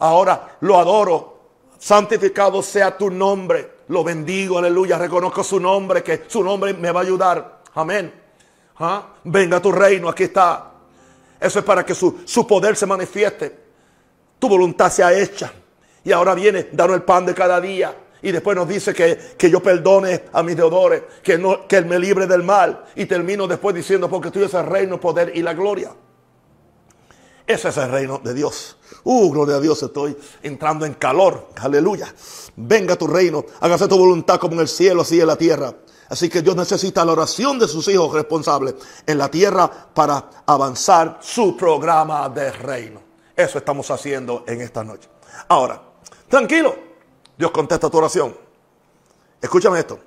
Ahora 0.00 0.56
lo 0.60 0.78
adoro. 0.78 1.36
Santificado 1.78 2.60
sea 2.62 2.96
tu 2.96 3.10
nombre. 3.10 3.75
Lo 3.88 4.02
bendigo, 4.02 4.58
aleluya. 4.58 4.98
Reconozco 4.98 5.44
su 5.44 5.60
nombre, 5.60 6.02
que 6.02 6.24
su 6.26 6.42
nombre 6.42 6.74
me 6.74 6.90
va 6.90 7.00
a 7.00 7.02
ayudar. 7.02 7.62
Amén. 7.74 8.12
¿Ah? 8.78 9.14
Venga 9.24 9.60
tu 9.60 9.72
reino, 9.72 10.08
aquí 10.08 10.24
está. 10.24 10.72
Eso 11.40 11.58
es 11.58 11.64
para 11.64 11.84
que 11.84 11.94
su, 11.94 12.46
poder 12.46 12.76
se 12.76 12.86
manifieste. 12.86 13.66
Tu 14.38 14.48
voluntad 14.48 14.90
sea 14.90 15.12
hecha. 15.12 15.52
Y 16.04 16.12
ahora 16.12 16.34
viene, 16.34 16.68
danos 16.72 16.96
el 16.96 17.02
pan 17.02 17.26
de 17.26 17.34
cada 17.34 17.60
día. 17.60 17.94
Y 18.22 18.32
después 18.32 18.56
nos 18.56 18.68
dice 18.68 18.92
que, 18.92 19.34
que 19.38 19.50
yo 19.50 19.62
perdone 19.62 20.24
a 20.32 20.42
mis 20.42 20.56
deudores, 20.56 21.02
que, 21.22 21.38
no, 21.38 21.66
que 21.68 21.76
Él 21.76 21.86
me 21.86 21.98
libre 21.98 22.26
del 22.26 22.42
mal. 22.42 22.84
Y 22.96 23.06
termino 23.06 23.46
después 23.46 23.74
diciendo, 23.74 24.08
porque 24.08 24.30
tú 24.30 24.42
es 24.42 24.54
el 24.54 24.66
reino, 24.66 24.98
poder 24.98 25.32
y 25.34 25.42
la 25.42 25.54
gloria. 25.54 25.92
Ese 27.46 27.68
es 27.68 27.76
el 27.76 27.90
reino 27.90 28.18
de 28.18 28.34
Dios. 28.34 28.76
Uh, 29.04 29.30
gloria 29.30 29.56
a 29.56 29.60
Dios, 29.60 29.80
estoy 29.82 30.16
entrando 30.42 30.84
en 30.84 30.94
calor. 30.94 31.50
Aleluya. 31.56 32.12
Venga 32.56 32.96
tu 32.96 33.06
reino, 33.06 33.44
hágase 33.60 33.86
tu 33.86 33.96
voluntad 33.96 34.40
como 34.40 34.54
en 34.54 34.60
el 34.60 34.68
cielo, 34.68 35.02
así 35.02 35.20
en 35.20 35.28
la 35.28 35.36
tierra. 35.36 35.72
Así 36.08 36.28
que 36.28 36.42
Dios 36.42 36.56
necesita 36.56 37.04
la 37.04 37.12
oración 37.12 37.58
de 37.58 37.68
sus 37.68 37.86
hijos 37.88 38.12
responsables 38.12 38.74
en 39.06 39.18
la 39.18 39.28
tierra 39.30 39.70
para 39.94 40.28
avanzar 40.46 41.18
su 41.20 41.56
programa 41.56 42.28
de 42.28 42.50
reino. 42.50 43.00
Eso 43.34 43.58
estamos 43.58 43.90
haciendo 43.90 44.44
en 44.46 44.60
esta 44.60 44.82
noche. 44.82 45.08
Ahora, 45.48 45.80
tranquilo, 46.28 46.74
Dios 47.36 47.50
contesta 47.50 47.90
tu 47.90 47.98
oración. 47.98 48.36
Escúchame 49.40 49.78
esto. 49.78 49.98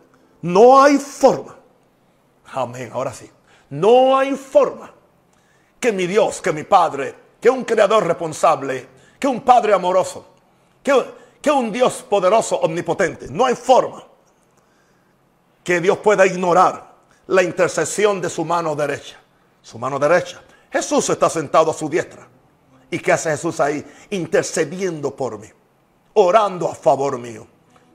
No 0.41 0.81
hay 0.81 0.97
forma. 0.97 1.55
Amén, 2.51 2.89
ahora 2.93 3.13
sí. 3.13 3.29
No 3.69 4.17
hay 4.17 4.35
forma 4.35 4.93
que 5.79 5.91
mi 5.91 6.07
Dios, 6.07 6.41
que 6.41 6.51
mi 6.51 6.63
Padre, 6.63 7.28
que 7.39 7.49
un 7.49 7.63
creador 7.63 8.05
responsable, 8.05 8.87
que 9.19 9.27
un 9.27 9.41
Padre 9.41 9.73
amoroso, 9.73 10.25
que, 10.83 11.05
que 11.41 11.51
un 11.51 11.71
Dios 11.71 12.05
poderoso, 12.09 12.57
omnipotente. 12.57 13.27
No 13.29 13.45
hay 13.45 13.55
forma 13.55 14.03
que 15.63 15.79
Dios 15.79 15.97
pueda 15.99 16.25
ignorar 16.25 16.95
la 17.27 17.43
intercesión 17.43 18.19
de 18.21 18.29
su 18.29 18.43
mano 18.43 18.75
derecha. 18.75 19.17
Su 19.61 19.77
mano 19.77 19.99
derecha. 19.99 20.41
Jesús 20.71 21.09
está 21.09 21.29
sentado 21.29 21.71
a 21.71 21.73
su 21.73 21.89
diestra. 21.89 22.27
¿Y 22.91 22.99
qué 22.99 23.11
hace 23.11 23.29
Jesús 23.31 23.59
ahí? 23.59 23.85
Intercediendo 24.09 25.15
por 25.15 25.37
mí, 25.37 25.47
orando 26.13 26.69
a 26.69 26.75
favor 26.75 27.19
mío, 27.19 27.45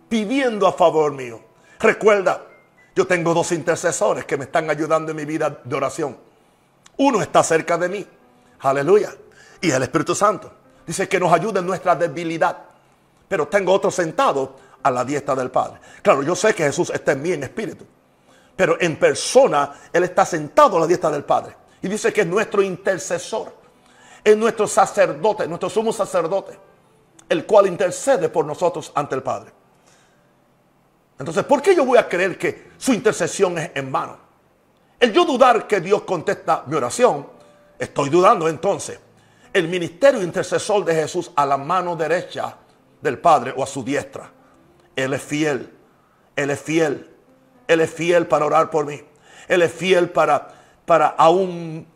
pidiendo 0.08 0.66
a 0.66 0.72
favor 0.72 1.12
mío. 1.12 1.40
Recuerda, 1.80 2.46
yo 2.94 3.06
tengo 3.06 3.34
dos 3.34 3.50
intercesores 3.50 4.24
que 4.24 4.36
me 4.36 4.44
están 4.44 4.70
ayudando 4.70 5.10
en 5.10 5.16
mi 5.16 5.24
vida 5.24 5.60
de 5.64 5.76
oración. 5.76 6.16
Uno 6.96 7.20
está 7.20 7.42
cerca 7.42 7.76
de 7.76 7.88
mí. 7.88 8.06
Aleluya. 8.60 9.12
Y 9.64 9.70
el 9.70 9.82
Espíritu 9.82 10.14
Santo. 10.14 10.52
Dice 10.86 11.08
que 11.08 11.18
nos 11.18 11.32
ayuda 11.32 11.60
en 11.60 11.66
nuestra 11.66 11.96
debilidad. 11.96 12.58
Pero 13.26 13.48
tengo 13.48 13.72
otro 13.72 13.90
sentado 13.90 14.56
a 14.82 14.90
la 14.90 15.02
diestra 15.06 15.34
del 15.34 15.50
Padre. 15.50 15.80
Claro, 16.02 16.22
yo 16.22 16.36
sé 16.36 16.54
que 16.54 16.64
Jesús 16.64 16.90
está 16.90 17.12
en 17.12 17.22
mí 17.22 17.32
en 17.32 17.44
espíritu. 17.44 17.86
Pero 18.54 18.76
en 18.78 18.98
persona, 18.98 19.72
Él 19.90 20.04
está 20.04 20.26
sentado 20.26 20.76
a 20.76 20.80
la 20.80 20.86
diestra 20.86 21.10
del 21.10 21.24
Padre. 21.24 21.56
Y 21.80 21.88
dice 21.88 22.12
que 22.12 22.20
es 22.20 22.26
nuestro 22.26 22.60
intercesor. 22.60 23.54
Es 24.22 24.36
nuestro 24.36 24.68
sacerdote, 24.68 25.48
nuestro 25.48 25.70
sumo 25.70 25.94
sacerdote. 25.94 26.58
El 27.26 27.46
cual 27.46 27.66
intercede 27.66 28.28
por 28.28 28.44
nosotros 28.44 28.92
ante 28.94 29.14
el 29.14 29.22
Padre. 29.22 29.50
Entonces, 31.18 31.42
¿por 31.44 31.62
qué 31.62 31.74
yo 31.74 31.86
voy 31.86 31.96
a 31.96 32.06
creer 32.06 32.36
que 32.36 32.72
su 32.76 32.92
intercesión 32.92 33.56
es 33.56 33.70
en 33.74 33.90
vano? 33.90 34.18
El 35.00 35.10
yo 35.10 35.24
dudar 35.24 35.66
que 35.66 35.80
Dios 35.80 36.02
contesta 36.02 36.64
mi 36.66 36.76
oración, 36.76 37.26
estoy 37.78 38.10
dudando 38.10 38.46
entonces. 38.46 39.00
El 39.54 39.68
ministerio 39.68 40.20
intercesor 40.20 40.84
de 40.84 40.96
Jesús 40.96 41.30
a 41.36 41.46
la 41.46 41.56
mano 41.56 41.94
derecha 41.94 42.56
del 43.00 43.18
Padre 43.18 43.54
o 43.56 43.62
a 43.62 43.66
su 43.66 43.84
diestra. 43.84 44.28
Él 44.96 45.14
es 45.14 45.22
fiel. 45.22 45.72
Él 46.34 46.50
es 46.50 46.60
fiel. 46.60 47.08
Él 47.68 47.80
es 47.80 47.90
fiel 47.94 48.26
para 48.26 48.46
orar 48.46 48.68
por 48.68 48.84
mí. 48.84 49.00
Él 49.46 49.62
es 49.62 49.72
fiel 49.72 50.10
para, 50.10 50.48
para 50.84 51.06
aún 51.06 51.86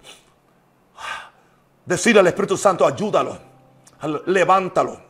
decirle 1.84 2.20
al 2.20 2.28
Espíritu 2.28 2.56
Santo, 2.56 2.86
ayúdalo. 2.86 3.36
Levántalo. 4.26 5.00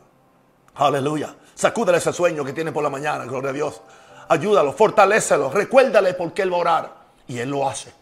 Aleluya. 0.73 1.35
Sacúdale 1.53 1.99
ese 1.99 2.11
sueño 2.11 2.43
que 2.43 2.53
tiene 2.53 2.71
por 2.71 2.81
la 2.81 2.89
mañana, 2.89 3.25
gloria 3.25 3.51
a 3.51 3.53
Dios. 3.53 3.79
Ayúdalo, 4.27 4.73
fortalécelo, 4.73 5.51
recuérdale 5.51 6.15
por 6.15 6.33
qué 6.33 6.41
Él 6.41 6.51
va 6.51 6.57
a 6.57 6.59
orar. 6.61 6.95
Y 7.27 7.37
Él 7.37 7.51
lo 7.51 7.69
hace. 7.69 7.93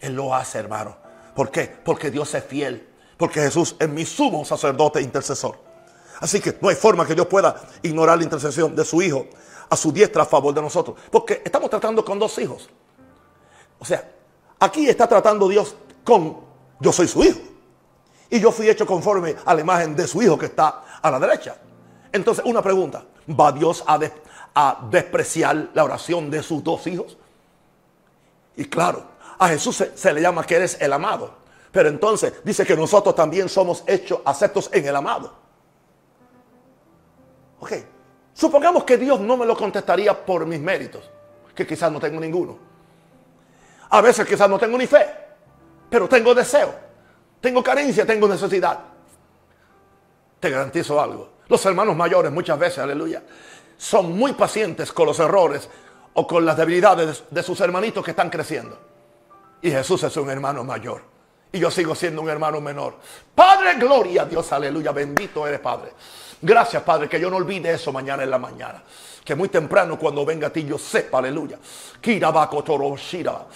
Él 0.00 0.14
lo 0.14 0.34
hace, 0.34 0.60
hermano. 0.60 0.96
¿Por 1.34 1.50
qué? 1.50 1.66
Porque 1.66 2.10
Dios 2.10 2.32
es 2.34 2.42
fiel. 2.42 2.95
Porque 3.16 3.40
Jesús 3.40 3.76
es 3.78 3.88
mi 3.88 4.04
sumo 4.04 4.44
sacerdote 4.44 5.00
intercesor. 5.00 5.58
Así 6.20 6.40
que 6.40 6.56
no 6.60 6.68
hay 6.68 6.76
forma 6.76 7.06
que 7.06 7.14
Dios 7.14 7.26
pueda 7.26 7.60
ignorar 7.82 8.18
la 8.18 8.24
intercesión 8.24 8.74
de 8.74 8.84
su 8.84 9.02
Hijo 9.02 9.26
a 9.68 9.76
su 9.76 9.92
diestra 9.92 10.22
a 10.22 10.26
favor 10.26 10.54
de 10.54 10.62
nosotros. 10.62 10.96
Porque 11.10 11.42
estamos 11.44 11.70
tratando 11.70 12.04
con 12.04 12.18
dos 12.18 12.38
hijos. 12.38 12.68
O 13.78 13.84
sea, 13.84 14.10
aquí 14.58 14.88
está 14.88 15.06
tratando 15.08 15.48
Dios 15.48 15.74
con 16.04 16.38
yo 16.80 16.92
soy 16.92 17.08
su 17.08 17.24
hijo. 17.24 17.40
Y 18.28 18.40
yo 18.40 18.50
fui 18.50 18.68
hecho 18.68 18.86
conforme 18.86 19.36
a 19.44 19.54
la 19.54 19.60
imagen 19.60 19.94
de 19.94 20.06
su 20.06 20.22
hijo 20.22 20.36
que 20.36 20.46
está 20.46 20.82
a 21.00 21.10
la 21.10 21.18
derecha. 21.18 21.56
Entonces, 22.12 22.44
una 22.44 22.62
pregunta. 22.62 23.04
¿Va 23.28 23.52
Dios 23.52 23.84
a, 23.86 23.98
despreciar 24.90 25.68
la 25.74 25.84
oración 25.84 26.30
de 26.30 26.42
sus 26.42 26.62
dos 26.62 26.86
hijos? 26.86 27.16
Y 28.56 28.64
claro, 28.64 29.04
a 29.38 29.48
Jesús 29.48 29.84
se, 29.94 30.12
le 30.12 30.20
llama 30.20 30.44
que 30.44 30.56
eres 30.56 30.78
el 30.80 30.92
amado. 30.92 31.45
Pero 31.76 31.90
entonces 31.90 32.32
dice 32.42 32.64
que 32.64 32.74
nosotros 32.74 33.14
también 33.14 33.50
somos 33.50 33.84
hechos 33.86 34.20
aceptos 34.24 34.70
en 34.72 34.86
el 34.86 34.96
amado. 34.96 35.30
Ok. 37.60 37.72
Supongamos 38.32 38.84
que 38.84 38.96
Dios 38.96 39.20
no 39.20 39.36
me 39.36 39.44
lo 39.44 39.54
contestaría 39.54 40.24
por 40.24 40.46
mis 40.46 40.58
méritos, 40.58 41.02
que 41.54 41.66
quizás 41.66 41.92
no 41.92 42.00
tengo 42.00 42.18
ninguno. 42.18 42.56
A 43.90 44.00
veces 44.00 44.26
quizás 44.26 44.48
no 44.48 44.58
tengo 44.58 44.78
ni 44.78 44.86
fe, 44.86 45.06
pero 45.90 46.08
tengo 46.08 46.34
deseo, 46.34 46.74
tengo 47.42 47.62
carencia, 47.62 48.06
tengo 48.06 48.26
necesidad. 48.26 48.78
Te 50.40 50.48
garantizo 50.48 50.98
algo. 50.98 51.28
Los 51.46 51.62
hermanos 51.66 51.94
mayores 51.94 52.32
muchas 52.32 52.58
veces, 52.58 52.78
aleluya, 52.78 53.22
son 53.76 54.16
muy 54.16 54.32
pacientes 54.32 54.94
con 54.94 55.08
los 55.08 55.18
errores 55.18 55.68
o 56.14 56.26
con 56.26 56.46
las 56.46 56.56
debilidades 56.56 57.24
de 57.30 57.42
sus 57.42 57.60
hermanitos 57.60 58.02
que 58.02 58.12
están 58.12 58.30
creciendo. 58.30 58.78
Y 59.60 59.70
Jesús 59.70 60.02
es 60.04 60.16
un 60.16 60.30
hermano 60.30 60.64
mayor. 60.64 61.15
Y 61.52 61.58
yo 61.58 61.70
sigo 61.70 61.94
siendo 61.94 62.22
un 62.22 62.28
hermano 62.28 62.60
menor. 62.60 62.96
Padre, 63.34 63.74
gloria 63.74 64.22
a 64.22 64.24
Dios, 64.26 64.52
aleluya, 64.52 64.92
bendito 64.92 65.46
eres 65.46 65.60
Padre. 65.60 65.92
Gracias, 66.42 66.82
Padre, 66.82 67.08
que 67.08 67.18
yo 67.18 67.30
no 67.30 67.36
olvide 67.36 67.72
eso 67.72 67.92
mañana 67.92 68.22
en 68.22 68.30
la 68.30 68.38
mañana. 68.38 68.82
Que 69.24 69.34
muy 69.34 69.48
temprano 69.48 69.98
cuando 69.98 70.24
venga 70.24 70.48
a 70.48 70.50
ti 70.50 70.64
yo 70.64 70.78
sepa, 70.78 71.18
aleluya. 71.18 71.58
Shira 72.02 73.46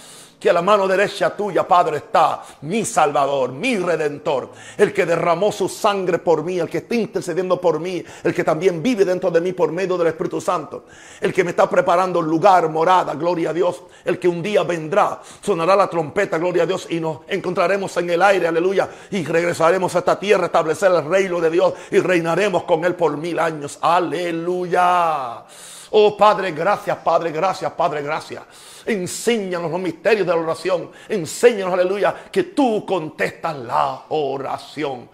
que 0.41 0.49
a 0.49 0.53
la 0.53 0.63
mano 0.63 0.87
derecha 0.87 1.29
tuya, 1.37 1.67
Padre, 1.67 1.97
está 1.97 2.41
mi 2.61 2.83
Salvador, 2.83 3.51
mi 3.51 3.77
Redentor, 3.77 4.49
el 4.75 4.91
que 4.91 5.05
derramó 5.05 5.51
su 5.51 5.69
sangre 5.69 6.17
por 6.17 6.43
mí, 6.43 6.57
el 6.57 6.67
que 6.67 6.79
está 6.79 6.95
intercediendo 6.95 7.61
por 7.61 7.79
mí, 7.79 8.03
el 8.23 8.33
que 8.33 8.43
también 8.43 8.81
vive 8.81 9.05
dentro 9.05 9.29
de 9.29 9.39
mí 9.39 9.53
por 9.53 9.71
medio 9.71 9.99
del 9.99 10.07
Espíritu 10.07 10.41
Santo, 10.41 10.85
el 11.21 11.31
que 11.31 11.43
me 11.43 11.51
está 11.51 11.69
preparando 11.69 12.19
lugar, 12.23 12.67
morada, 12.69 13.13
gloria 13.13 13.51
a 13.51 13.53
Dios, 13.53 13.83
el 14.03 14.17
que 14.17 14.27
un 14.27 14.41
día 14.41 14.63
vendrá, 14.63 15.21
sonará 15.41 15.75
la 15.75 15.87
trompeta, 15.87 16.39
gloria 16.39 16.63
a 16.63 16.65
Dios, 16.65 16.87
y 16.89 16.99
nos 16.99 17.19
encontraremos 17.27 17.95
en 17.97 18.09
el 18.09 18.23
aire, 18.23 18.47
aleluya, 18.47 18.89
y 19.11 19.23
regresaremos 19.23 19.95
a 19.95 19.99
esta 19.99 20.19
tierra, 20.19 20.47
establecer 20.47 20.91
el 20.91 21.05
reino 21.05 21.39
de 21.39 21.51
Dios 21.51 21.75
y 21.91 21.99
reinaremos 21.99 22.63
con 22.63 22.83
Él 22.83 22.95
por 22.95 23.15
mil 23.15 23.37
años, 23.37 23.77
aleluya. 23.79 25.45
Oh 25.91 26.15
Padre, 26.15 26.51
gracias, 26.51 26.97
Padre, 26.97 27.31
gracias, 27.31 27.71
Padre, 27.73 28.01
gracias. 28.01 28.43
Enséñanos 28.85 29.69
los 29.69 29.79
misterios 29.79 30.25
de 30.25 30.33
la 30.33 30.39
oración. 30.39 30.89
Enséñanos, 31.09 31.73
aleluya, 31.73 32.15
que 32.31 32.43
tú 32.43 32.85
contestas 32.85 33.57
la 33.57 34.03
oración. 34.09 35.09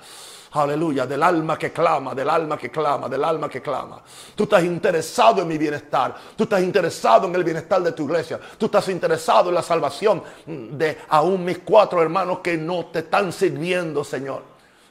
Aleluya, 0.51 1.05
del 1.05 1.21
alma 1.21 1.57
que 1.57 1.71
clama, 1.71 2.13
del 2.15 2.29
alma 2.29 2.57
que 2.57 2.69
clama, 2.69 3.09
del 3.09 3.23
alma 3.23 3.49
que 3.49 3.61
clama. 3.61 4.01
Tú 4.35 4.43
estás 4.43 4.63
interesado 4.63 5.41
en 5.41 5.47
mi 5.47 5.57
bienestar. 5.57 6.15
Tú 6.35 6.43
estás 6.43 6.61
interesado 6.61 7.27
en 7.27 7.35
el 7.35 7.43
bienestar 7.43 7.81
de 7.81 7.91
tu 7.91 8.05
iglesia. 8.05 8.39
Tú 8.57 8.67
estás 8.67 8.87
interesado 8.89 9.49
en 9.49 9.55
la 9.55 9.63
salvación 9.63 10.23
de 10.45 10.99
aún 11.09 11.43
mis 11.43 11.59
cuatro 11.59 12.01
hermanos 12.01 12.39
que 12.39 12.55
no 12.55 12.85
te 12.85 12.99
están 12.99 13.33
sirviendo, 13.33 14.03
Señor. 14.03 14.43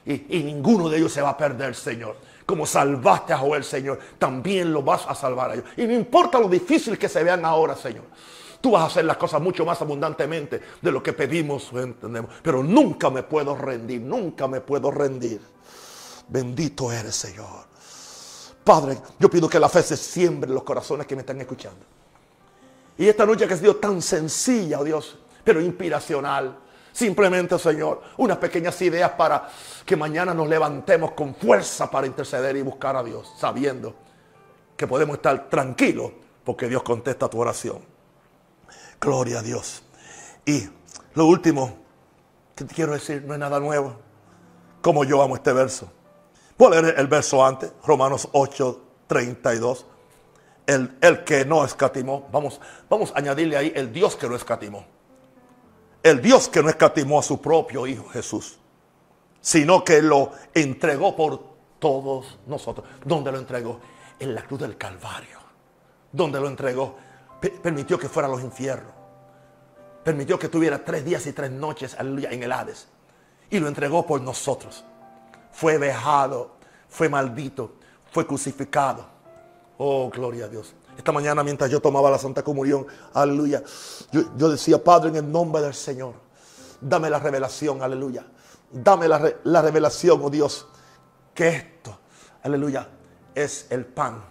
Y, 0.04 0.38
y 0.38 0.42
ninguno 0.42 0.88
de 0.88 0.98
ellos 0.98 1.12
se 1.12 1.22
va 1.22 1.30
a 1.30 1.36
perder, 1.36 1.74
Señor 1.74 2.25
como 2.46 2.64
salvaste 2.64 3.32
a 3.32 3.38
Joel, 3.38 3.64
Señor, 3.64 3.98
también 4.18 4.72
lo 4.72 4.82
vas 4.82 5.04
a 5.08 5.14
salvar 5.14 5.50
a 5.50 5.54
ellos. 5.54 5.66
Y 5.76 5.84
no 5.84 5.92
importa 5.92 6.38
lo 6.38 6.48
difícil 6.48 6.96
que 6.96 7.08
se 7.08 7.24
vean 7.24 7.44
ahora, 7.44 7.74
Señor. 7.74 8.04
Tú 8.60 8.70
vas 8.70 8.84
a 8.84 8.86
hacer 8.86 9.04
las 9.04 9.16
cosas 9.16 9.42
mucho 9.42 9.64
más 9.66 9.82
abundantemente 9.82 10.62
de 10.80 10.92
lo 10.92 11.02
que 11.02 11.12
pedimos 11.12 11.72
o 11.72 11.80
entendemos. 11.80 12.30
Pero 12.42 12.62
nunca 12.62 13.10
me 13.10 13.24
puedo 13.24 13.56
rendir, 13.56 14.00
nunca 14.00 14.46
me 14.46 14.60
puedo 14.60 14.92
rendir. 14.92 15.40
Bendito 16.28 16.90
eres, 16.92 17.16
Señor. 17.16 17.66
Padre, 18.62 18.98
yo 19.18 19.28
pido 19.28 19.48
que 19.48 19.60
la 19.60 19.68
fe 19.68 19.82
se 19.82 19.96
siembre 19.96 20.48
en 20.48 20.54
los 20.54 20.64
corazones 20.64 21.06
que 21.06 21.14
me 21.16 21.20
están 21.20 21.40
escuchando. 21.40 21.84
Y 22.96 23.08
esta 23.08 23.26
noche 23.26 23.46
que 23.46 23.54
ha 23.54 23.56
sido 23.56 23.76
tan 23.76 24.00
sencilla, 24.00 24.80
oh 24.80 24.84
Dios, 24.84 25.18
pero 25.44 25.60
inspiracional. 25.60 26.58
Simplemente, 26.96 27.58
Señor, 27.58 28.00
unas 28.16 28.38
pequeñas 28.38 28.80
ideas 28.80 29.10
para 29.10 29.50
que 29.84 29.94
mañana 29.96 30.32
nos 30.32 30.48
levantemos 30.48 31.10
con 31.10 31.34
fuerza 31.34 31.90
para 31.90 32.06
interceder 32.06 32.56
y 32.56 32.62
buscar 32.62 32.96
a 32.96 33.02
Dios, 33.02 33.34
sabiendo 33.38 33.94
que 34.74 34.86
podemos 34.86 35.16
estar 35.16 35.50
tranquilos 35.50 36.10
porque 36.42 36.66
Dios 36.70 36.82
contesta 36.82 37.28
tu 37.28 37.38
oración. 37.38 37.82
Gloria 38.98 39.40
a 39.40 39.42
Dios. 39.42 39.82
Y 40.46 40.70
lo 41.12 41.26
último 41.26 41.76
que 42.54 42.64
te 42.64 42.74
quiero 42.74 42.94
decir 42.94 43.22
no 43.26 43.34
es 43.34 43.40
nada 43.40 43.60
nuevo. 43.60 43.98
Como 44.80 45.04
yo 45.04 45.20
amo 45.20 45.36
este 45.36 45.52
verso. 45.52 45.92
Voy 46.56 46.74
a 46.74 46.80
leer 46.80 46.94
el 46.98 47.08
verso 47.08 47.44
antes, 47.44 47.72
Romanos 47.84 48.26
8, 48.32 48.84
32. 49.06 49.84
El, 50.66 50.96
el 51.02 51.24
que 51.24 51.44
no 51.44 51.62
escatimó. 51.62 52.26
Vamos, 52.32 52.58
vamos 52.88 53.12
a 53.14 53.18
añadirle 53.18 53.58
ahí 53.58 53.72
el 53.76 53.92
Dios 53.92 54.16
que 54.16 54.30
no 54.30 54.34
escatimó. 54.34 54.95
El 56.06 56.22
Dios 56.22 56.48
que 56.48 56.62
no 56.62 56.68
escatimó 56.68 57.18
a 57.18 57.22
su 57.24 57.40
propio 57.40 57.84
Hijo 57.84 58.08
Jesús, 58.08 58.60
sino 59.40 59.82
que 59.82 60.00
lo 60.00 60.30
entregó 60.54 61.16
por 61.16 61.42
todos 61.80 62.38
nosotros. 62.46 62.86
¿Dónde 63.04 63.32
lo 63.32 63.38
entregó? 63.38 63.80
En 64.20 64.32
la 64.32 64.44
cruz 64.44 64.60
del 64.60 64.76
Calvario. 64.76 65.40
¿Dónde 66.12 66.38
lo 66.38 66.46
entregó? 66.46 66.96
permitió 67.60 67.98
que 67.98 68.08
fuera 68.08 68.28
a 68.28 68.30
los 68.30 68.40
infiernos. 68.40 68.92
Permitió 70.04 70.38
que 70.38 70.48
tuviera 70.48 70.84
tres 70.84 71.04
días 71.04 71.26
y 71.26 71.32
tres 71.32 71.50
noches, 71.50 71.96
en 71.98 72.40
el 72.40 72.52
Hades. 72.52 72.86
Y 73.50 73.58
lo 73.58 73.66
entregó 73.66 74.06
por 74.06 74.20
nosotros. 74.20 74.84
Fue 75.50 75.76
vejado, 75.76 76.52
fue 76.88 77.08
maldito, 77.08 77.78
fue 78.12 78.24
crucificado. 78.24 79.04
Oh, 79.76 80.08
gloria 80.08 80.44
a 80.44 80.48
Dios. 80.48 80.72
Esta 80.96 81.12
mañana 81.12 81.42
mientras 81.42 81.70
yo 81.70 81.80
tomaba 81.80 82.10
la 82.10 82.18
Santa 82.18 82.42
Comunión, 82.42 82.86
aleluya, 83.12 83.62
yo, 84.10 84.48
decía, 84.48 84.82
Padre, 84.82 85.10
en 85.10 85.16
el 85.16 85.30
nombre 85.30 85.62
del 85.62 85.74
Señor, 85.74 86.14
dame 86.80 87.10
la 87.10 87.18
revelación, 87.18 87.82
aleluya. 87.82 88.24
Dame 88.72 89.06
la, 89.06 89.34
la 89.44 89.62
revelación, 89.62 90.20
oh 90.22 90.30
Dios, 90.30 90.66
que 91.34 91.48
esto, 91.48 91.98
aleluya, 92.42 92.88
es 93.34 93.66
el 93.70 93.84
pan, 93.84 94.24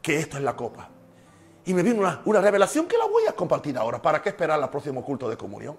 que 0.00 0.18
esto 0.18 0.36
es 0.36 0.42
la 0.42 0.54
copa. 0.54 0.88
Y 1.64 1.74
me 1.74 1.82
vino 1.82 2.00
una, 2.00 2.20
una 2.24 2.40
revelación 2.40 2.86
que 2.86 2.96
la 2.96 3.06
voy 3.06 3.24
a 3.26 3.32
compartir 3.32 3.76
ahora. 3.76 4.00
¿Para 4.00 4.22
qué 4.22 4.28
esperar 4.28 4.62
al 4.62 4.70
próximo 4.70 5.04
culto 5.04 5.28
de 5.28 5.36
comunión? 5.36 5.76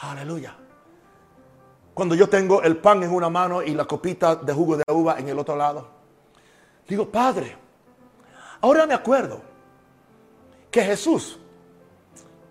Aleluya. 0.00 0.56
Cuando 1.94 2.14
yo 2.14 2.28
tengo 2.28 2.62
el 2.62 2.76
pan 2.76 3.02
en 3.02 3.10
una 3.10 3.28
mano 3.28 3.62
y 3.62 3.74
la 3.74 3.84
copita 3.84 4.36
de 4.36 4.52
jugo 4.52 4.76
de 4.76 4.84
uva 4.92 5.18
en 5.18 5.28
el 5.28 5.38
otro 5.38 5.56
lado, 5.56 5.88
digo, 6.86 7.10
Padre, 7.10 7.56
ahora 8.60 8.86
me 8.86 8.94
acuerdo 8.94 9.42
que 10.70 10.82
Jesús 10.82 11.38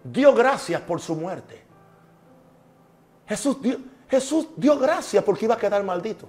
dio 0.03 0.33
gracias 0.33 0.81
por 0.81 0.99
su 0.99 1.15
muerte. 1.15 1.63
Jesús 3.27 3.61
dio, 3.61 3.77
Jesús 4.09 4.47
dio 4.55 4.77
gracias 4.77 5.23
porque 5.23 5.45
iba 5.45 5.55
a 5.55 5.57
quedar 5.57 5.83
maldito. 5.83 6.27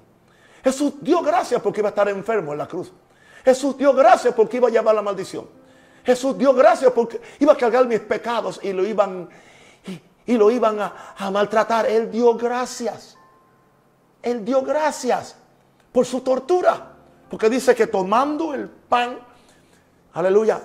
Jesús 0.62 0.95
dio 1.01 1.22
gracias 1.22 1.62
porque 1.62 1.81
iba 1.81 1.89
a 1.89 1.91
estar 1.91 2.09
enfermo 2.09 2.53
en 2.53 2.59
la 2.59 2.66
cruz. 2.66 2.93
Jesús 3.45 3.76
dio 3.79 3.93
gracias 3.95 4.35
porque 4.35 4.57
iba 4.57 4.68
a 4.68 4.70
llevar 4.70 4.95
la 4.95 5.03
maldición. 5.03 5.49
Jesús 6.05 6.37
dio 6.37 6.53
gracias 6.53 6.93
porque 6.93 7.20
iba 7.39 7.53
a 7.53 7.57
cargar 7.57 7.87
mis 7.87 8.01
pecados 8.01 8.59
y 8.62 8.72
lo 8.72 8.85
iban, 8.85 9.29
y, 10.26 10.37
lo 10.37 10.51
iban 10.51 10.81
a, 10.81 11.14
a 11.16 11.31
maltratar. 11.31 11.87
Él 11.87 12.11
dio 12.11 12.35
gracias. 12.35 13.16
Él 14.22 14.45
dio 14.45 14.62
gracias 14.62 15.37
por 15.93 16.05
su 16.05 16.20
tortura. 16.20 16.95
Porque 17.31 17.49
dice 17.49 17.74
que 17.74 17.87
tomando 17.87 18.55
el 18.55 18.68
pan, 18.68 19.18
aleluya, 20.12 20.62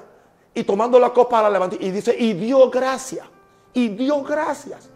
y 0.54 0.64
tomando 0.64 1.00
la 1.00 1.12
copa 1.12 1.42
la 1.42 1.50
levantó. 1.50 1.78
Y 1.80 1.92
dice, 1.92 2.16
y 2.18 2.34
dio 2.34 2.70
gracias. 2.70 3.26
Y 3.74 3.90
dio 3.90 4.22
gracias. 4.22 4.90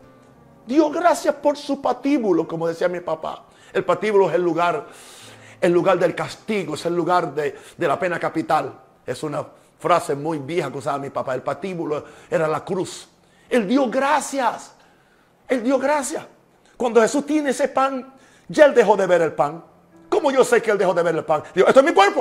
Dio 0.65 0.89
gracias 0.89 1.33
por 1.35 1.57
su 1.57 1.81
patíbulo, 1.81 2.47
como 2.47 2.67
decía 2.67 2.87
mi 2.87 2.99
papá. 2.99 3.45
El 3.73 3.83
patíbulo 3.83 4.29
es 4.29 4.35
el 4.35 4.43
lugar, 4.43 4.87
el 5.59 5.71
lugar 5.71 5.97
del 5.97 6.13
castigo, 6.13 6.75
es 6.75 6.85
el 6.85 6.95
lugar 6.95 7.33
de, 7.33 7.55
la 7.77 7.97
pena 7.97 8.19
capital. 8.19 8.73
Es 9.05 9.23
una 9.23 9.45
frase 9.79 10.15
muy 10.15 10.37
vieja 10.37 10.71
que 10.71 10.77
usaba 10.77 10.99
mi 10.99 11.09
papá. 11.09 11.33
El 11.33 11.41
patíbulo 11.41 12.03
era 12.29 12.47
la 12.47 12.63
cruz. 12.63 13.07
Él 13.49 13.67
dio 13.67 13.89
gracias. 13.89 14.73
Él 15.47 15.63
dio 15.63 15.79
gracias. 15.79 16.25
Cuando 16.75 17.01
Jesús 17.01 17.25
tiene 17.25 17.51
ese 17.51 17.69
pan, 17.69 18.13
ya 18.47 18.65
él 18.65 18.75
dejó 18.75 18.95
de 18.95 19.07
ver 19.07 19.21
el 19.21 19.33
pan. 19.33 19.63
¿Cómo 20.09 20.31
yo 20.31 20.43
sé 20.43 20.61
que 20.61 20.71
él 20.71 20.77
dejó 20.77 20.93
de 20.93 21.03
ver 21.03 21.15
el 21.15 21.25
pan? 21.25 21.43
Digo, 21.55 21.67
esto 21.67 21.79
es 21.79 21.85
mi 21.85 21.93
cuerpo. 21.93 22.19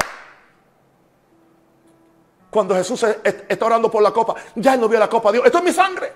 Cuando 2.51 2.75
Jesús 2.75 3.05
está 3.23 3.67
orando 3.67 3.91
por 3.91 4.03
la 4.03 4.13
copa, 4.13 4.35
ya 4.55 4.75
él 4.75 4.81
no 4.81 4.89
vio 4.89 4.99
la 4.99 5.09
copa. 5.09 5.33
Dios, 5.33 5.45
esto 5.45 5.59
es 5.59 5.65
mi 5.65 5.73
sangre. 5.73 6.13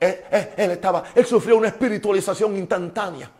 Él, 0.00 0.70
estaba, 0.70 1.04
él 1.14 1.26
sufrió 1.26 1.56
una 1.56 1.68
espiritualización 1.68 2.56
instantánea. 2.56 3.30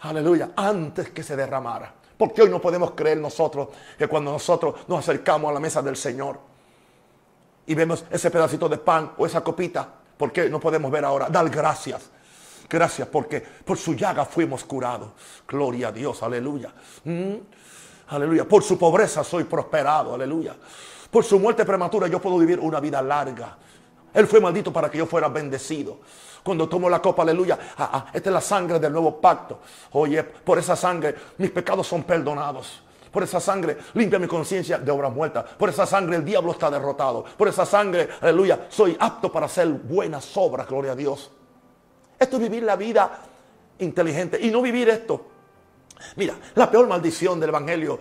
Aleluya, 0.00 0.50
antes 0.56 1.10
que 1.10 1.22
se 1.22 1.36
derramara. 1.36 1.92
Porque 2.16 2.42
hoy 2.42 2.50
no 2.50 2.60
podemos 2.60 2.92
creer 2.92 3.18
nosotros 3.18 3.68
que 3.98 4.08
cuando 4.08 4.32
nosotros 4.32 4.74
nos 4.88 5.00
acercamos 5.00 5.50
a 5.50 5.54
la 5.54 5.60
mesa 5.60 5.82
del 5.82 5.96
Señor 5.96 6.38
y 7.66 7.74
vemos 7.74 8.04
ese 8.10 8.30
pedacito 8.30 8.68
de 8.68 8.78
pan 8.78 9.12
o 9.18 9.26
esa 9.26 9.42
copita, 9.42 9.88
¿por 10.16 10.32
qué 10.32 10.48
no 10.48 10.60
podemos 10.60 10.90
ver 10.90 11.04
ahora? 11.04 11.28
Dar 11.28 11.48
gracias. 11.50 12.10
Gracias 12.68 13.08
porque 13.08 13.40
por 13.40 13.78
su 13.78 13.94
llaga 13.94 14.24
fuimos 14.24 14.64
curados. 14.64 15.10
Gloria 15.46 15.88
a 15.88 15.92
Dios, 15.92 16.22
aleluya. 16.22 16.72
Mm, 17.04 17.34
aleluya. 18.08 18.44
Por 18.44 18.62
su 18.62 18.78
pobreza 18.78 19.24
soy 19.24 19.44
prosperado, 19.44 20.14
aleluya. 20.14 20.54
Por 21.10 21.24
su 21.24 21.38
muerte 21.38 21.64
prematura 21.64 22.08
yo 22.08 22.20
puedo 22.20 22.38
vivir 22.38 22.58
una 22.60 22.80
vida 22.80 23.00
larga. 23.02 23.56
Él 24.12 24.26
fue 24.26 24.40
maldito 24.40 24.72
para 24.72 24.90
que 24.90 24.98
yo 24.98 25.06
fuera 25.06 25.28
bendecido. 25.28 25.98
Cuando 26.42 26.68
tomo 26.68 26.88
la 26.88 27.02
copa, 27.02 27.22
aleluya, 27.22 27.58
ah, 27.76 27.90
ah, 27.92 28.06
esta 28.12 28.30
es 28.30 28.34
la 28.34 28.40
sangre 28.40 28.78
del 28.78 28.92
nuevo 28.92 29.20
pacto. 29.20 29.58
Oye, 29.92 30.22
por 30.22 30.58
esa 30.58 30.76
sangre 30.76 31.14
mis 31.38 31.50
pecados 31.50 31.86
son 31.86 32.04
perdonados. 32.04 32.82
Por 33.10 33.22
esa 33.22 33.40
sangre 33.40 33.78
limpia 33.94 34.18
mi 34.18 34.26
conciencia 34.26 34.78
de 34.78 34.90
obra 34.90 35.08
muerta. 35.08 35.44
Por 35.44 35.70
esa 35.70 35.86
sangre 35.86 36.16
el 36.16 36.24
diablo 36.24 36.52
está 36.52 36.70
derrotado. 36.70 37.24
Por 37.24 37.48
esa 37.48 37.66
sangre, 37.66 38.08
aleluya, 38.20 38.66
soy 38.68 38.96
apto 39.00 39.32
para 39.32 39.46
hacer 39.46 39.68
buenas 39.68 40.36
obras, 40.36 40.68
gloria 40.68 40.92
a 40.92 40.94
Dios. 40.96 41.30
Esto 42.18 42.36
es 42.36 42.42
vivir 42.42 42.62
la 42.62 42.76
vida 42.76 43.22
inteligente 43.78 44.38
y 44.40 44.50
no 44.50 44.62
vivir 44.62 44.88
esto. 44.88 45.26
Mira, 46.16 46.34
la 46.54 46.70
peor 46.70 46.86
maldición 46.86 47.40
del 47.40 47.50
evangelio 47.50 47.98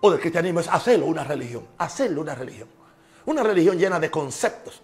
o 0.00 0.10
del 0.10 0.20
cristianismo 0.20 0.60
es 0.60 0.68
hacerlo 0.68 1.06
una 1.06 1.24
religión. 1.24 1.66
Hacerlo 1.78 2.20
una 2.20 2.34
religión. 2.34 2.68
Una 3.26 3.42
religión 3.42 3.78
llena 3.78 4.00
de 4.00 4.10
conceptos, 4.10 4.80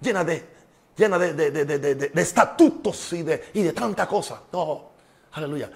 llena 0.00 0.24
de, 0.24 0.44
llena 0.96 1.18
de, 1.18 2.10
estatutos 2.14 3.12
y 3.12 3.22
de, 3.22 3.50
y 3.54 3.62
de 3.62 3.72
tanta 3.72 4.06
cosa. 4.08 4.42
No, 4.52 4.90
aleluya. 5.32 5.70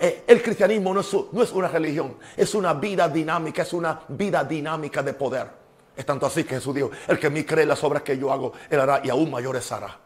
Eh, 0.00 0.24
el 0.26 0.42
cristianismo 0.42 0.94
no 0.94 1.00
es, 1.00 1.16
no 1.32 1.42
es 1.42 1.52
una 1.52 1.68
religión, 1.68 2.16
es 2.36 2.54
una 2.54 2.74
vida 2.74 3.08
dinámica, 3.08 3.62
es 3.62 3.72
una 3.72 4.00
vida 4.08 4.44
dinámica 4.44 5.02
de 5.02 5.12
poder. 5.12 5.48
Es 5.96 6.06
tanto 6.06 6.26
así 6.26 6.44
que 6.44 6.56
Jesús 6.56 6.74
dijo, 6.74 6.90
el 7.08 7.18
que 7.18 7.30
mí 7.30 7.42
cree 7.42 7.66
las 7.66 7.82
obras 7.82 8.02
que 8.02 8.16
yo 8.16 8.32
hago, 8.32 8.52
él 8.70 8.78
hará 8.78 9.00
y 9.02 9.10
aún 9.10 9.30
mayores 9.30 9.70
hará. 9.72 9.98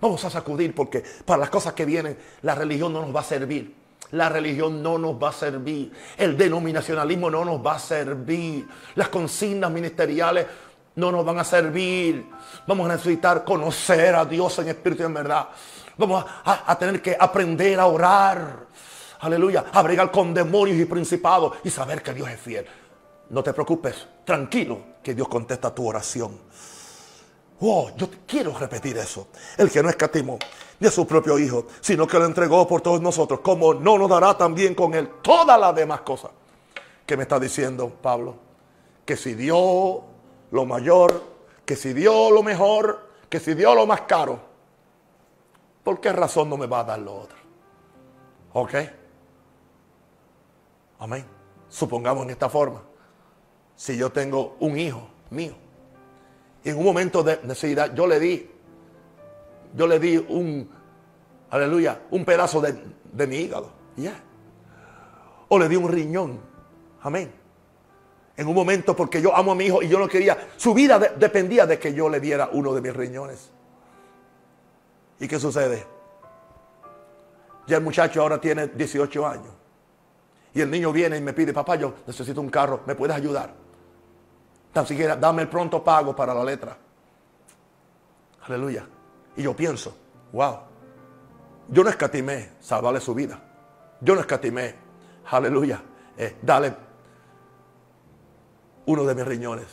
Vamos 0.00 0.24
a 0.24 0.30
sacudir 0.30 0.74
porque 0.74 1.04
para 1.26 1.40
las 1.40 1.50
cosas 1.50 1.74
que 1.74 1.84
vienen 1.84 2.16
la 2.40 2.54
religión 2.54 2.92
no 2.92 3.02
nos 3.02 3.14
va 3.14 3.20
a 3.20 3.24
servir. 3.24 3.79
La 4.12 4.28
religión 4.28 4.82
no 4.82 4.98
nos 4.98 5.14
va 5.22 5.30
a 5.30 5.32
servir. 5.32 5.92
El 6.16 6.36
denominacionalismo 6.36 7.30
no 7.30 7.44
nos 7.44 7.64
va 7.64 7.76
a 7.76 7.78
servir. 7.78 8.66
Las 8.94 9.08
consignas 9.08 9.70
ministeriales 9.70 10.46
no 10.96 11.12
nos 11.12 11.24
van 11.24 11.38
a 11.38 11.44
servir. 11.44 12.26
Vamos 12.66 12.90
a 12.90 12.94
necesitar 12.94 13.44
conocer 13.44 14.14
a 14.14 14.24
Dios 14.24 14.58
en 14.58 14.68
espíritu 14.68 15.02
y 15.02 15.06
en 15.06 15.14
verdad. 15.14 15.48
Vamos 15.96 16.24
a, 16.44 16.78
tener 16.78 17.00
que 17.00 17.16
aprender 17.18 17.78
a 17.78 17.86
orar. 17.86 18.66
Aleluya. 19.20 19.66
A 19.72 19.82
bregar 19.82 20.10
con 20.10 20.34
demonios 20.34 20.78
y 20.78 20.84
principados 20.86 21.58
y 21.62 21.70
saber 21.70 22.02
que 22.02 22.12
Dios 22.12 22.28
es 22.28 22.40
fiel. 22.40 22.66
No 23.28 23.42
te 23.42 23.52
preocupes. 23.52 24.08
Tranquilo 24.24 24.80
que 25.02 25.14
Dios 25.14 25.28
contesta 25.28 25.74
tu 25.74 25.86
oración. 25.86 26.38
Oh, 27.60 27.90
yo 27.96 28.08
quiero 28.26 28.56
repetir 28.56 28.96
eso. 28.96 29.28
El 29.56 29.70
que 29.70 29.82
no 29.82 29.90
escatimó 29.90 30.38
ni 30.78 30.88
a 30.88 30.90
su 30.90 31.06
propio 31.06 31.38
Hijo, 31.38 31.66
sino 31.80 32.06
que 32.06 32.18
lo 32.18 32.24
entregó 32.24 32.66
por 32.66 32.80
todos 32.80 33.02
nosotros, 33.02 33.40
como 33.40 33.74
no 33.74 33.98
nos 33.98 34.08
dará 34.08 34.36
también 34.36 34.74
con 34.74 34.94
él 34.94 35.10
todas 35.22 35.60
las 35.60 35.74
demás 35.74 36.00
cosas. 36.00 36.30
¿Qué 37.04 37.16
me 37.16 37.24
está 37.24 37.38
diciendo 37.38 37.92
Pablo? 38.00 38.36
Que 39.04 39.16
si 39.16 39.34
dio 39.34 40.02
lo 40.50 40.64
mayor, 40.64 41.22
que 41.66 41.76
si 41.76 41.92
dio 41.92 42.30
lo 42.30 42.42
mejor, 42.42 43.10
que 43.28 43.38
si 43.38 43.52
dio 43.52 43.74
lo 43.74 43.86
más 43.86 44.02
caro, 44.02 44.40
¿por 45.84 46.00
qué 46.00 46.12
razón 46.12 46.48
no 46.48 46.56
me 46.56 46.66
va 46.66 46.80
a 46.80 46.84
dar 46.84 46.98
lo 46.98 47.14
otro? 47.14 47.36
¿Ok? 48.54 48.74
Amén. 50.98 51.26
Supongamos 51.68 52.24
en 52.24 52.30
esta 52.30 52.48
forma. 52.48 52.82
Si 53.76 53.96
yo 53.96 54.10
tengo 54.10 54.56
un 54.60 54.78
hijo 54.78 55.06
mío 55.30 55.54
y 56.62 56.70
en 56.70 56.76
un 56.76 56.84
momento 56.84 57.22
de 57.22 57.40
necesidad 57.44 57.94
yo 57.94 58.06
le 58.06 58.20
di, 58.20 58.50
yo 59.74 59.86
le 59.86 59.98
di 59.98 60.16
un, 60.16 60.68
aleluya, 61.50 62.02
un 62.10 62.24
pedazo 62.24 62.60
de, 62.60 63.26
mi 63.26 63.36
hígado. 63.36 63.72
Ya. 63.96 64.14
O 65.48 65.58
le 65.58 65.68
di 65.68 65.76
un 65.76 65.88
riñón. 65.88 66.40
Amén. 67.02 67.32
En 68.36 68.46
un 68.46 68.54
momento 68.54 68.94
porque 68.94 69.20
yo 69.20 69.34
amo 69.34 69.52
a 69.52 69.54
mi 69.54 69.66
hijo 69.66 69.82
y 69.82 69.88
yo 69.88 69.98
no 69.98 70.08
quería, 70.08 70.48
su 70.56 70.72
vida 70.72 70.98
dependía 70.98 71.66
de 71.66 71.78
que 71.78 71.92
yo 71.92 72.08
le 72.08 72.20
diera 72.20 72.50
uno 72.52 72.72
de 72.74 72.80
mis 72.80 72.94
riñones. 72.94 73.50
¿Y 75.18 75.28
qué 75.28 75.38
sucede? 75.38 75.84
Ya 77.66 77.76
el 77.76 77.82
muchacho 77.82 78.22
ahora 78.22 78.40
tiene 78.40 78.68
18 78.68 79.26
años. 79.26 79.52
Y 80.54 80.60
el 80.60 80.70
niño 80.70 80.92
viene 80.92 81.16
y 81.16 81.20
me 81.20 81.32
pide, 81.32 81.52
papá, 81.52 81.76
yo 81.76 81.94
necesito 82.06 82.40
un 82.40 82.48
carro, 82.48 82.80
¿me 82.86 82.94
puedes 82.94 83.14
ayudar? 83.14 83.54
Tan 84.72 84.86
siquiera 84.86 85.16
dame 85.16 85.42
el 85.42 85.48
pronto 85.48 85.82
pago 85.82 86.14
para 86.14 86.32
la 86.32 86.44
letra. 86.44 86.76
Aleluya. 88.42 88.86
Y 89.36 89.42
yo 89.42 89.54
pienso, 89.54 89.96
wow, 90.32 90.58
yo 91.68 91.84
no 91.84 91.90
escatimé 91.90 92.52
salvarle 92.60 93.00
su 93.00 93.14
vida. 93.14 93.40
Yo 94.00 94.14
no 94.14 94.20
escatimé, 94.20 94.74
aleluya, 95.30 95.82
eh, 96.16 96.36
dale 96.42 96.74
uno 98.86 99.04
de 99.04 99.14
mis 99.14 99.24
riñones. 99.24 99.66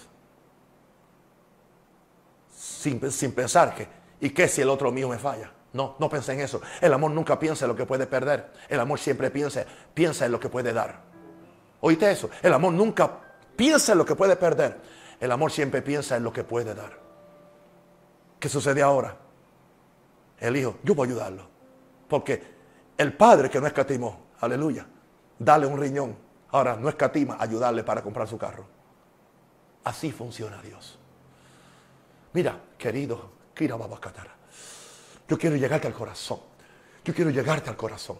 Sin, 2.53 3.11
sin, 3.11 3.31
pensar 3.33 3.73
que, 3.73 3.87
¿y 4.19 4.29
qué 4.31 4.47
si 4.47 4.61
el 4.61 4.69
otro 4.69 4.91
mío 4.91 5.07
me 5.09 5.17
falla? 5.17 5.51
No, 5.73 5.95
no 5.99 6.09
pensé 6.09 6.33
en 6.33 6.41
eso. 6.41 6.61
El 6.81 6.93
amor 6.93 7.11
nunca 7.11 7.39
piensa 7.39 7.65
en 7.65 7.69
lo 7.69 7.75
que 7.75 7.85
puede 7.85 8.07
perder. 8.07 8.51
El 8.67 8.79
amor 8.79 8.99
siempre 8.99 9.31
piensa, 9.31 9.63
piensa 9.93 10.25
en 10.25 10.31
lo 10.31 10.39
que 10.39 10.49
puede 10.49 10.73
dar. 10.73 11.01
¿Oíste 11.81 12.11
eso? 12.11 12.29
El 12.41 12.53
amor 12.53 12.73
nunca 12.73 13.26
piensa 13.58 13.91
en 13.91 13.97
lo 13.97 14.05
que 14.05 14.16
puede 14.16 14.38
perder. 14.38 14.80
El 15.20 15.32
amor 15.32 15.51
siempre 15.51 15.82
piensa 15.82 16.16
en 16.16 16.24
lo 16.24 16.32
que 16.32 16.45
puede 16.45 16.74
dar. 16.74 16.97
¿Qué 18.39 18.47
sucede 18.47 18.82
ahora? 18.82 19.18
El 20.39 20.55
hijo, 20.55 20.78
yo 20.84 20.95
voy 20.95 21.08
a 21.08 21.12
ayudarlo. 21.12 21.47
Porque 22.08 22.55
el 22.97 23.14
padre 23.14 23.49
que 23.49 23.60
no 23.60 23.68
escatimó, 23.68 24.28
aleluya, 24.39 24.86
dale 25.38 25.66
un 25.66 25.80
riñón. 25.80 26.16
Ahora 26.51 26.78
no 26.78 26.88
escatima 26.88 27.36
ayudarle 27.39 27.84
para 27.84 28.01
comprar 28.01 28.28
su 28.28 28.38
carro. 28.38 28.66
Así 29.84 30.12
funciona 30.12 30.62
Dios. 30.62 30.97
Mira, 32.34 32.60
querido, 32.78 33.32
Kira 33.53 33.76
Babacatara, 33.76 34.36
yo 35.28 35.38
quiero 35.38 35.55
llegarte 35.55 35.88
al 35.88 35.93
corazón. 35.93 36.39
Yo 37.03 37.14
quiero 37.14 37.32
llegarte 37.32 37.70
al 37.70 37.78
corazón 37.78 38.20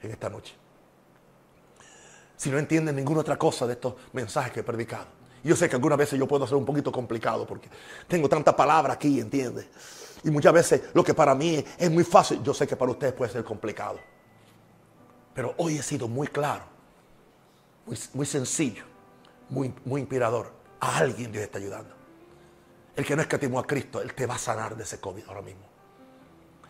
en 0.00 0.10
esta 0.10 0.30
noche. 0.30 0.54
Si 2.38 2.50
no 2.50 2.58
entienden 2.58 2.94
ninguna 2.94 3.20
otra 3.20 3.36
cosa 3.36 3.66
de 3.66 3.72
estos 3.72 3.94
mensajes 4.12 4.52
que 4.52 4.60
he 4.60 4.62
predicado. 4.62 5.06
Yo 5.42 5.56
sé 5.56 5.68
que 5.68 5.74
algunas 5.74 5.98
veces 5.98 6.18
yo 6.18 6.26
puedo 6.26 6.46
ser 6.46 6.56
un 6.56 6.64
poquito 6.64 6.92
complicado 6.92 7.44
porque 7.44 7.68
tengo 8.06 8.28
tanta 8.28 8.54
palabra 8.54 8.94
aquí, 8.94 9.18
¿entiendes? 9.20 9.66
Y 10.22 10.30
muchas 10.30 10.52
veces 10.52 10.82
lo 10.94 11.02
que 11.02 11.14
para 11.14 11.34
mí 11.34 11.64
es 11.76 11.90
muy 11.90 12.04
fácil, 12.04 12.40
yo 12.42 12.54
sé 12.54 12.66
que 12.66 12.76
para 12.76 12.92
ustedes 12.92 13.12
puede 13.12 13.32
ser 13.32 13.42
complicado. 13.42 13.98
Pero 15.34 15.52
hoy 15.58 15.78
he 15.78 15.82
sido 15.82 16.06
muy 16.06 16.28
claro, 16.28 16.62
muy, 18.14 18.26
sencillo, 18.26 18.84
muy, 19.48 19.74
muy 19.84 20.00
inspirador. 20.00 20.52
A 20.78 20.98
alguien 20.98 21.32
Dios 21.32 21.42
está 21.42 21.58
ayudando. 21.58 21.92
El 22.94 23.04
que 23.04 23.16
no 23.16 23.22
escatimó 23.22 23.58
a 23.58 23.66
Cristo, 23.66 24.00
Él 24.00 24.14
te 24.14 24.26
va 24.26 24.36
a 24.36 24.38
sanar 24.38 24.76
de 24.76 24.84
ese 24.84 25.00
COVID 25.00 25.24
ahora 25.26 25.42
mismo. 25.42 25.66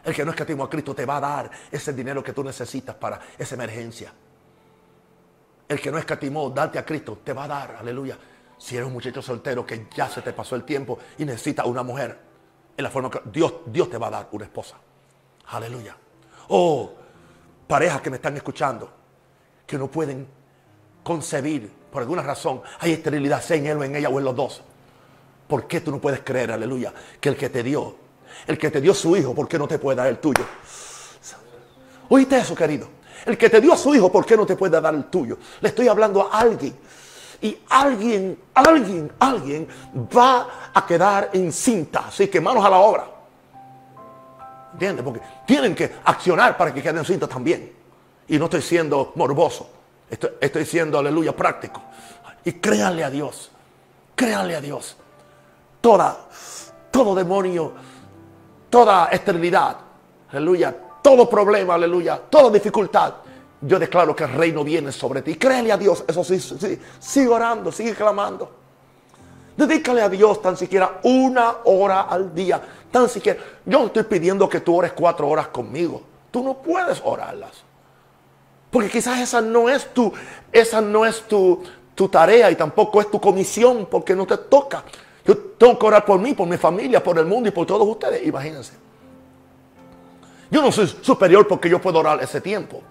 El 0.02 0.14
que 0.14 0.24
no 0.24 0.30
escatimó 0.30 0.64
a 0.64 0.70
Cristo 0.70 0.94
te 0.94 1.04
va 1.04 1.18
a 1.18 1.20
dar 1.20 1.50
ese 1.70 1.92
dinero 1.92 2.22
que 2.22 2.32
tú 2.32 2.42
necesitas 2.42 2.96
para 2.96 3.20
esa 3.36 3.54
emergencia. 3.54 4.12
El 5.68 5.80
que 5.80 5.90
no 5.90 5.98
escatimó 5.98 6.50
darte 6.50 6.78
a 6.78 6.84
Cristo 6.84 7.20
te 7.22 7.32
va 7.32 7.44
a 7.44 7.48
dar, 7.48 7.76
aleluya. 7.78 8.16
Si 8.56 8.74
eres 8.76 8.86
un 8.86 8.94
muchacho 8.94 9.20
soltero 9.20 9.66
que 9.66 9.86
ya 9.94 10.08
se 10.08 10.22
te 10.22 10.32
pasó 10.32 10.56
el 10.56 10.64
tiempo 10.64 10.98
y 11.18 11.24
necesitas 11.24 11.66
una 11.66 11.82
mujer, 11.82 12.18
en 12.76 12.82
la 12.82 12.90
forma 12.90 13.10
que 13.10 13.20
Dios, 13.26 13.54
Dios 13.66 13.90
te 13.90 13.98
va 13.98 14.06
a 14.06 14.10
dar 14.10 14.28
una 14.32 14.44
esposa. 14.44 14.76
Aleluya. 15.48 15.96
Oh, 16.48 16.92
parejas 17.66 18.00
que 18.00 18.10
me 18.10 18.16
están 18.16 18.36
escuchando, 18.36 18.90
que 19.66 19.76
no 19.76 19.88
pueden 19.88 20.26
concebir 21.02 21.70
por 21.90 22.02
alguna 22.02 22.22
razón, 22.22 22.62
hay 22.80 22.92
esterilidad, 22.92 23.42
sea 23.42 23.56
en 23.56 23.66
él 23.66 23.78
o 23.78 23.84
en 23.84 23.96
ella 23.96 24.08
o 24.08 24.18
en 24.18 24.24
los 24.24 24.36
dos. 24.36 24.62
¿Por 25.46 25.66
qué 25.66 25.80
tú 25.80 25.90
no 25.90 26.00
puedes 26.00 26.20
creer, 26.20 26.52
aleluya, 26.52 26.92
que 27.20 27.30
el 27.30 27.36
que 27.36 27.48
te 27.48 27.62
dio, 27.62 27.96
el 28.46 28.58
que 28.58 28.70
te 28.70 28.80
dio 28.80 28.92
su 28.94 29.16
hijo, 29.16 29.34
¿por 29.34 29.48
qué 29.48 29.58
no 29.58 29.66
te 29.66 29.78
puede 29.78 29.96
dar 29.96 30.08
el 30.08 30.18
tuyo? 30.18 30.44
¿Oíste 32.10 32.38
eso, 32.38 32.54
querido? 32.54 32.88
El 33.28 33.38
que 33.38 33.50
te 33.50 33.60
dio 33.60 33.74
a 33.74 33.76
su 33.76 33.94
hijo, 33.94 34.10
¿por 34.10 34.24
qué 34.24 34.36
no 34.36 34.44
te 34.46 34.56
puede 34.56 34.80
dar 34.80 34.94
el 34.94 35.04
tuyo? 35.04 35.38
Le 35.60 35.68
estoy 35.68 35.86
hablando 35.86 36.28
a 36.32 36.40
alguien. 36.40 36.74
Y 37.40 37.56
alguien, 37.68 38.36
alguien, 38.54 39.12
alguien 39.20 39.68
va 40.16 40.70
a 40.74 40.84
quedar 40.84 41.30
encinta. 41.34 42.06
Así 42.08 42.26
que 42.26 42.40
manos 42.40 42.64
a 42.64 42.70
la 42.70 42.78
obra. 42.78 43.04
¿Entiendes? 44.72 45.04
Porque 45.04 45.20
tienen 45.46 45.74
que 45.74 45.92
accionar 46.04 46.56
para 46.56 46.74
que 46.74 46.82
queden 46.82 46.98
encinta 46.98 47.28
también. 47.28 47.72
Y 48.26 48.38
no 48.38 48.46
estoy 48.46 48.62
siendo 48.62 49.12
morboso. 49.14 49.70
Estoy, 50.10 50.30
estoy 50.40 50.64
siendo, 50.64 50.98
aleluya, 50.98 51.36
práctico. 51.36 51.82
Y 52.44 52.54
créanle 52.54 53.04
a 53.04 53.10
Dios. 53.10 53.50
Créanle 54.16 54.56
a 54.56 54.60
Dios 54.60 54.96
toda, 55.80 56.16
todo 56.90 57.14
demonio, 57.14 57.72
toda 58.70 59.06
esterilidad, 59.06 59.76
aleluya, 60.30 60.74
todo 61.08 61.26
problema, 61.26 61.72
aleluya, 61.72 62.20
toda 62.28 62.50
dificultad. 62.50 63.14
Yo 63.62 63.78
declaro 63.78 64.14
que 64.14 64.24
el 64.24 64.32
reino 64.34 64.62
viene 64.62 64.92
sobre 64.92 65.22
ti. 65.22 65.36
Créele 65.36 65.72
a 65.72 65.78
Dios, 65.78 66.04
eso 66.06 66.22
sí, 66.22 66.38
sí, 66.38 66.78
sigue 66.98 67.28
orando, 67.28 67.72
sigue 67.72 67.94
clamando. 67.94 68.50
Dedícale 69.56 70.02
a 70.02 70.10
Dios 70.10 70.42
tan 70.42 70.54
siquiera 70.54 71.00
una 71.04 71.60
hora 71.64 72.02
al 72.02 72.34
día. 72.34 72.60
Tan 72.90 73.08
siquiera. 73.08 73.40
Yo 73.64 73.78
no 73.78 73.86
estoy 73.86 74.02
pidiendo 74.02 74.46
que 74.50 74.60
tú 74.60 74.76
ores 74.76 74.92
cuatro 74.92 75.26
horas 75.28 75.48
conmigo. 75.48 76.02
Tú 76.30 76.42
no 76.42 76.58
puedes 76.58 77.00
orarlas. 77.02 77.52
Porque 78.70 78.90
quizás 78.90 79.18
esa 79.18 79.40
no 79.40 79.70
es 79.70 79.94
tu, 79.94 80.12
esa 80.52 80.82
no 80.82 81.06
es 81.06 81.22
tu, 81.22 81.62
tu 81.94 82.10
tarea 82.10 82.50
y 82.50 82.54
tampoco 82.54 83.00
es 83.00 83.10
tu 83.10 83.18
comisión 83.18 83.88
porque 83.90 84.14
no 84.14 84.26
te 84.26 84.36
toca. 84.36 84.84
Yo 85.24 85.34
tengo 85.56 85.78
que 85.78 85.86
orar 85.86 86.04
por 86.04 86.20
mí, 86.20 86.34
por 86.34 86.46
mi 86.46 86.58
familia, 86.58 87.02
por 87.02 87.18
el 87.18 87.24
mundo 87.24 87.48
y 87.48 87.52
por 87.52 87.66
todos 87.66 87.88
ustedes. 87.88 88.26
Imagínense. 88.26 88.87
Yo 90.50 90.62
no 90.62 90.72
soy 90.72 90.86
superior 90.86 91.46
porque 91.46 91.68
yo 91.68 91.80
puedo 91.80 91.98
orar 91.98 92.22
ese 92.22 92.40
tiempo. 92.40 92.82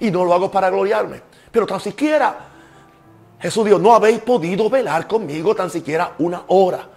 Y 0.00 0.10
no 0.10 0.24
lo 0.24 0.34
hago 0.34 0.50
para 0.50 0.70
gloriarme. 0.70 1.22
Pero 1.50 1.66
tan 1.66 1.80
siquiera, 1.80 2.36
Jesús 3.40 3.64
dijo, 3.64 3.78
no 3.78 3.94
habéis 3.94 4.18
podido 4.20 4.68
velar 4.68 5.06
conmigo 5.06 5.54
tan 5.54 5.70
siquiera 5.70 6.14
una 6.18 6.42
hora. 6.48 6.88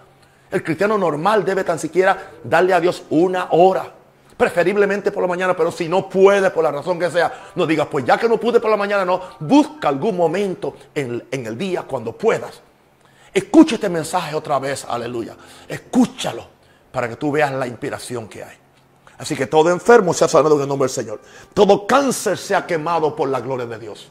El 0.50 0.62
cristiano 0.64 0.98
normal 0.98 1.44
debe 1.44 1.62
tan 1.62 1.78
siquiera 1.78 2.30
darle 2.42 2.72
a 2.74 2.80
Dios 2.80 3.04
una 3.10 3.48
hora. 3.50 3.94
Preferiblemente 4.36 5.10
por 5.10 5.22
la 5.22 5.28
mañana, 5.28 5.56
pero 5.56 5.70
si 5.70 5.88
no 5.88 6.08
puede, 6.08 6.50
por 6.50 6.62
la 6.62 6.70
razón 6.70 6.98
que 6.98 7.10
sea, 7.10 7.50
no 7.54 7.66
digas, 7.66 7.88
pues 7.90 8.04
ya 8.04 8.16
que 8.16 8.28
no 8.28 8.38
pude 8.38 8.60
por 8.60 8.70
la 8.70 8.76
mañana, 8.76 9.04
no. 9.04 9.20
Busca 9.40 9.88
algún 9.88 10.16
momento 10.16 10.76
en, 10.94 11.24
en 11.30 11.46
el 11.46 11.58
día 11.58 11.82
cuando 11.82 12.12
puedas 12.12 12.62
Escucha 13.32 13.76
este 13.76 13.88
mensaje 13.88 14.34
otra 14.34 14.58
vez, 14.58 14.84
aleluya. 14.88 15.36
Escúchalo 15.68 16.44
para 16.90 17.08
que 17.08 17.16
tú 17.16 17.30
veas 17.30 17.52
la 17.52 17.66
inspiración 17.66 18.28
que 18.28 18.42
hay. 18.42 18.56
Así 19.18 19.34
que 19.34 19.46
todo 19.46 19.70
enfermo 19.70 20.14
se 20.14 20.24
ha 20.24 20.28
sanado 20.28 20.56
en 20.56 20.62
el 20.62 20.68
nombre 20.68 20.86
del 20.86 20.94
Señor. 20.94 21.20
Todo 21.52 21.86
cáncer 21.86 22.38
se 22.38 22.54
ha 22.54 22.64
quemado 22.66 23.14
por 23.16 23.28
la 23.28 23.40
gloria 23.40 23.66
de 23.66 23.78
Dios. 23.78 24.10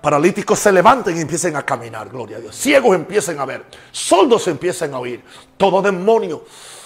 Paralíticos 0.00 0.58
se 0.58 0.70
levanten 0.70 1.16
y 1.16 1.20
empiecen 1.20 1.56
a 1.56 1.64
caminar, 1.64 2.08
gloria 2.10 2.36
a 2.36 2.40
Dios. 2.40 2.54
Ciegos 2.56 2.94
empiecen 2.94 3.38
a 3.38 3.44
ver. 3.44 3.64
Soldos 3.90 4.46
empiecen 4.48 4.92
a 4.92 4.98
oír. 4.98 5.24
Todo 5.56 5.80
demonio, 5.80 6.44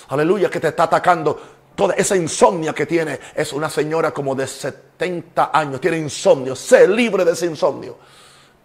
aleluya, 0.09 0.51
que 0.51 0.61
te 0.61 0.69
está 0.69 0.85
atacando. 0.85 1.41
Toda 1.75 1.95
esa 1.95 2.17
insomnia 2.17 2.73
que 2.73 2.87
tiene 2.87 3.19
es 3.35 3.53
una 3.53 3.71
señora 3.71 4.13
como 4.13 4.35
de 4.35 4.47
70 4.47 5.51
años. 5.53 5.81
Tiene 5.81 5.99
insomnio. 5.99 6.55
Sé 6.55 6.87
libre 6.87 7.25
de 7.25 7.33
ese 7.33 7.47
insomnio. 7.47 7.97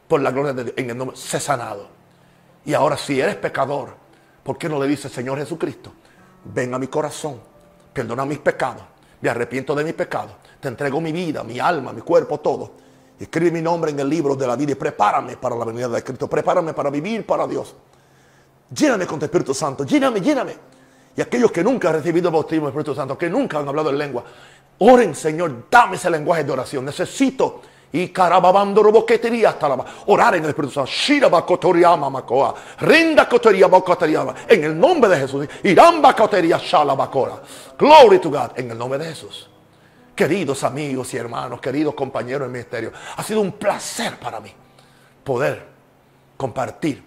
Por 0.08 0.22
la 0.22 0.32
gloria 0.32 0.54
de 0.54 0.64
Dios. 0.66 0.76
En 0.78 0.90
el 0.90 0.98
nombre. 0.98 1.16
Sé 1.16 1.40
sanado. 1.40 1.88
Y 2.66 2.74
ahora 2.74 2.98
si 2.98 3.20
eres 3.20 3.36
pecador, 3.36 3.96
¿por 4.44 4.58
qué 4.58 4.70
no 4.70 4.80
le 4.80 4.88
dices, 4.88 5.12
Señor 5.12 5.38
Jesucristo, 5.38 5.92
ven 6.46 6.74
a 6.74 6.80
mi 6.80 6.88
corazón, 6.88 7.42
perdona 7.94 8.26
mis 8.26 8.40
pecados, 8.40 8.84
me 9.22 9.30
arrepiento 9.30 9.76
de 9.76 9.84
mis 9.84 9.94
pecados, 9.94 10.34
te 10.60 10.68
entrego 10.68 11.00
mi 11.00 11.12
vida, 11.12 11.44
mi 11.44 11.60
alma, 11.60 11.94
mi 11.94 12.02
cuerpo, 12.02 12.40
todo. 12.40 12.72
Escribe 13.20 13.52
mi 13.52 13.62
nombre 13.62 13.92
en 13.92 14.00
el 14.00 14.10
libro 14.10 14.36
de 14.36 14.48
la 14.48 14.56
vida 14.56 14.72
y 14.72 14.76
prepárame 14.76 15.38
para 15.38 15.56
la 15.56 15.64
venida 15.64 15.88
de 15.88 16.04
Cristo, 16.04 16.28
prepárame 16.28 16.74
para 16.74 16.90
vivir 16.90 17.26
para 17.26 17.48
Dios. 17.48 17.76
Lléname 18.76 19.06
con 19.06 19.20
tu 19.20 19.26
Espíritu 19.26 19.54
Santo, 19.54 19.86
lléname, 19.86 20.20
lléname. 20.20 20.56
Y 21.16 21.22
aquellos 21.22 21.52
que 21.52 21.64
nunca 21.64 21.90
han 21.90 21.96
recibido 21.96 22.30
el 22.30 22.34
bautismo 22.34 22.66
del 22.66 22.72
Espíritu 22.72 22.96
Santo, 22.96 23.18
que 23.18 23.30
nunca 23.30 23.60
han 23.60 23.68
hablado 23.68 23.92
en 23.92 23.98
lengua, 24.00 24.24
oren, 24.80 25.14
Señor, 25.14 25.68
dame 25.70 25.96
ese 25.96 26.10
lenguaje 26.10 26.44
de 26.44 26.52
oración. 26.52 26.84
Necesito 26.84 27.62
y 27.94 28.10
carababando 28.10 28.82
roboquetería 28.82 29.50
hasta 29.50 29.70
la 29.70 29.86
orar 30.08 30.36
en 30.36 30.44
el 30.44 30.50
Espíritu 30.50 30.74
Santo. 30.74 30.90
Shiraba 30.92 31.46
cotoriama 31.46 32.10
macoa. 32.10 32.56
Rinda 32.80 33.30
cotería 33.30 33.68
bocoteriama. 33.68 34.34
En 34.48 34.64
el 34.64 34.80
nombre 34.80 35.12
de 35.12 35.20
Jesús. 35.20 35.48
Iramba 35.62 36.16
cotería 36.16 36.58
shalabacora. 36.58 37.40
Glory 37.78 38.18
to 38.18 38.32
God. 38.32 38.52
En 38.56 38.72
el 38.72 38.78
nombre 38.78 38.98
de 38.98 39.06
Jesús. 39.06 39.48
Queridos 40.16 40.64
amigos 40.64 41.14
y 41.14 41.18
hermanos, 41.18 41.62
queridos 41.62 41.94
compañeros 41.94 42.42
del 42.42 42.52
ministerio, 42.52 42.92
ha 43.16 43.24
sido 43.24 43.42
un 43.42 43.54
placer 43.54 44.20
para 44.20 44.40
mí 44.40 44.52
poder 45.24 45.66
compartir 46.38 47.04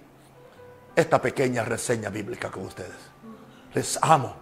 esta 0.94 1.20
pequeña 1.20 1.64
reseña 1.64 2.10
bíblica 2.10 2.50
con 2.50 2.64
ustedes. 2.64 2.96
Les 3.74 3.98
amo 4.02 4.34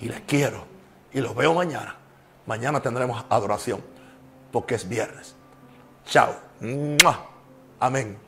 y 0.00 0.08
les 0.08 0.20
quiero 0.20 0.64
y 1.12 1.20
los 1.20 1.34
veo 1.34 1.54
mañana. 1.54 1.96
Mañana 2.46 2.80
tendremos 2.80 3.24
adoración 3.28 3.82
porque 4.50 4.74
es 4.76 4.88
viernes. 4.88 5.35
Chao. 6.06 6.34
Amén. 7.80 8.25